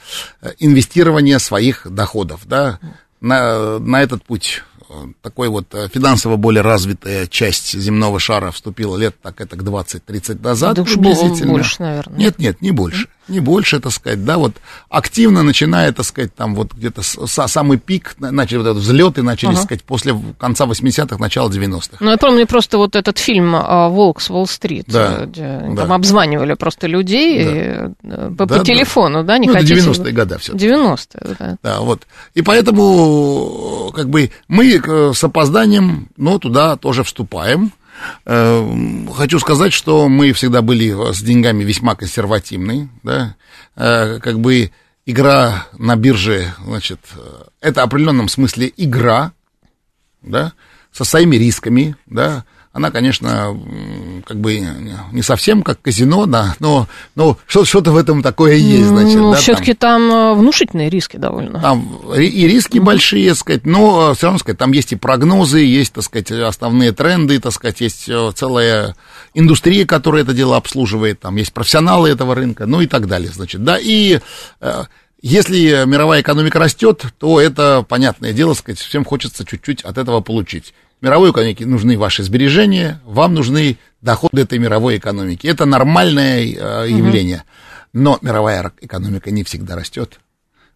инвестирования 0.60 1.40
своих 1.40 1.88
доходов, 1.90 2.42
да, 2.46 2.80
на, 3.22 3.80
на 3.80 4.02
этот 4.02 4.24
путь 4.24 4.64
такой 5.22 5.50
вот 5.50 5.74
э, 5.74 5.90
финансово 5.94 6.38
более 6.38 6.62
развитая 6.62 7.28
часть 7.28 7.78
земного 7.78 8.20
шара 8.20 8.52
вступила 8.52 8.96
лет 8.96 9.16
так 9.22 9.42
это 9.42 9.58
к 9.58 9.62
20-30 9.62 10.42
назад 10.42 10.76
да 10.76 10.84
приблизительно. 10.84 11.52
больше, 11.52 11.82
наверное. 11.82 12.18
Нет, 12.18 12.40
нет, 12.40 12.62
не 12.62 12.72
больше. 12.72 13.10
Не 13.28 13.40
больше, 13.40 13.80
так 13.80 13.92
сказать, 13.92 14.26
да, 14.26 14.38
вот 14.38 14.54
активно 14.90 15.44
начиная, 15.44 15.92
так 15.92 16.06
сказать, 16.06 16.34
там 16.34 16.56
вот 16.56 16.74
где-то 16.74 17.02
самый 17.28 17.78
пик, 17.78 18.16
начали 18.20 18.58
вот 18.58 18.68
этот 18.68 18.84
взлеты 18.84 19.22
начали, 19.22 19.52
ага. 19.52 19.62
сказать, 19.62 19.84
после 19.84 20.16
конца 20.40 20.66
80-х, 20.66 21.18
начала 21.18 21.50
90-х. 21.50 21.98
Ну, 22.00 22.12
я 22.12 22.18
помню 22.18 22.48
просто 22.48 22.78
вот 22.78 22.96
этот 22.96 23.18
фильм 23.18 23.56
а, 23.56 23.90
«Волк 23.90 24.22
с 24.22 24.30
Уолл-стрит», 24.30 24.86
да, 24.88 25.26
где 25.26 25.62
да. 25.70 25.84
там 25.84 25.94
обзванивали 25.94 26.54
просто 26.54 26.88
людей 26.88 27.44
да. 27.44 27.52
и, 27.52 27.92
э, 28.04 28.32
по, 28.38 28.46
да, 28.46 28.58
по 28.60 28.66
телефону, 28.66 29.24
да, 29.24 29.38
не 29.38 29.48
ну, 29.48 29.54
хотите... 29.54 29.76
90-е 29.76 30.12
годы 30.14 30.38
все 30.38 30.54
90-е, 30.54 31.36
да. 31.40 31.58
Да, 31.62 31.80
вот. 31.82 32.08
И 32.34 32.42
поэтому, 32.42 33.92
как 33.96 34.10
бы, 34.10 34.32
мы 34.48 34.80
Э, 34.88 35.12
с 35.14 35.24
опозданием, 35.24 36.10
но 36.18 36.40
туда 36.40 36.76
тоже 36.78 37.04
вступаем. 37.04 37.72
Э, 38.26 38.68
хочу 39.16 39.40
сказать, 39.40 39.74
что 39.74 40.08
мы 40.10 40.34
всегда 40.34 40.62
были 40.62 41.14
с 41.14 41.22
деньгами 41.22 41.64
весьма 41.64 41.96
консервативны, 41.96 42.90
да, 43.04 43.36
э, 43.76 44.20
как 44.20 44.40
бы 44.40 44.72
игра 45.06 45.68
на 45.78 45.96
бирже, 45.96 46.54
значит, 46.64 47.00
это 47.62 47.82
в 47.82 47.86
определенном 47.86 48.28
смысле 48.28 48.72
игра, 48.76 49.32
да, 50.22 50.54
со 50.92 51.04
своими 51.06 51.36
рисками, 51.38 51.96
да, 52.06 52.46
она, 52.78 52.92
конечно, 52.92 53.60
как 54.24 54.38
бы 54.38 54.60
не 55.12 55.24
совсем 55.24 55.64
как 55.64 55.82
казино, 55.82 56.28
да, 56.28 56.56
но, 56.60 56.88
но 57.16 57.36
что-то 57.48 57.92
в 57.92 57.98
этом 57.98 58.22
такое 58.22 58.54
есть, 58.54 58.86
значит. 58.86 59.20
Ну, 59.20 59.32
да, 59.32 59.38
все-таки 59.38 59.74
там... 59.74 60.10
там 60.10 60.12
э, 60.12 60.34
внушительные 60.36 60.88
риски 60.88 61.18
довольно. 61.18 61.60
Там 61.60 62.00
и 62.16 62.48
риски 62.48 62.78
mm-hmm. 62.78 62.82
большие, 62.82 63.30
так 63.30 63.38
сказать, 63.40 63.66
но 63.66 64.14
все 64.14 64.28
равно, 64.28 64.38
сказать, 64.38 64.60
там 64.60 64.74
есть 64.74 64.92
и 64.92 64.96
прогнозы, 64.96 65.62
есть, 65.62 65.94
так 65.94 66.04
сказать, 66.04 66.30
основные 66.30 66.92
тренды, 66.92 67.40
так 67.40 67.52
сказать, 67.52 67.82
есть 67.82 68.08
э, 68.10 68.32
целая 68.36 68.96
индустрия, 69.34 69.88
которая 69.88 70.22
это 70.22 70.34
дело 70.34 70.56
обслуживает, 70.56 71.20
там 71.20 71.36
есть 71.38 71.54
профессионалы 71.54 72.10
этого 72.10 72.36
рынка, 72.36 72.68
ну 72.68 72.82
и 72.82 72.86
так 72.86 73.08
далее, 73.08 73.32
значит, 73.32 73.64
да, 73.64 73.80
и 73.82 74.20
э, 74.62 74.84
если 75.24 75.84
мировая 75.88 76.22
экономика 76.22 76.60
растет, 76.60 77.06
то 77.18 77.42
это, 77.42 77.84
понятное 77.90 78.34
дело, 78.34 78.54
сказать, 78.54 78.78
всем 78.78 79.04
хочется 79.04 79.46
чуть-чуть 79.46 79.82
от 79.82 79.98
этого 79.98 80.22
получить 80.22 80.76
мировой 81.02 81.32
экономике 81.32 81.66
нужны 81.66 81.98
ваши 81.98 82.24
сбережения, 82.24 83.02
вам 83.06 83.34
нужны 83.34 83.78
доходы 84.02 84.42
этой 84.42 84.60
мировой 84.60 84.98
экономики. 84.98 85.48
Это 85.48 85.66
нормальное 85.66 86.44
э, 86.44 86.88
явление. 86.90 87.44
Но 87.94 88.20
мировая 88.22 88.72
экономика 88.82 89.32
не 89.32 89.44
всегда 89.44 89.76
растет. 89.76 90.20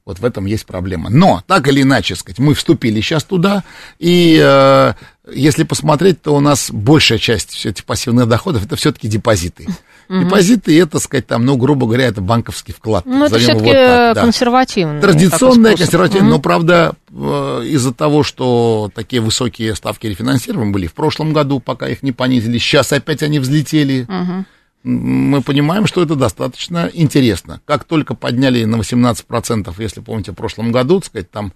Вот 0.06 0.20
в 0.20 0.26
этом 0.26 0.46
есть 0.48 0.66
проблема. 0.66 1.10
Но, 1.10 1.44
так 1.46 1.68
или 1.68 1.84
иначе, 1.84 2.16
сказать, 2.16 2.40
мы 2.40 2.56
вступили 2.56 3.02
сейчас 3.02 3.24
туда, 3.24 3.64
и 4.00 4.42
э, 4.44 4.94
если 5.32 5.64
посмотреть, 5.64 6.22
то 6.24 6.36
у 6.36 6.40
нас 6.40 6.72
большая 6.72 7.20
часть 7.20 7.66
этих 7.66 7.86
пассивных 7.86 8.28
доходов 8.28 8.66
это 8.66 8.76
все-таки 8.76 9.08
депозиты. 9.08 9.68
Угу. 10.10 10.20
Депозиты 10.22 10.82
это, 10.82 11.00
сказать, 11.00 11.28
там, 11.28 11.46
ну, 11.46 11.56
грубо 11.56 11.86
говоря, 11.86 12.06
это 12.06 12.20
банковский 12.20 12.74
вклад. 12.74 13.06
Ну, 13.06 13.26
это 13.26 13.38
все-таки 13.38 13.66
вот 13.66 13.74
так, 13.74 14.16
да. 14.16 14.22
консервативный. 14.22 15.02
Традиционная, 15.02 15.78
консервативная, 15.78 16.30
угу. 16.30 16.38
но, 16.38 16.42
правда, 16.42 16.94
из-за 17.14 17.93
того, 17.93 18.24
что 18.24 18.89
такие 18.95 19.22
высокие 19.22 19.76
ставки 19.76 20.07
рефинансирования 20.07 20.72
были 20.72 20.88
в 20.88 20.93
прошлом 20.93 21.34
году, 21.34 21.59
пока 21.59 21.88
их 21.88 22.03
не 22.03 22.12
понизили, 22.12 22.57
сейчас 22.57 22.93
опять 22.93 23.22
они 23.24 23.39
взлетели. 23.39 24.03
Угу 24.03 24.45
мы 24.84 25.41
понимаем, 25.41 25.86
что 25.86 26.01
это 26.01 26.16
достаточно 26.16 26.89
интересно. 26.91 27.62
Как 27.66 27.84
только 27.84 28.16
подняли 28.16 28.64
на 28.64 28.78
18%, 28.78 29.74
если 29.78 30.01
помните, 30.01 30.32
в 30.32 30.36
прошлом 30.36 30.72
году, 30.72 30.99
так 30.99 31.05
сказать, 31.05 31.32
там, 31.32 31.53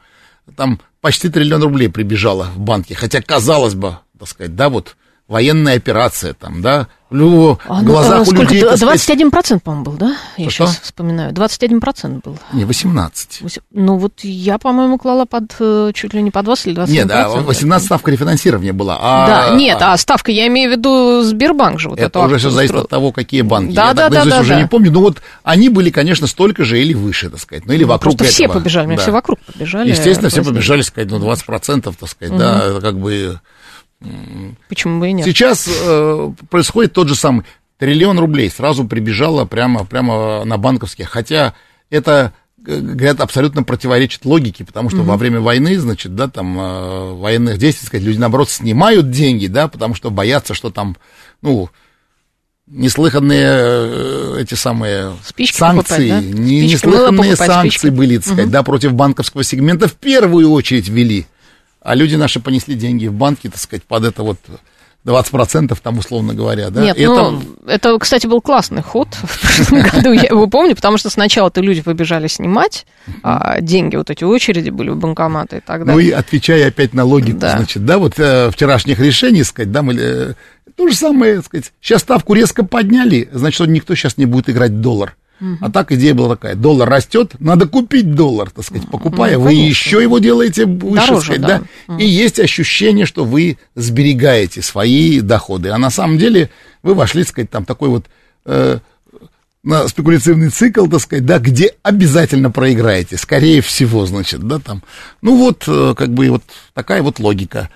там 0.55 0.79
почти 1.01 1.29
триллион 1.29 1.63
рублей 1.63 1.89
прибежало 1.89 2.51
в 2.55 2.59
банки. 2.59 2.93
Хотя, 2.93 3.21
казалось 3.21 3.73
бы, 3.73 3.97
так 4.19 4.27
сказать, 4.27 4.55
да, 4.55 4.69
вот 4.69 4.95
военная 5.27 5.75
операция 5.75 6.33
там, 6.33 6.61
да, 6.61 6.87
в 7.09 7.57
А, 7.67 7.81
ну, 7.81 7.87
глазах 7.87 8.27
а, 8.27 8.29
у 8.29 8.33
людей... 8.33 8.61
так 8.61 8.77
сказать, 8.77 9.21
21%, 9.21 9.59
по-моему, 9.59 9.85
был, 9.85 9.93
да? 9.93 10.17
Я 10.37 10.49
Что? 10.49 10.65
сейчас 10.67 10.79
вспоминаю. 10.81 11.31
21% 11.33 12.21
был. 12.23 12.37
Не, 12.51 12.65
18. 12.65 13.41
Восемь- 13.41 13.61
Ну, 13.71 13.97
вот 13.97 14.21
я, 14.23 14.57
по-моему, 14.57 14.97
клала 14.97 15.25
под 15.25 15.55
э, 15.59 15.91
чуть 15.93 16.13
ли 16.13 16.21
не 16.21 16.31
по 16.31 16.41
20 16.41 16.67
или 16.67 16.75
21%. 16.75 16.89
Нет, 16.89 17.07
да, 17.07 17.29
18 17.29 17.85
ставка 17.85 18.11
рефинансирования 18.11 18.73
была. 18.73 18.97
А, 18.99 19.27
Да, 19.27 19.55
нет, 19.55 19.77
а 19.81 19.95
ставка, 19.97 20.31
я 20.31 20.47
имею 20.47 20.69
в 20.69 20.73
виду 20.77 21.21
Сбербанк 21.23 21.79
же 21.79 21.89
вот 21.89 21.99
Это 21.99 22.19
уже 22.19 22.37
все 22.37 22.49
зависит 22.49 22.75
от 22.75 22.89
того, 22.89 23.11
какие 23.11 23.41
банки. 23.43 23.73
Да, 23.73 23.89
Я 23.89 23.93
да, 23.93 24.09
так 24.09 24.25
да, 24.25 24.29
да, 24.29 24.41
уже 24.41 24.53
да. 24.55 24.61
не 24.61 24.67
помню. 24.67 24.91
Но 24.91 24.99
вот 25.01 25.21
они 25.43 25.69
были, 25.69 25.91
конечно, 25.91 26.27
столько 26.27 26.63
же 26.65 26.81
или 26.81 26.93
выше, 26.93 27.29
так 27.29 27.39
сказать. 27.39 27.65
Ну, 27.65 27.73
или 27.73 27.83
вокруг 27.83 28.17
Просто 28.17 28.33
все 28.33 28.45
этого. 28.45 28.59
побежали, 28.59 28.87
мне 28.87 28.95
Да. 28.97 29.01
все 29.03 29.11
вокруг 29.11 29.39
побежали. 29.41 29.89
Естественно, 29.89 30.29
все 30.29 30.43
побежали, 30.43 30.81
сказать, 30.81 31.09
ну, 31.09 31.19
20%, 31.19 31.95
так 31.97 32.09
сказать, 32.09 32.37
да, 32.37 32.65
это 32.65 32.81
как 32.81 32.97
бы... 32.99 33.39
Почему 34.69 34.99
бы 34.99 35.09
и 35.09 35.13
нет? 35.13 35.25
Сейчас 35.25 35.67
э, 35.69 36.31
происходит 36.49 36.93
тот 36.93 37.07
же 37.07 37.15
самый. 37.15 37.43
Триллион 37.77 38.19
рублей 38.19 38.49
сразу 38.49 38.85
прибежало 38.85 39.45
прямо, 39.45 39.83
прямо 39.85 40.45
на 40.45 40.57
банковские. 40.57 41.07
Хотя 41.07 41.53
это, 41.89 42.33
э, 42.65 42.79
говорят, 42.79 43.19
абсолютно 43.19 43.63
противоречит 43.63 44.25
логике, 44.25 44.63
потому 44.63 44.89
что 44.89 45.03
во 45.03 45.17
время 45.17 45.39
войны, 45.41 45.77
значит, 45.79 46.15
да, 46.15 46.27
там, 46.27 46.57
э, 46.59 47.13
военных 47.13 47.57
действий, 47.57 47.87
сказать, 47.87 48.05
люди, 48.05 48.17
наоборот, 48.17 48.49
снимают 48.49 49.09
деньги, 49.11 49.47
да, 49.47 49.67
потому 49.67 49.93
что 49.95 50.09
боятся, 50.11 50.53
что 50.53 50.69
там, 50.69 50.95
ну, 51.41 51.69
неслыханные 52.67 53.47
э, 53.47 54.37
эти 54.41 54.55
самые 54.55 55.13
Спички 55.23 55.57
санкции, 55.57 56.09
покупать, 56.09 56.31
да? 56.31 56.39
не- 56.39 56.67
неслыханные 56.67 57.31
покупать, 57.31 57.47
санкции 57.47 57.69
спички. 57.77 57.87
были, 57.95 58.15
так 58.17 58.25
сказать, 58.25 58.49
да, 58.49 58.63
против 58.63 58.93
банковского 58.93 59.43
сегмента 59.43 59.87
в 59.87 59.93
первую 59.93 60.49
очередь 60.51 60.87
ввели. 60.87 61.27
А 61.85 61.93
люди 61.95 62.15
наши 62.15 62.39
понесли 62.39 62.73
деньги 62.75 63.05
в 63.07 63.13
банки, 63.13 63.47
так 63.47 63.59
сказать, 63.59 63.83
под 63.83 64.05
это 64.05 64.23
вот 64.23 64.37
20% 65.05 65.77
там, 65.83 65.99
условно 65.99 66.33
говоря, 66.33 66.71
да. 66.71 66.81
Нет, 66.81 66.97
это- 66.97 67.29
ну, 67.31 67.41
это, 67.67 67.97
кстати, 67.99 68.25
был 68.25 68.41
классный 68.41 68.81
ход 68.81 69.07
в 69.13 69.39
прошлом 69.39 69.81
году, 69.83 70.11
я 70.13 70.23
его 70.23 70.47
помню, 70.47 70.75
потому 70.75 70.97
что 70.97 71.11
сначала-то 71.11 71.61
люди 71.61 71.83
побежали 71.83 72.27
снимать, 72.27 72.87
а 73.21 73.61
деньги, 73.61 73.95
вот 73.97 74.09
эти 74.09 74.23
очереди 74.23 74.71
были 74.71 74.89
в 74.89 74.97
банкоматы 74.97 75.57
и 75.57 75.59
так 75.59 75.81
Ну 75.81 75.85
далее. 75.85 76.07
и 76.09 76.11
отвечая 76.11 76.67
опять 76.69 76.93
на 76.95 77.03
логику, 77.03 77.37
Да. 77.37 77.57
значит, 77.57 77.85
да, 77.85 77.99
вот 77.99 78.13
э, 78.17 78.49
вчерашних 78.49 78.99
решений, 78.99 79.43
сказать, 79.43 79.71
да, 79.71 79.83
мы, 79.83 79.93
э, 79.93 80.33
то 80.75 80.87
же 80.89 80.95
самое, 80.95 81.43
сказать, 81.43 81.71
сейчас 81.81 82.01
ставку 82.01 82.33
резко 82.33 82.65
подняли, 82.65 83.29
значит, 83.31 83.67
никто 83.67 83.93
сейчас 83.93 84.17
не 84.17 84.25
будет 84.25 84.49
играть 84.49 84.71
в 84.71 84.81
доллар. 84.81 85.15
А 85.61 85.69
так 85.69 85.91
идея 85.91 86.13
была 86.13 86.35
такая, 86.35 86.55
доллар 86.55 86.89
растет, 86.89 87.35
надо 87.39 87.67
купить 87.67 88.15
доллар, 88.15 88.49
так 88.51 88.63
сказать, 88.65 88.87
покупая, 88.89 89.37
Ну, 89.37 89.41
вы 89.43 89.49
конечно. 89.49 89.67
еще 89.69 90.01
его 90.01 90.19
делаете 90.19 90.65
выше, 90.65 91.07
Дороже, 91.07 91.25
сказать, 91.25 91.41
да. 91.41 91.61
да, 91.87 91.97
и 91.97 92.05
есть 92.05 92.39
ощущение, 92.39 93.05
что 93.05 93.25
вы 93.25 93.57
сберегаете 93.75 94.61
свои 94.61 95.19
доходы, 95.19 95.69
а 95.69 95.77
на 95.77 95.89
самом 95.89 96.17
деле 96.17 96.49
вы 96.83 96.93
вошли, 96.93 97.23
так 97.23 97.29
сказать, 97.31 97.49
там 97.49 97.65
такой 97.65 97.89
вот 97.89 98.05
э, 98.45 98.79
на 99.63 99.87
спекулятивный 99.89 100.49
цикл, 100.51 100.85
так 100.87 101.01
сказать, 101.01 101.25
да, 101.25 101.39
где 101.39 101.73
обязательно 101.83 102.49
проиграете, 102.49 103.17
скорее 103.17 103.61
всего, 103.61 104.05
значит, 104.05 104.41
да, 104.47 104.59
там. 104.59 104.83
Ну 105.21 105.35
вот, 105.37 105.63
э, 105.67 105.95
как 105.97 106.13
бы 106.13 106.29
вот 106.29 106.43
такая 106.73 107.01
вот 107.03 107.19
логика. 107.19 107.69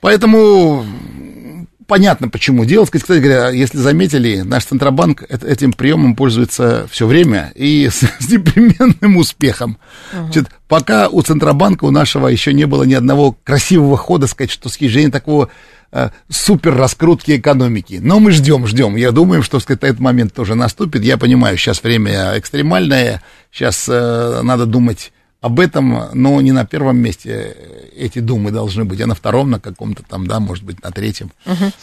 Поэтому 0.00 0.82
м, 0.84 1.61
понятно, 1.86 2.28
почему 2.28 2.64
делать. 2.64 2.90
Кстати 2.90 3.18
говоря, 3.18 3.50
если 3.50 3.78
заметили, 3.78 4.40
наш 4.40 4.64
Центробанк 4.64 5.22
эт- 5.22 5.46
этим 5.46 5.72
приемом 5.72 6.16
пользуется 6.16 6.86
все 6.90 7.06
время 7.06 7.52
и 7.54 7.88
с, 7.88 8.00
с 8.18 8.28
непременным 8.28 9.16
успехом. 9.16 9.78
Значит, 10.12 10.48
пока 10.68 11.08
у 11.08 11.22
Центробанка, 11.22 11.84
у 11.84 11.90
нашего 11.90 12.28
еще 12.28 12.52
не 12.52 12.66
было 12.66 12.84
ни 12.84 12.94
одного 12.94 13.36
красивого 13.44 13.96
хода, 13.96 14.26
сказать, 14.26 14.50
что 14.50 14.68
снижение 14.68 15.10
такого 15.10 15.48
э, 15.92 16.10
супер 16.28 16.74
раскрутки 16.74 17.36
экономики. 17.36 17.98
Но 18.02 18.20
мы 18.20 18.32
ждем, 18.32 18.66
ждем. 18.66 18.96
Я 18.96 19.12
думаю, 19.12 19.42
что 19.42 19.60
сказать, 19.60 19.82
этот 19.82 20.00
момент 20.00 20.32
тоже 20.34 20.54
наступит. 20.54 21.02
Я 21.02 21.18
понимаю, 21.18 21.56
сейчас 21.56 21.82
время 21.82 22.38
экстремальное, 22.38 23.22
сейчас 23.50 23.86
э, 23.88 24.40
надо 24.42 24.66
думать 24.66 25.12
об 25.42 25.58
этом, 25.60 26.04
но 26.14 26.40
не 26.40 26.52
на 26.52 26.64
первом 26.64 26.98
месте 26.98 27.54
эти 27.96 28.20
думы 28.20 28.52
должны 28.52 28.84
быть, 28.84 29.00
а 29.00 29.06
на 29.06 29.14
втором, 29.14 29.50
на 29.50 29.60
каком-то 29.60 30.02
там, 30.08 30.26
да, 30.26 30.38
может 30.40 30.64
быть, 30.64 30.82
на 30.82 30.90
третьем. 30.92 31.30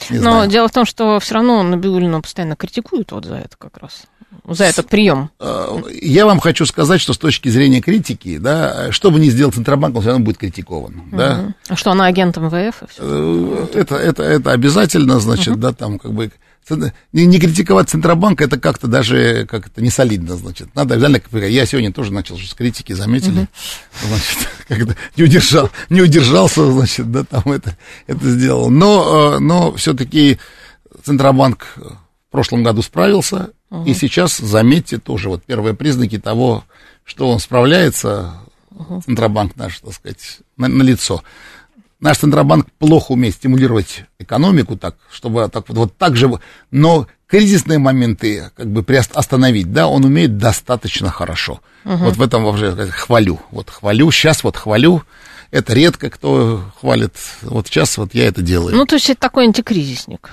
Не 0.09 0.17
Но 0.17 0.31
знаю. 0.31 0.49
дело 0.49 0.67
в 0.67 0.71
том, 0.71 0.85
что 0.85 1.19
все 1.19 1.35
равно 1.35 1.61
Набиулину 1.61 2.21
постоянно 2.21 2.55
критикуют 2.55 3.11
вот 3.11 3.25
за 3.25 3.35
это 3.35 3.57
как 3.57 3.77
раз, 3.77 4.03
за 4.47 4.63
этот 4.63 4.87
прием. 4.87 5.29
Э, 5.41 5.77
Я 6.01 6.25
вам 6.25 6.39
хочу 6.39 6.65
сказать, 6.65 7.01
что 7.01 7.11
с 7.13 7.17
точки 7.17 7.49
зрения 7.49 7.81
критики, 7.81 8.37
да, 8.37 8.91
что 8.93 9.11
бы 9.11 9.19
ни 9.19 9.29
сделал 9.29 9.51
Центробанк, 9.51 9.93
он 9.95 10.01
все 10.01 10.11
равно 10.11 10.23
будет 10.25 10.37
критикован, 10.37 11.03
да. 11.11 11.53
А 11.67 11.75
что, 11.75 11.91
она 11.91 12.05
агент 12.05 12.37
МВФ? 12.37 12.83
Э, 12.97 13.67
Это, 13.73 13.95
это, 13.97 14.23
это 14.23 14.51
обязательно, 14.51 15.19
значит, 15.19 15.59
да, 15.59 15.73
там 15.73 15.99
как 15.99 16.13
бы 16.13 16.31
не, 17.11 17.25
не 17.25 17.39
критиковать 17.39 17.89
Центробанк, 17.89 18.41
это 18.41 18.59
как-то 18.59 18.87
даже 18.87 19.45
как 19.49 19.67
это 19.67 19.81
не 19.81 19.89
солидно, 19.89 20.35
значит. 20.35 20.73
Надо 20.75 20.95
обязательно, 20.95 21.45
я 21.45 21.65
сегодня 21.65 21.91
тоже 21.91 22.13
начал 22.13 22.37
с 22.37 22.53
критики, 22.53 22.93
заметили, 22.93 23.47
значит, 24.03 24.49
как-то 24.67 24.95
не 25.17 25.23
удержал, 25.23 25.69
не 25.89 26.01
удержался, 26.01 26.71
значит, 26.71 27.11
да, 27.11 27.23
там 27.23 27.51
это, 27.51 27.77
это 28.07 28.29
сделал. 28.29 28.69
Но, 28.69 29.35
э, 29.35 29.39
но 29.39 29.73
все-таки 29.73 30.39
Центробанк 31.03 31.65
в 31.77 32.31
прошлом 32.31 32.63
году 32.63 32.81
справился, 32.81 33.49
и 33.85 33.93
сейчас, 33.93 34.37
заметьте, 34.37 34.97
тоже 34.97 35.29
вот 35.29 35.43
первые 35.43 35.75
признаки 35.75 36.17
того, 36.17 36.63
что 37.03 37.29
он 37.29 37.39
справляется, 37.39 38.39
Центробанк 39.05 39.55
наш, 39.55 39.79
так 39.79 39.93
сказать, 39.93 40.39
на, 40.57 40.67
на 40.67 40.83
лицо. 40.83 41.23
Наш 41.99 42.17
Центробанк 42.17 42.67
плохо 42.77 43.11
умеет 43.11 43.35
стимулировать 43.35 44.05
экономику 44.19 44.77
так, 44.77 44.95
чтобы 45.11 45.49
так 45.49 45.67
вот, 45.67 45.77
вот 45.77 45.97
так 45.97 46.15
же, 46.15 46.31
но 46.71 47.07
кризисные 47.27 47.77
моменты 47.77 48.51
как 48.55 48.67
бы 48.67 48.85
остановить, 49.13 49.73
да, 49.73 49.87
он 49.87 50.05
умеет 50.05 50.37
достаточно 50.37 51.09
хорошо. 51.11 51.59
Вот 51.83 52.15
в 52.15 52.21
этом 52.21 52.43
вообще 52.45 52.73
хвалю, 52.91 53.39
вот 53.51 53.69
хвалю, 53.69 54.11
сейчас 54.11 54.43
вот 54.43 54.55
хвалю, 54.55 55.03
это 55.51 55.73
редко 55.73 56.09
кто 56.09 56.63
хвалит, 56.79 57.13
вот 57.41 57.67
сейчас 57.67 57.97
вот 57.97 58.13
я 58.13 58.27
это 58.27 58.41
делаю. 58.41 58.75
Ну, 58.75 58.85
то 58.85 58.95
есть 58.95 59.09
это 59.09 59.19
такой 59.19 59.45
антикризисник. 59.45 60.29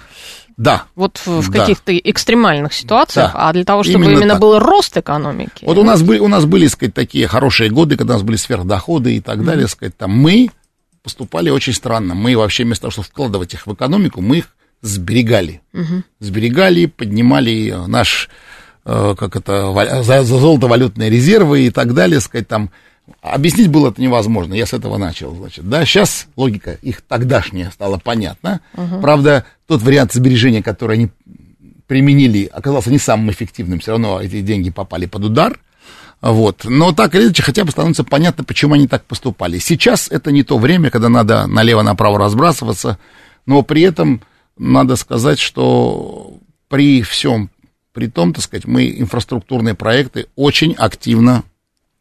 да, 0.56 0.84
Вот 0.94 1.18
в, 1.18 1.40
в 1.40 1.50
Да. 1.50 1.60
каких-то 1.60 1.96
экстремальных 1.98 2.72
ситуациях, 2.74 3.32
Да. 3.34 3.48
а 3.48 3.52
для 3.52 3.64
того, 3.64 3.82
чтобы 3.82 4.04
Именно 4.04 4.18
именно, 4.18 4.34
так. 4.34 4.40
был 4.40 4.58
рост 4.58 4.96
экономики. 4.96 5.64
Вот 5.64 5.76
у 5.78 5.82
нас 5.82 6.00
были, 6.02 6.18
у 6.18 6.28
нас 6.28 6.44
были, 6.46 6.66
сказать, 6.68 6.94
такие 6.94 7.26
хорошие 7.28 7.70
годы, 7.70 7.96
когда 7.96 8.14
у 8.14 8.16
нас 8.16 8.22
были 8.22 8.36
сверхдоходы 8.36 9.16
и 9.16 9.20
так 9.20 9.44
далее, 9.44 9.68
сказать, 9.68 9.96
там 9.96 10.12
мы 10.12 10.50
поступали 11.06 11.50
очень 11.50 11.72
странно. 11.72 12.16
Мы 12.16 12.36
вообще 12.36 12.64
вместо 12.64 12.82
того, 12.82 12.90
чтобы 12.90 13.06
вкладывать 13.06 13.54
их 13.54 13.68
в 13.68 13.72
экономику, 13.72 14.20
мы 14.20 14.38
их 14.38 14.48
сберегали. 14.82 15.62
Сберегали, 16.18 16.86
поднимали 16.86 17.72
наш, 17.86 18.28
э, 18.84 19.14
как 19.16 19.36
это, 19.36 20.02
за, 20.02 20.24
за 20.24 20.38
золото-валютные 20.38 21.08
резервы 21.08 21.66
и 21.66 21.70
так 21.70 21.94
далее, 21.94 22.18
сказать, 22.20 22.48
там. 22.48 22.70
Объяснить 23.22 23.68
было 23.68 23.90
это 23.90 24.02
невозможно, 24.02 24.52
я 24.54 24.66
с 24.66 24.72
этого 24.72 24.96
начал, 24.96 25.32
значит, 25.36 25.68
да, 25.68 25.84
сейчас 25.84 26.26
логика 26.34 26.72
их 26.82 27.02
тогдашняя 27.02 27.70
стала 27.70 27.98
понятна, 27.98 28.60
правда, 29.00 29.44
тот 29.68 29.80
вариант 29.82 30.12
сбережения, 30.12 30.60
который 30.60 30.94
они 30.94 31.10
применили, 31.86 32.50
оказался 32.52 32.90
не 32.90 32.98
самым 32.98 33.30
эффективным, 33.30 33.78
все 33.78 33.92
равно 33.92 34.20
эти 34.20 34.40
деньги 34.40 34.70
попали 34.70 35.06
под 35.06 35.22
удар, 35.22 35.60
вот. 36.20 36.64
Но 36.64 36.92
так 36.92 37.14
или 37.14 37.24
иначе, 37.24 37.42
хотя 37.42 37.64
бы 37.64 37.70
становится 37.70 38.04
понятно, 38.04 38.44
почему 38.44 38.74
они 38.74 38.88
так 38.88 39.04
поступали. 39.04 39.58
Сейчас 39.58 40.08
это 40.10 40.32
не 40.32 40.42
то 40.42 40.58
время, 40.58 40.90
когда 40.90 41.08
надо 41.08 41.46
налево-направо 41.46 42.18
разбрасываться, 42.18 42.98
но 43.44 43.62
при 43.62 43.82
этом 43.82 44.22
надо 44.58 44.96
сказать, 44.96 45.38
что 45.38 46.38
при 46.68 47.02
всем, 47.02 47.50
при 47.92 48.08
том, 48.08 48.32
так 48.32 48.44
сказать, 48.44 48.66
мы 48.66 48.88
инфраструктурные 48.98 49.74
проекты 49.74 50.26
очень 50.34 50.72
активно, 50.72 51.44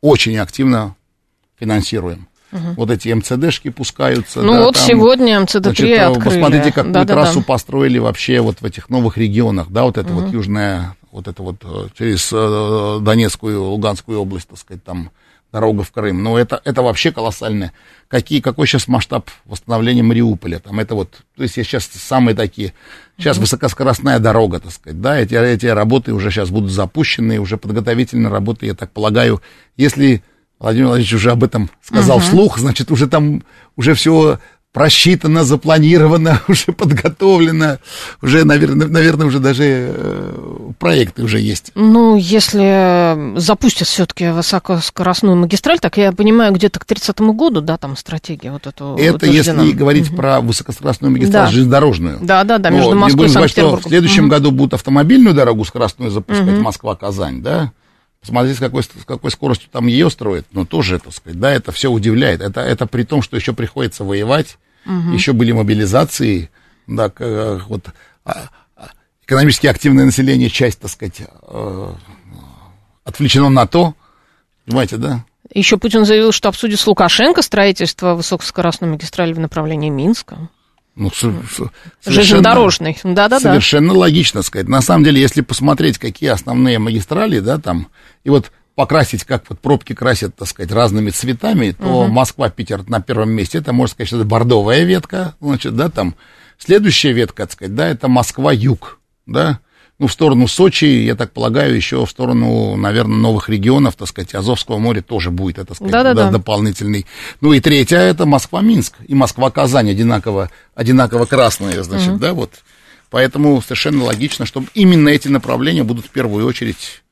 очень 0.01 0.37
активно 0.37 0.95
финансируем. 1.59 2.27
Вот 2.51 2.89
эти 2.89 3.09
МЦДшки 3.11 3.69
пускаются. 3.69 4.41
Ну 4.41 4.53
да, 4.53 4.63
вот 4.65 4.75
там, 4.75 4.83
сегодня 4.83 5.41
МЦД-3 5.41 5.61
Значит, 5.61 5.99
открыли. 5.99 6.23
посмотрите, 6.23 6.71
какую 6.71 6.93
Да-да-да. 6.93 7.13
трассу 7.21 7.41
построили 7.41 7.97
вообще 7.97 8.39
вот 8.39 8.61
в 8.61 8.65
этих 8.65 8.89
новых 8.89 9.17
регионах, 9.17 9.69
да, 9.69 9.83
вот 9.83 9.97
это 9.97 10.13
вот 10.13 10.31
южная, 10.31 10.95
вот 11.11 11.27
это 11.27 11.43
вот 11.43 11.57
э, 11.63 11.87
через 11.97 12.29
э, 12.31 12.99
Донецкую, 13.01 13.61
Луганскую 13.61 14.19
область, 14.21 14.47
так 14.47 14.57
сказать, 14.57 14.83
там 14.83 15.11
дорога 15.55 15.83
в 15.83 15.91
Крым. 15.91 16.21
Ну, 16.21 16.35
это, 16.35 16.59
это 16.65 16.81
вообще 16.81 17.13
колоссальное. 17.13 17.71
Какие, 18.09 18.41
какой 18.41 18.67
сейчас 18.67 18.89
масштаб 18.89 19.29
восстановления 19.45 20.03
Мариуполя? 20.03 20.59
Там 20.59 20.81
это 20.81 20.95
вот, 20.95 21.11
то 21.35 21.43
есть 21.43 21.55
сейчас 21.55 21.85
самые 21.85 22.35
такие, 22.35 22.73
сейчас 23.17 23.37
высокоскоростная 23.37 24.19
дорога, 24.19 24.59
так 24.59 24.73
сказать, 24.73 24.99
да, 24.99 25.17
эти, 25.17 25.33
эти 25.33 25.67
работы 25.67 26.13
уже 26.13 26.29
сейчас 26.29 26.49
будут 26.49 26.71
запущены, 26.71 27.39
уже 27.39 27.55
подготовительные 27.57 28.29
работы, 28.29 28.65
я 28.65 28.73
так 28.73 28.91
полагаю, 28.91 29.41
если 29.77 30.23
Владимир 30.59 30.87
Владимирович 30.87 31.13
уже 31.13 31.31
об 31.31 31.43
этом 31.43 31.69
сказал 31.83 32.19
вслух, 32.19 32.57
значит, 32.59 32.91
уже 32.91 33.07
там, 33.07 33.43
уже 33.75 33.93
все 33.93 34.39
просчитано, 34.75 35.45
запланировано, 35.45 36.41
уже 36.49 36.73
подготовлено, 36.73 37.77
уже, 38.21 38.43
наверное, 38.43 38.87
наверное 38.87 39.25
уже 39.27 39.39
даже 39.39 39.63
э, 39.67 40.71
проекты 40.79 41.23
уже 41.23 41.39
есть. 41.39 41.71
Ну, 41.75 42.17
если 42.17 43.37
запустят 43.39 43.87
все-таки 43.87 44.27
высокоскоростную 44.31 45.37
магистраль, 45.37 45.79
так 45.79 45.95
я 45.97 46.11
понимаю, 46.11 46.53
где-то 46.53 46.81
к 46.81 46.85
30-му 46.85 47.31
году, 47.33 47.61
да, 47.61 47.77
там 47.77 47.95
стратегия 47.95 48.51
вот 48.51 48.67
эту 48.67 48.97
Это 48.99 49.15
утверждена. 49.15 49.61
если 49.63 49.77
говорить 49.77 50.09
угу. 50.09 50.17
про 50.17 50.41
высокоскоростную 50.41 51.13
магистраль 51.13 51.45
Да. 51.45 51.51
железнодорожную. 51.51 52.17
Да, 52.21 52.43
да, 52.43 52.57
да, 52.57 52.69
между 52.69 52.89
не 52.89 52.99
Москвой 52.99 53.27
и 53.27 53.29
Санкт-Петербургом. 53.29 53.79
в 53.81 53.87
следующем 53.87 54.23
Мгм. 54.23 54.29
году 54.29 54.51
будут 54.51 54.73
автомобильную 54.73 55.33
дорогу 55.33 55.63
скоростную 55.63 56.11
запускать 56.11 56.47
Мгм. 56.47 56.63
Москва-Казань, 56.63 57.41
да? 57.41 57.71
Посмотрите, 58.25 58.57
с 58.57 58.59
какой, 58.59 58.81
с 58.81 59.05
какой 59.05 59.29
скоростью 59.29 59.69
там 59.71 59.85
ее 59.85 60.09
строят. 60.09 60.47
Ну, 60.51 60.65
тоже, 60.65 60.97
так 60.97 61.13
сказать, 61.13 61.39
да, 61.39 61.51
это 61.51 61.71
все 61.71 61.91
удивляет. 61.91 62.41
Это, 62.41 62.61
это 62.61 62.87
при 62.87 63.03
том, 63.03 63.21
что 63.21 63.35
еще 63.35 63.53
приходится 63.53 64.03
воевать, 64.03 64.57
еще 65.13 65.33
были 65.33 65.51
мобилизации, 65.51 66.49
да, 66.87 67.11
э, 67.19 67.59
вот 67.67 67.87
а, 68.23 68.49
а, 68.75 68.89
экономически 69.25 69.67
активное 69.67 70.05
население, 70.05 70.49
часть, 70.49 70.79
так 70.79 70.91
сказать, 70.91 71.21
э, 71.21 71.93
отвлечено 73.03 73.49
на 73.49 73.65
то, 73.67 73.95
понимаете, 74.65 74.97
да? 74.97 75.25
Еще 75.53 75.77
Путин 75.77 76.05
заявил, 76.05 76.31
что 76.31 76.49
обсудит 76.49 76.79
с 76.79 76.87
Лукашенко 76.87 77.41
строительство 77.41 78.15
высокоскоростной 78.15 78.89
магистрали 78.89 79.33
в 79.33 79.39
направлении 79.39 79.89
Минска. 79.89 80.49
Ну, 80.95 81.11
Железнодорожной. 82.05 82.97
Да-да-да. 83.03 83.39
Совершенно 83.39 83.93
логично 83.93 84.41
сказать. 84.43 84.69
На 84.69 84.81
самом 84.81 85.03
деле, 85.03 85.19
если 85.19 85.41
посмотреть, 85.41 85.97
какие 85.97 86.29
основные 86.29 86.79
магистрали, 86.79 87.39
да, 87.39 87.57
там, 87.57 87.89
и 88.23 88.29
вот 88.29 88.51
покрасить, 88.75 89.25
как 89.25 89.43
вот 89.49 89.59
пробки 89.59 89.93
красят, 89.93 90.35
так 90.35 90.47
сказать, 90.47 90.71
разными 90.71 91.09
цветами, 91.09 91.71
то 91.71 92.07
Москва-Питер 92.07 92.87
на 92.89 93.01
первом 93.01 93.31
месте, 93.31 93.57
это, 93.57 93.73
можно 93.73 93.93
сказать, 93.93 94.07
что 94.07 94.17
это 94.17 94.25
бордовая 94.25 94.83
ветка, 94.83 95.35
значит, 95.41 95.75
да, 95.75 95.89
там, 95.89 96.15
следующая 96.57 97.11
ветка, 97.11 97.43
так 97.43 97.51
сказать, 97.51 97.75
да, 97.75 97.87
это 97.87 98.07
Москва-Юг, 98.07 98.99
да, 99.25 99.59
ну, 99.97 100.07
в 100.07 100.11
сторону 100.11 100.47
Сочи, 100.47 100.85
я 100.85 101.15
так 101.15 101.31
полагаю, 101.31 101.75
еще 101.75 102.05
в 102.05 102.09
сторону, 102.09 102.75
наверное, 102.75 103.17
новых 103.17 103.47
регионов, 103.47 103.95
так 103.95 104.09
сказать, 104.09 104.35
Азовского 104.35 104.77
моря 104.77 105.01
тоже 105.01 105.31
будет, 105.31 105.57
это, 105.57 105.67
так 105.67 105.77
сказать, 105.77 105.91
Да-да-да. 105.93 106.25
да, 106.25 106.31
дополнительный. 106.31 107.05
Ну, 107.39 107.53
и 107.53 107.61
третья, 107.61 107.99
это 107.99 108.25
Москва-Минск, 108.25 108.95
и 109.07 109.15
Москва-Казань 109.15 109.89
одинаково, 109.89 110.51
одинаково 110.75 111.25
красные, 111.25 111.83
значит, 111.83 112.17
да, 112.17 112.33
вот. 112.33 112.51
Поэтому 113.09 113.61
совершенно 113.61 114.03
логично, 114.03 114.45
что 114.45 114.63
именно 114.73 115.07
эти 115.09 115.29
направления 115.29 115.83
будут 115.83 116.07
в 116.07 116.09
первую 116.09 116.45
очередь 116.45 117.03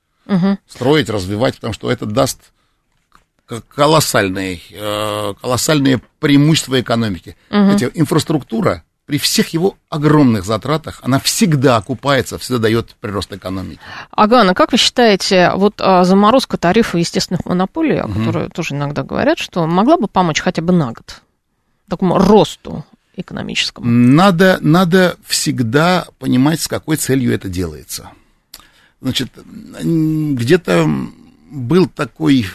строить, 0.67 1.09
развивать, 1.09 1.55
потому 1.55 1.73
что 1.73 1.89
это 1.89 2.05
даст 2.05 2.39
колоссальные, 3.73 4.59
э, 4.71 5.33
колоссальные 5.41 6.01
преимущества 6.19 6.81
экономики. 6.81 7.35
Эти, 7.75 7.91
инфраструктура 7.93 8.83
при 9.05 9.17
всех 9.17 9.49
его 9.49 9.75
огромных 9.89 10.45
затратах, 10.45 10.99
она 11.01 11.19
всегда 11.19 11.77
окупается, 11.77 12.37
всегда 12.37 12.59
дает 12.59 12.95
прирост 13.01 13.33
экономики. 13.33 13.79
Агана, 14.11 14.53
как 14.53 14.71
вы 14.71 14.77
считаете, 14.77 15.51
вот 15.55 15.75
а, 15.79 16.05
заморозка 16.05 16.57
тарифа 16.57 16.97
естественных 16.97 17.45
монополий, 17.45 17.99
о 17.99 18.07
которой 18.07 18.49
тоже 18.49 18.75
иногда 18.75 19.03
говорят, 19.03 19.39
что 19.39 19.65
могла 19.67 19.97
бы 19.97 20.07
помочь 20.07 20.39
хотя 20.41 20.61
бы 20.61 20.71
на 20.71 20.93
год 20.93 21.21
такому 21.89 22.17
росту 22.17 22.85
экономическому? 23.15 23.85
Надо, 23.85 24.57
надо 24.61 25.17
всегда 25.25 26.07
понимать, 26.19 26.61
с 26.61 26.67
какой 26.67 26.95
целью 26.95 27.33
это 27.33 27.49
делается. 27.49 28.09
Значит, 29.01 29.31
где-то 29.35 30.89
был 31.51 31.87
такой, 31.87 32.47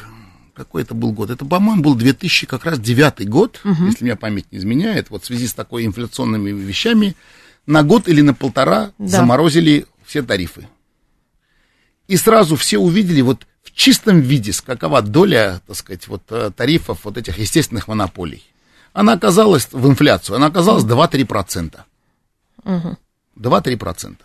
какой 0.58 0.82
это 0.82 0.94
был 0.94 1.12
год? 1.12 1.30
Это, 1.30 1.44
по-моему, 1.46 1.82
был 1.82 1.94
2000, 1.94 2.46
как 2.46 2.64
раз 2.64 2.78
девятый 2.78 3.26
год, 3.26 3.60
если 3.64 4.04
меня 4.04 4.16
память 4.16 4.50
не 4.52 4.58
изменяет, 4.58 5.08
вот 5.10 5.22
в 5.22 5.26
связи 5.26 5.46
с 5.46 5.54
такой 5.54 5.86
инфляционными 5.86 6.50
вещами, 6.50 7.16
на 7.66 7.82
год 7.82 8.08
или 8.08 8.20
на 8.20 8.34
полтора 8.34 8.90
Да. 8.98 9.06
заморозили 9.06 9.86
все 10.04 10.22
тарифы. 10.22 10.68
И 12.08 12.16
сразу 12.16 12.56
все 12.56 12.78
увидели 12.78 13.20
вот 13.20 13.46
в 13.62 13.72
чистом 13.72 14.20
виде, 14.20 14.52
какова 14.64 15.00
доля, 15.02 15.60
так 15.66 15.76
сказать, 15.76 16.08
вот 16.08 16.22
э, 16.30 16.50
тарифов 16.56 17.04
вот 17.04 17.16
этих 17.18 17.38
естественных 17.38 17.86
монополий. 17.86 18.42
Она 18.92 19.12
оказалась 19.12 19.68
в 19.70 19.86
инфляцию, 19.86 20.36
она 20.36 20.46
оказалась 20.46 20.84
2-3%. 20.84 21.76
2-3%. 23.36 24.16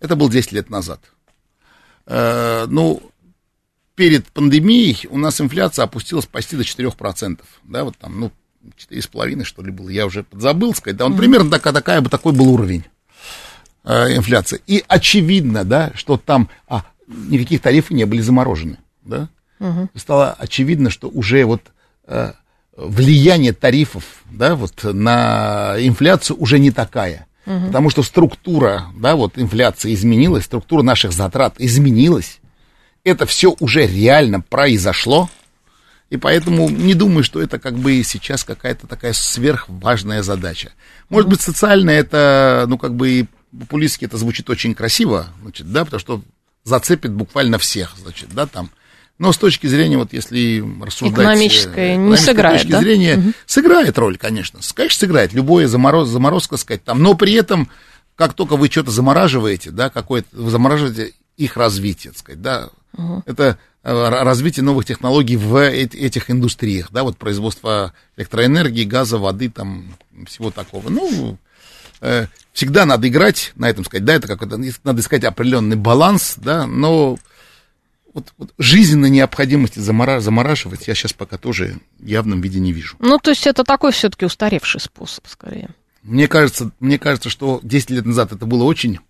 Это 0.00 0.16
было 0.16 0.30
10 0.30 0.52
лет 0.52 0.70
назад. 0.70 1.00
Э, 2.06 2.66
ну, 2.68 3.02
перед 3.96 4.26
пандемией 4.26 5.08
у 5.10 5.18
нас 5.18 5.40
инфляция 5.40 5.84
опустилась 5.84 6.26
почти 6.26 6.56
до 6.56 6.62
4%. 6.62 7.40
Да, 7.64 7.84
вот 7.84 7.96
там, 7.96 8.20
ну, 8.20 8.32
4,5, 8.90 9.44
что 9.44 9.62
ли, 9.62 9.72
было. 9.72 9.88
Я 9.88 10.06
уже 10.06 10.24
забыл 10.32 10.74
сказать. 10.74 10.96
Да, 10.96 11.06
он 11.06 11.16
примерно 11.16 11.50
такая, 11.50 11.72
такая, 11.72 12.02
такой 12.02 12.32
был 12.32 12.48
уровень 12.48 12.84
э, 13.84 14.16
инфляции. 14.16 14.60
И 14.66 14.84
очевидно, 14.86 15.64
да, 15.64 15.92
что 15.94 16.16
там 16.16 16.48
а, 16.68 16.84
никаких 17.06 17.60
тарифов 17.60 17.90
не 17.90 18.04
были 18.04 18.20
заморожены. 18.20 18.78
Да? 19.04 19.28
Стало 19.94 20.32
очевидно, 20.32 20.90
что 20.90 21.08
уже 21.08 21.44
вот 21.46 21.62
э, 22.06 22.32
влияние 22.76 23.54
тарифов 23.54 24.04
да, 24.30 24.54
вот, 24.54 24.84
на 24.84 25.76
инфляцию 25.78 26.38
уже 26.38 26.58
не 26.58 26.70
такая. 26.70 27.26
Потому 27.44 27.90
что 27.90 28.02
структура 28.02 28.86
да, 28.96 29.14
вот, 29.14 29.38
инфляции 29.38 29.94
изменилась, 29.94 30.46
структура 30.46 30.82
наших 30.82 31.12
затрат 31.12 31.54
изменилась. 31.58 32.40
Это 33.06 33.24
все 33.24 33.54
уже 33.60 33.86
реально 33.86 34.40
произошло. 34.40 35.30
И 36.10 36.16
поэтому 36.16 36.68
не 36.68 36.94
думаю, 36.94 37.22
что 37.22 37.40
это 37.40 37.60
как 37.60 37.74
бы 37.74 38.02
сейчас 38.02 38.42
какая-то 38.42 38.88
такая 38.88 39.12
сверхважная 39.12 40.24
задача. 40.24 40.72
Может 41.08 41.30
быть, 41.30 41.40
социально 41.40 41.90
это, 41.90 42.64
ну, 42.66 42.78
как 42.78 42.96
бы 42.96 43.10
и 43.10 43.26
популистски 43.56 44.06
это 44.06 44.16
звучит 44.16 44.50
очень 44.50 44.74
красиво, 44.74 45.28
значит, 45.40 45.70
да, 45.70 45.84
потому 45.84 46.00
что 46.00 46.22
зацепит 46.64 47.12
буквально 47.12 47.58
всех, 47.58 47.94
значит, 47.96 48.30
да, 48.34 48.46
там. 48.46 48.70
Но 49.18 49.30
с 49.32 49.38
точки 49.38 49.68
зрения, 49.68 49.98
вот 49.98 50.12
если 50.12 50.64
рассуждать... 50.82 51.20
Экономической 51.20 51.90
э, 51.92 51.94
не 51.94 52.16
сыграет, 52.16 52.62
точки 52.62 52.72
да? 52.72 52.80
зрения, 52.80 53.32
сыграет 53.46 53.96
роль, 53.98 54.18
конечно. 54.18 54.58
Конечно, 54.74 54.98
сыграет. 54.98 55.32
Любое 55.32 55.68
замороз, 55.68 56.08
заморозка, 56.08 56.56
сказать, 56.56 56.82
там. 56.82 57.00
Но 57.00 57.14
при 57.14 57.34
этом, 57.34 57.70
как 58.16 58.34
только 58.34 58.56
вы 58.56 58.66
что-то 58.68 58.90
замораживаете, 58.90 59.70
да, 59.70 59.90
какое-то, 59.90 60.28
вы 60.32 60.50
замораживаете 60.50 61.12
их 61.36 61.56
развитие, 61.56 62.12
так 62.12 62.18
сказать, 62.18 62.42
да. 62.42 62.68
Это 63.26 63.58
э, 63.82 64.08
развитие 64.08 64.64
новых 64.64 64.84
технологий 64.84 65.36
в 65.36 65.56
э- 65.56 65.72
этих 65.72 66.30
индустриях, 66.30 66.88
да, 66.90 67.02
вот 67.02 67.16
производство 67.16 67.92
электроэнергии, 68.16 68.84
газа, 68.84 69.18
воды, 69.18 69.50
там, 69.50 69.94
всего 70.26 70.50
такого. 70.50 70.88
Ну, 70.88 71.38
э, 72.00 72.26
всегда 72.52 72.86
надо 72.86 73.08
играть 73.08 73.52
на 73.56 73.68
этом, 73.68 73.84
сказать, 73.84 74.04
да, 74.04 74.14
это 74.14 74.28
как 74.28 74.40
надо 74.42 75.00
искать 75.00 75.24
определенный 75.24 75.76
баланс, 75.76 76.34
да, 76.36 76.66
но 76.66 77.18
вот, 78.16 78.32
вот 78.38 78.54
жизненной 78.56 79.10
необходимости 79.10 79.78
замора- 79.78 80.20
замораживать 80.20 80.88
я 80.88 80.94
сейчас 80.94 81.12
пока 81.12 81.36
тоже 81.36 81.76
в 81.98 82.06
явном 82.06 82.40
виде 82.40 82.58
не 82.58 82.72
вижу. 82.72 82.96
Ну, 82.98 83.18
то 83.18 83.30
есть 83.30 83.46
это 83.46 83.62
такой 83.62 83.92
все-таки 83.92 84.24
устаревший 84.24 84.80
способ, 84.80 85.26
скорее. 85.28 85.68
Мне 86.02 86.26
кажется, 86.26 86.70
мне 86.80 86.98
кажется, 86.98 87.28
что 87.28 87.60
10 87.62 87.90
лет 87.90 88.06
назад 88.06 88.32
это 88.32 88.46
было 88.46 88.64
очень 88.64 89.00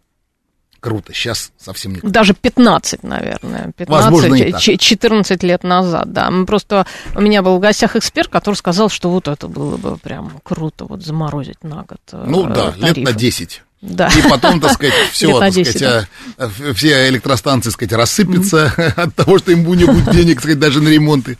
круто, 0.87 1.13
сейчас 1.13 1.51
совсем 1.59 1.95
не 1.95 1.99
круто. 1.99 2.15
Даже 2.15 2.33
15, 2.33 3.03
наверное. 3.03 3.73
15, 3.77 3.89
Возможно, 3.89 4.35
и 4.37 4.53
так. 4.53 4.61
ч- 4.61 4.77
14 4.77 5.43
лет 5.43 5.65
назад, 5.65 6.13
да. 6.13 6.31
Просто... 6.47 6.87
У 7.17 7.21
меня 7.21 7.43
был 7.43 7.57
в 7.57 7.61
гостях 7.61 7.97
эксперт, 7.97 8.29
который 8.31 8.55
сказал, 8.55 8.89
что 8.89 9.11
вот 9.11 9.27
это 9.27 9.49
было 9.49 9.77
бы 9.79 9.97
прям 9.99 10.41
круто, 10.45 10.85
вот 10.85 11.05
заморозить 11.05 11.65
на 11.65 11.83
год 11.83 11.99
э, 12.13 12.25
Ну 12.25 12.45
да, 12.45 12.67
лет 12.77 12.81
тарифы. 12.95 13.01
на 13.01 13.13
10. 13.13 13.63
Да. 13.83 14.09
И 14.17 14.31
потом, 14.31 14.61
так 14.61 14.75
сказать, 14.75 14.95
все, 15.11 15.27
Лет 15.27 15.41
так 15.41 15.53
10, 15.53 15.77
сказать, 15.77 16.09
а, 16.39 16.45
а, 16.45 16.73
все 16.75 17.09
электростанции, 17.09 17.71
так 17.71 17.75
сказать, 17.75 17.93
рассыпятся 17.93 18.73
от 18.97 19.13
того, 19.17 19.39
что 19.39 19.51
им 19.51 19.65
не 19.75 19.87
будет 19.87 20.09
денег, 20.13 20.35
так 20.37 20.43
сказать, 20.43 20.61
даже 20.61 20.81
на 20.81 20.89
ремонты. 20.89 21.37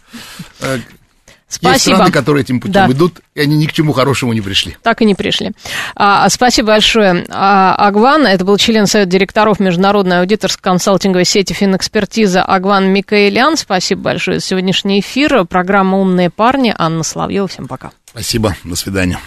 А, 1.49 1.53
Есть 1.53 1.59
Спасибо. 1.63 1.95
страны, 1.97 2.11
которые 2.11 2.43
этим 2.43 2.61
путем 2.61 2.73
Да. 2.73 2.87
идут, 2.93 3.21
и 3.37 3.41
они 3.41 3.57
ни 3.57 3.67
к 3.67 3.73
чему 3.73 3.93
хорошему 3.93 4.33
не 4.33 4.41
пришли. 4.41 4.77
Так 4.83 5.01
и 5.01 5.05
не 5.05 5.15
пришли. 5.15 5.53
А, 5.95 6.29
спасибо 6.29 6.69
большое. 6.69 7.25
А, 7.31 7.75
Агван, 7.77 8.27
это 8.27 8.45
был 8.45 8.57
член 8.57 8.87
Совета 8.89 9.11
директоров 9.11 9.61
Международной 9.61 10.25
аудиторско-консалтинговой 10.25 11.25
сети 11.25 11.53
Финэкспертиза 11.53 12.43
Агван 12.43 12.89
Микаэлян. 12.93 13.57
Спасибо 13.57 14.03
большое 14.03 14.41
за 14.41 14.47
сегодняшний 14.47 14.99
эфир. 15.01 15.45
Программа 15.45 15.99
«Умные 15.99 16.31
парни». 16.31 16.75
Анна 16.77 17.05
Соловьева. 17.05 17.47
Всем 17.47 17.69
пока. 17.69 17.93
Спасибо, 18.11 18.57
до 18.65 18.75
свидания. 18.75 19.19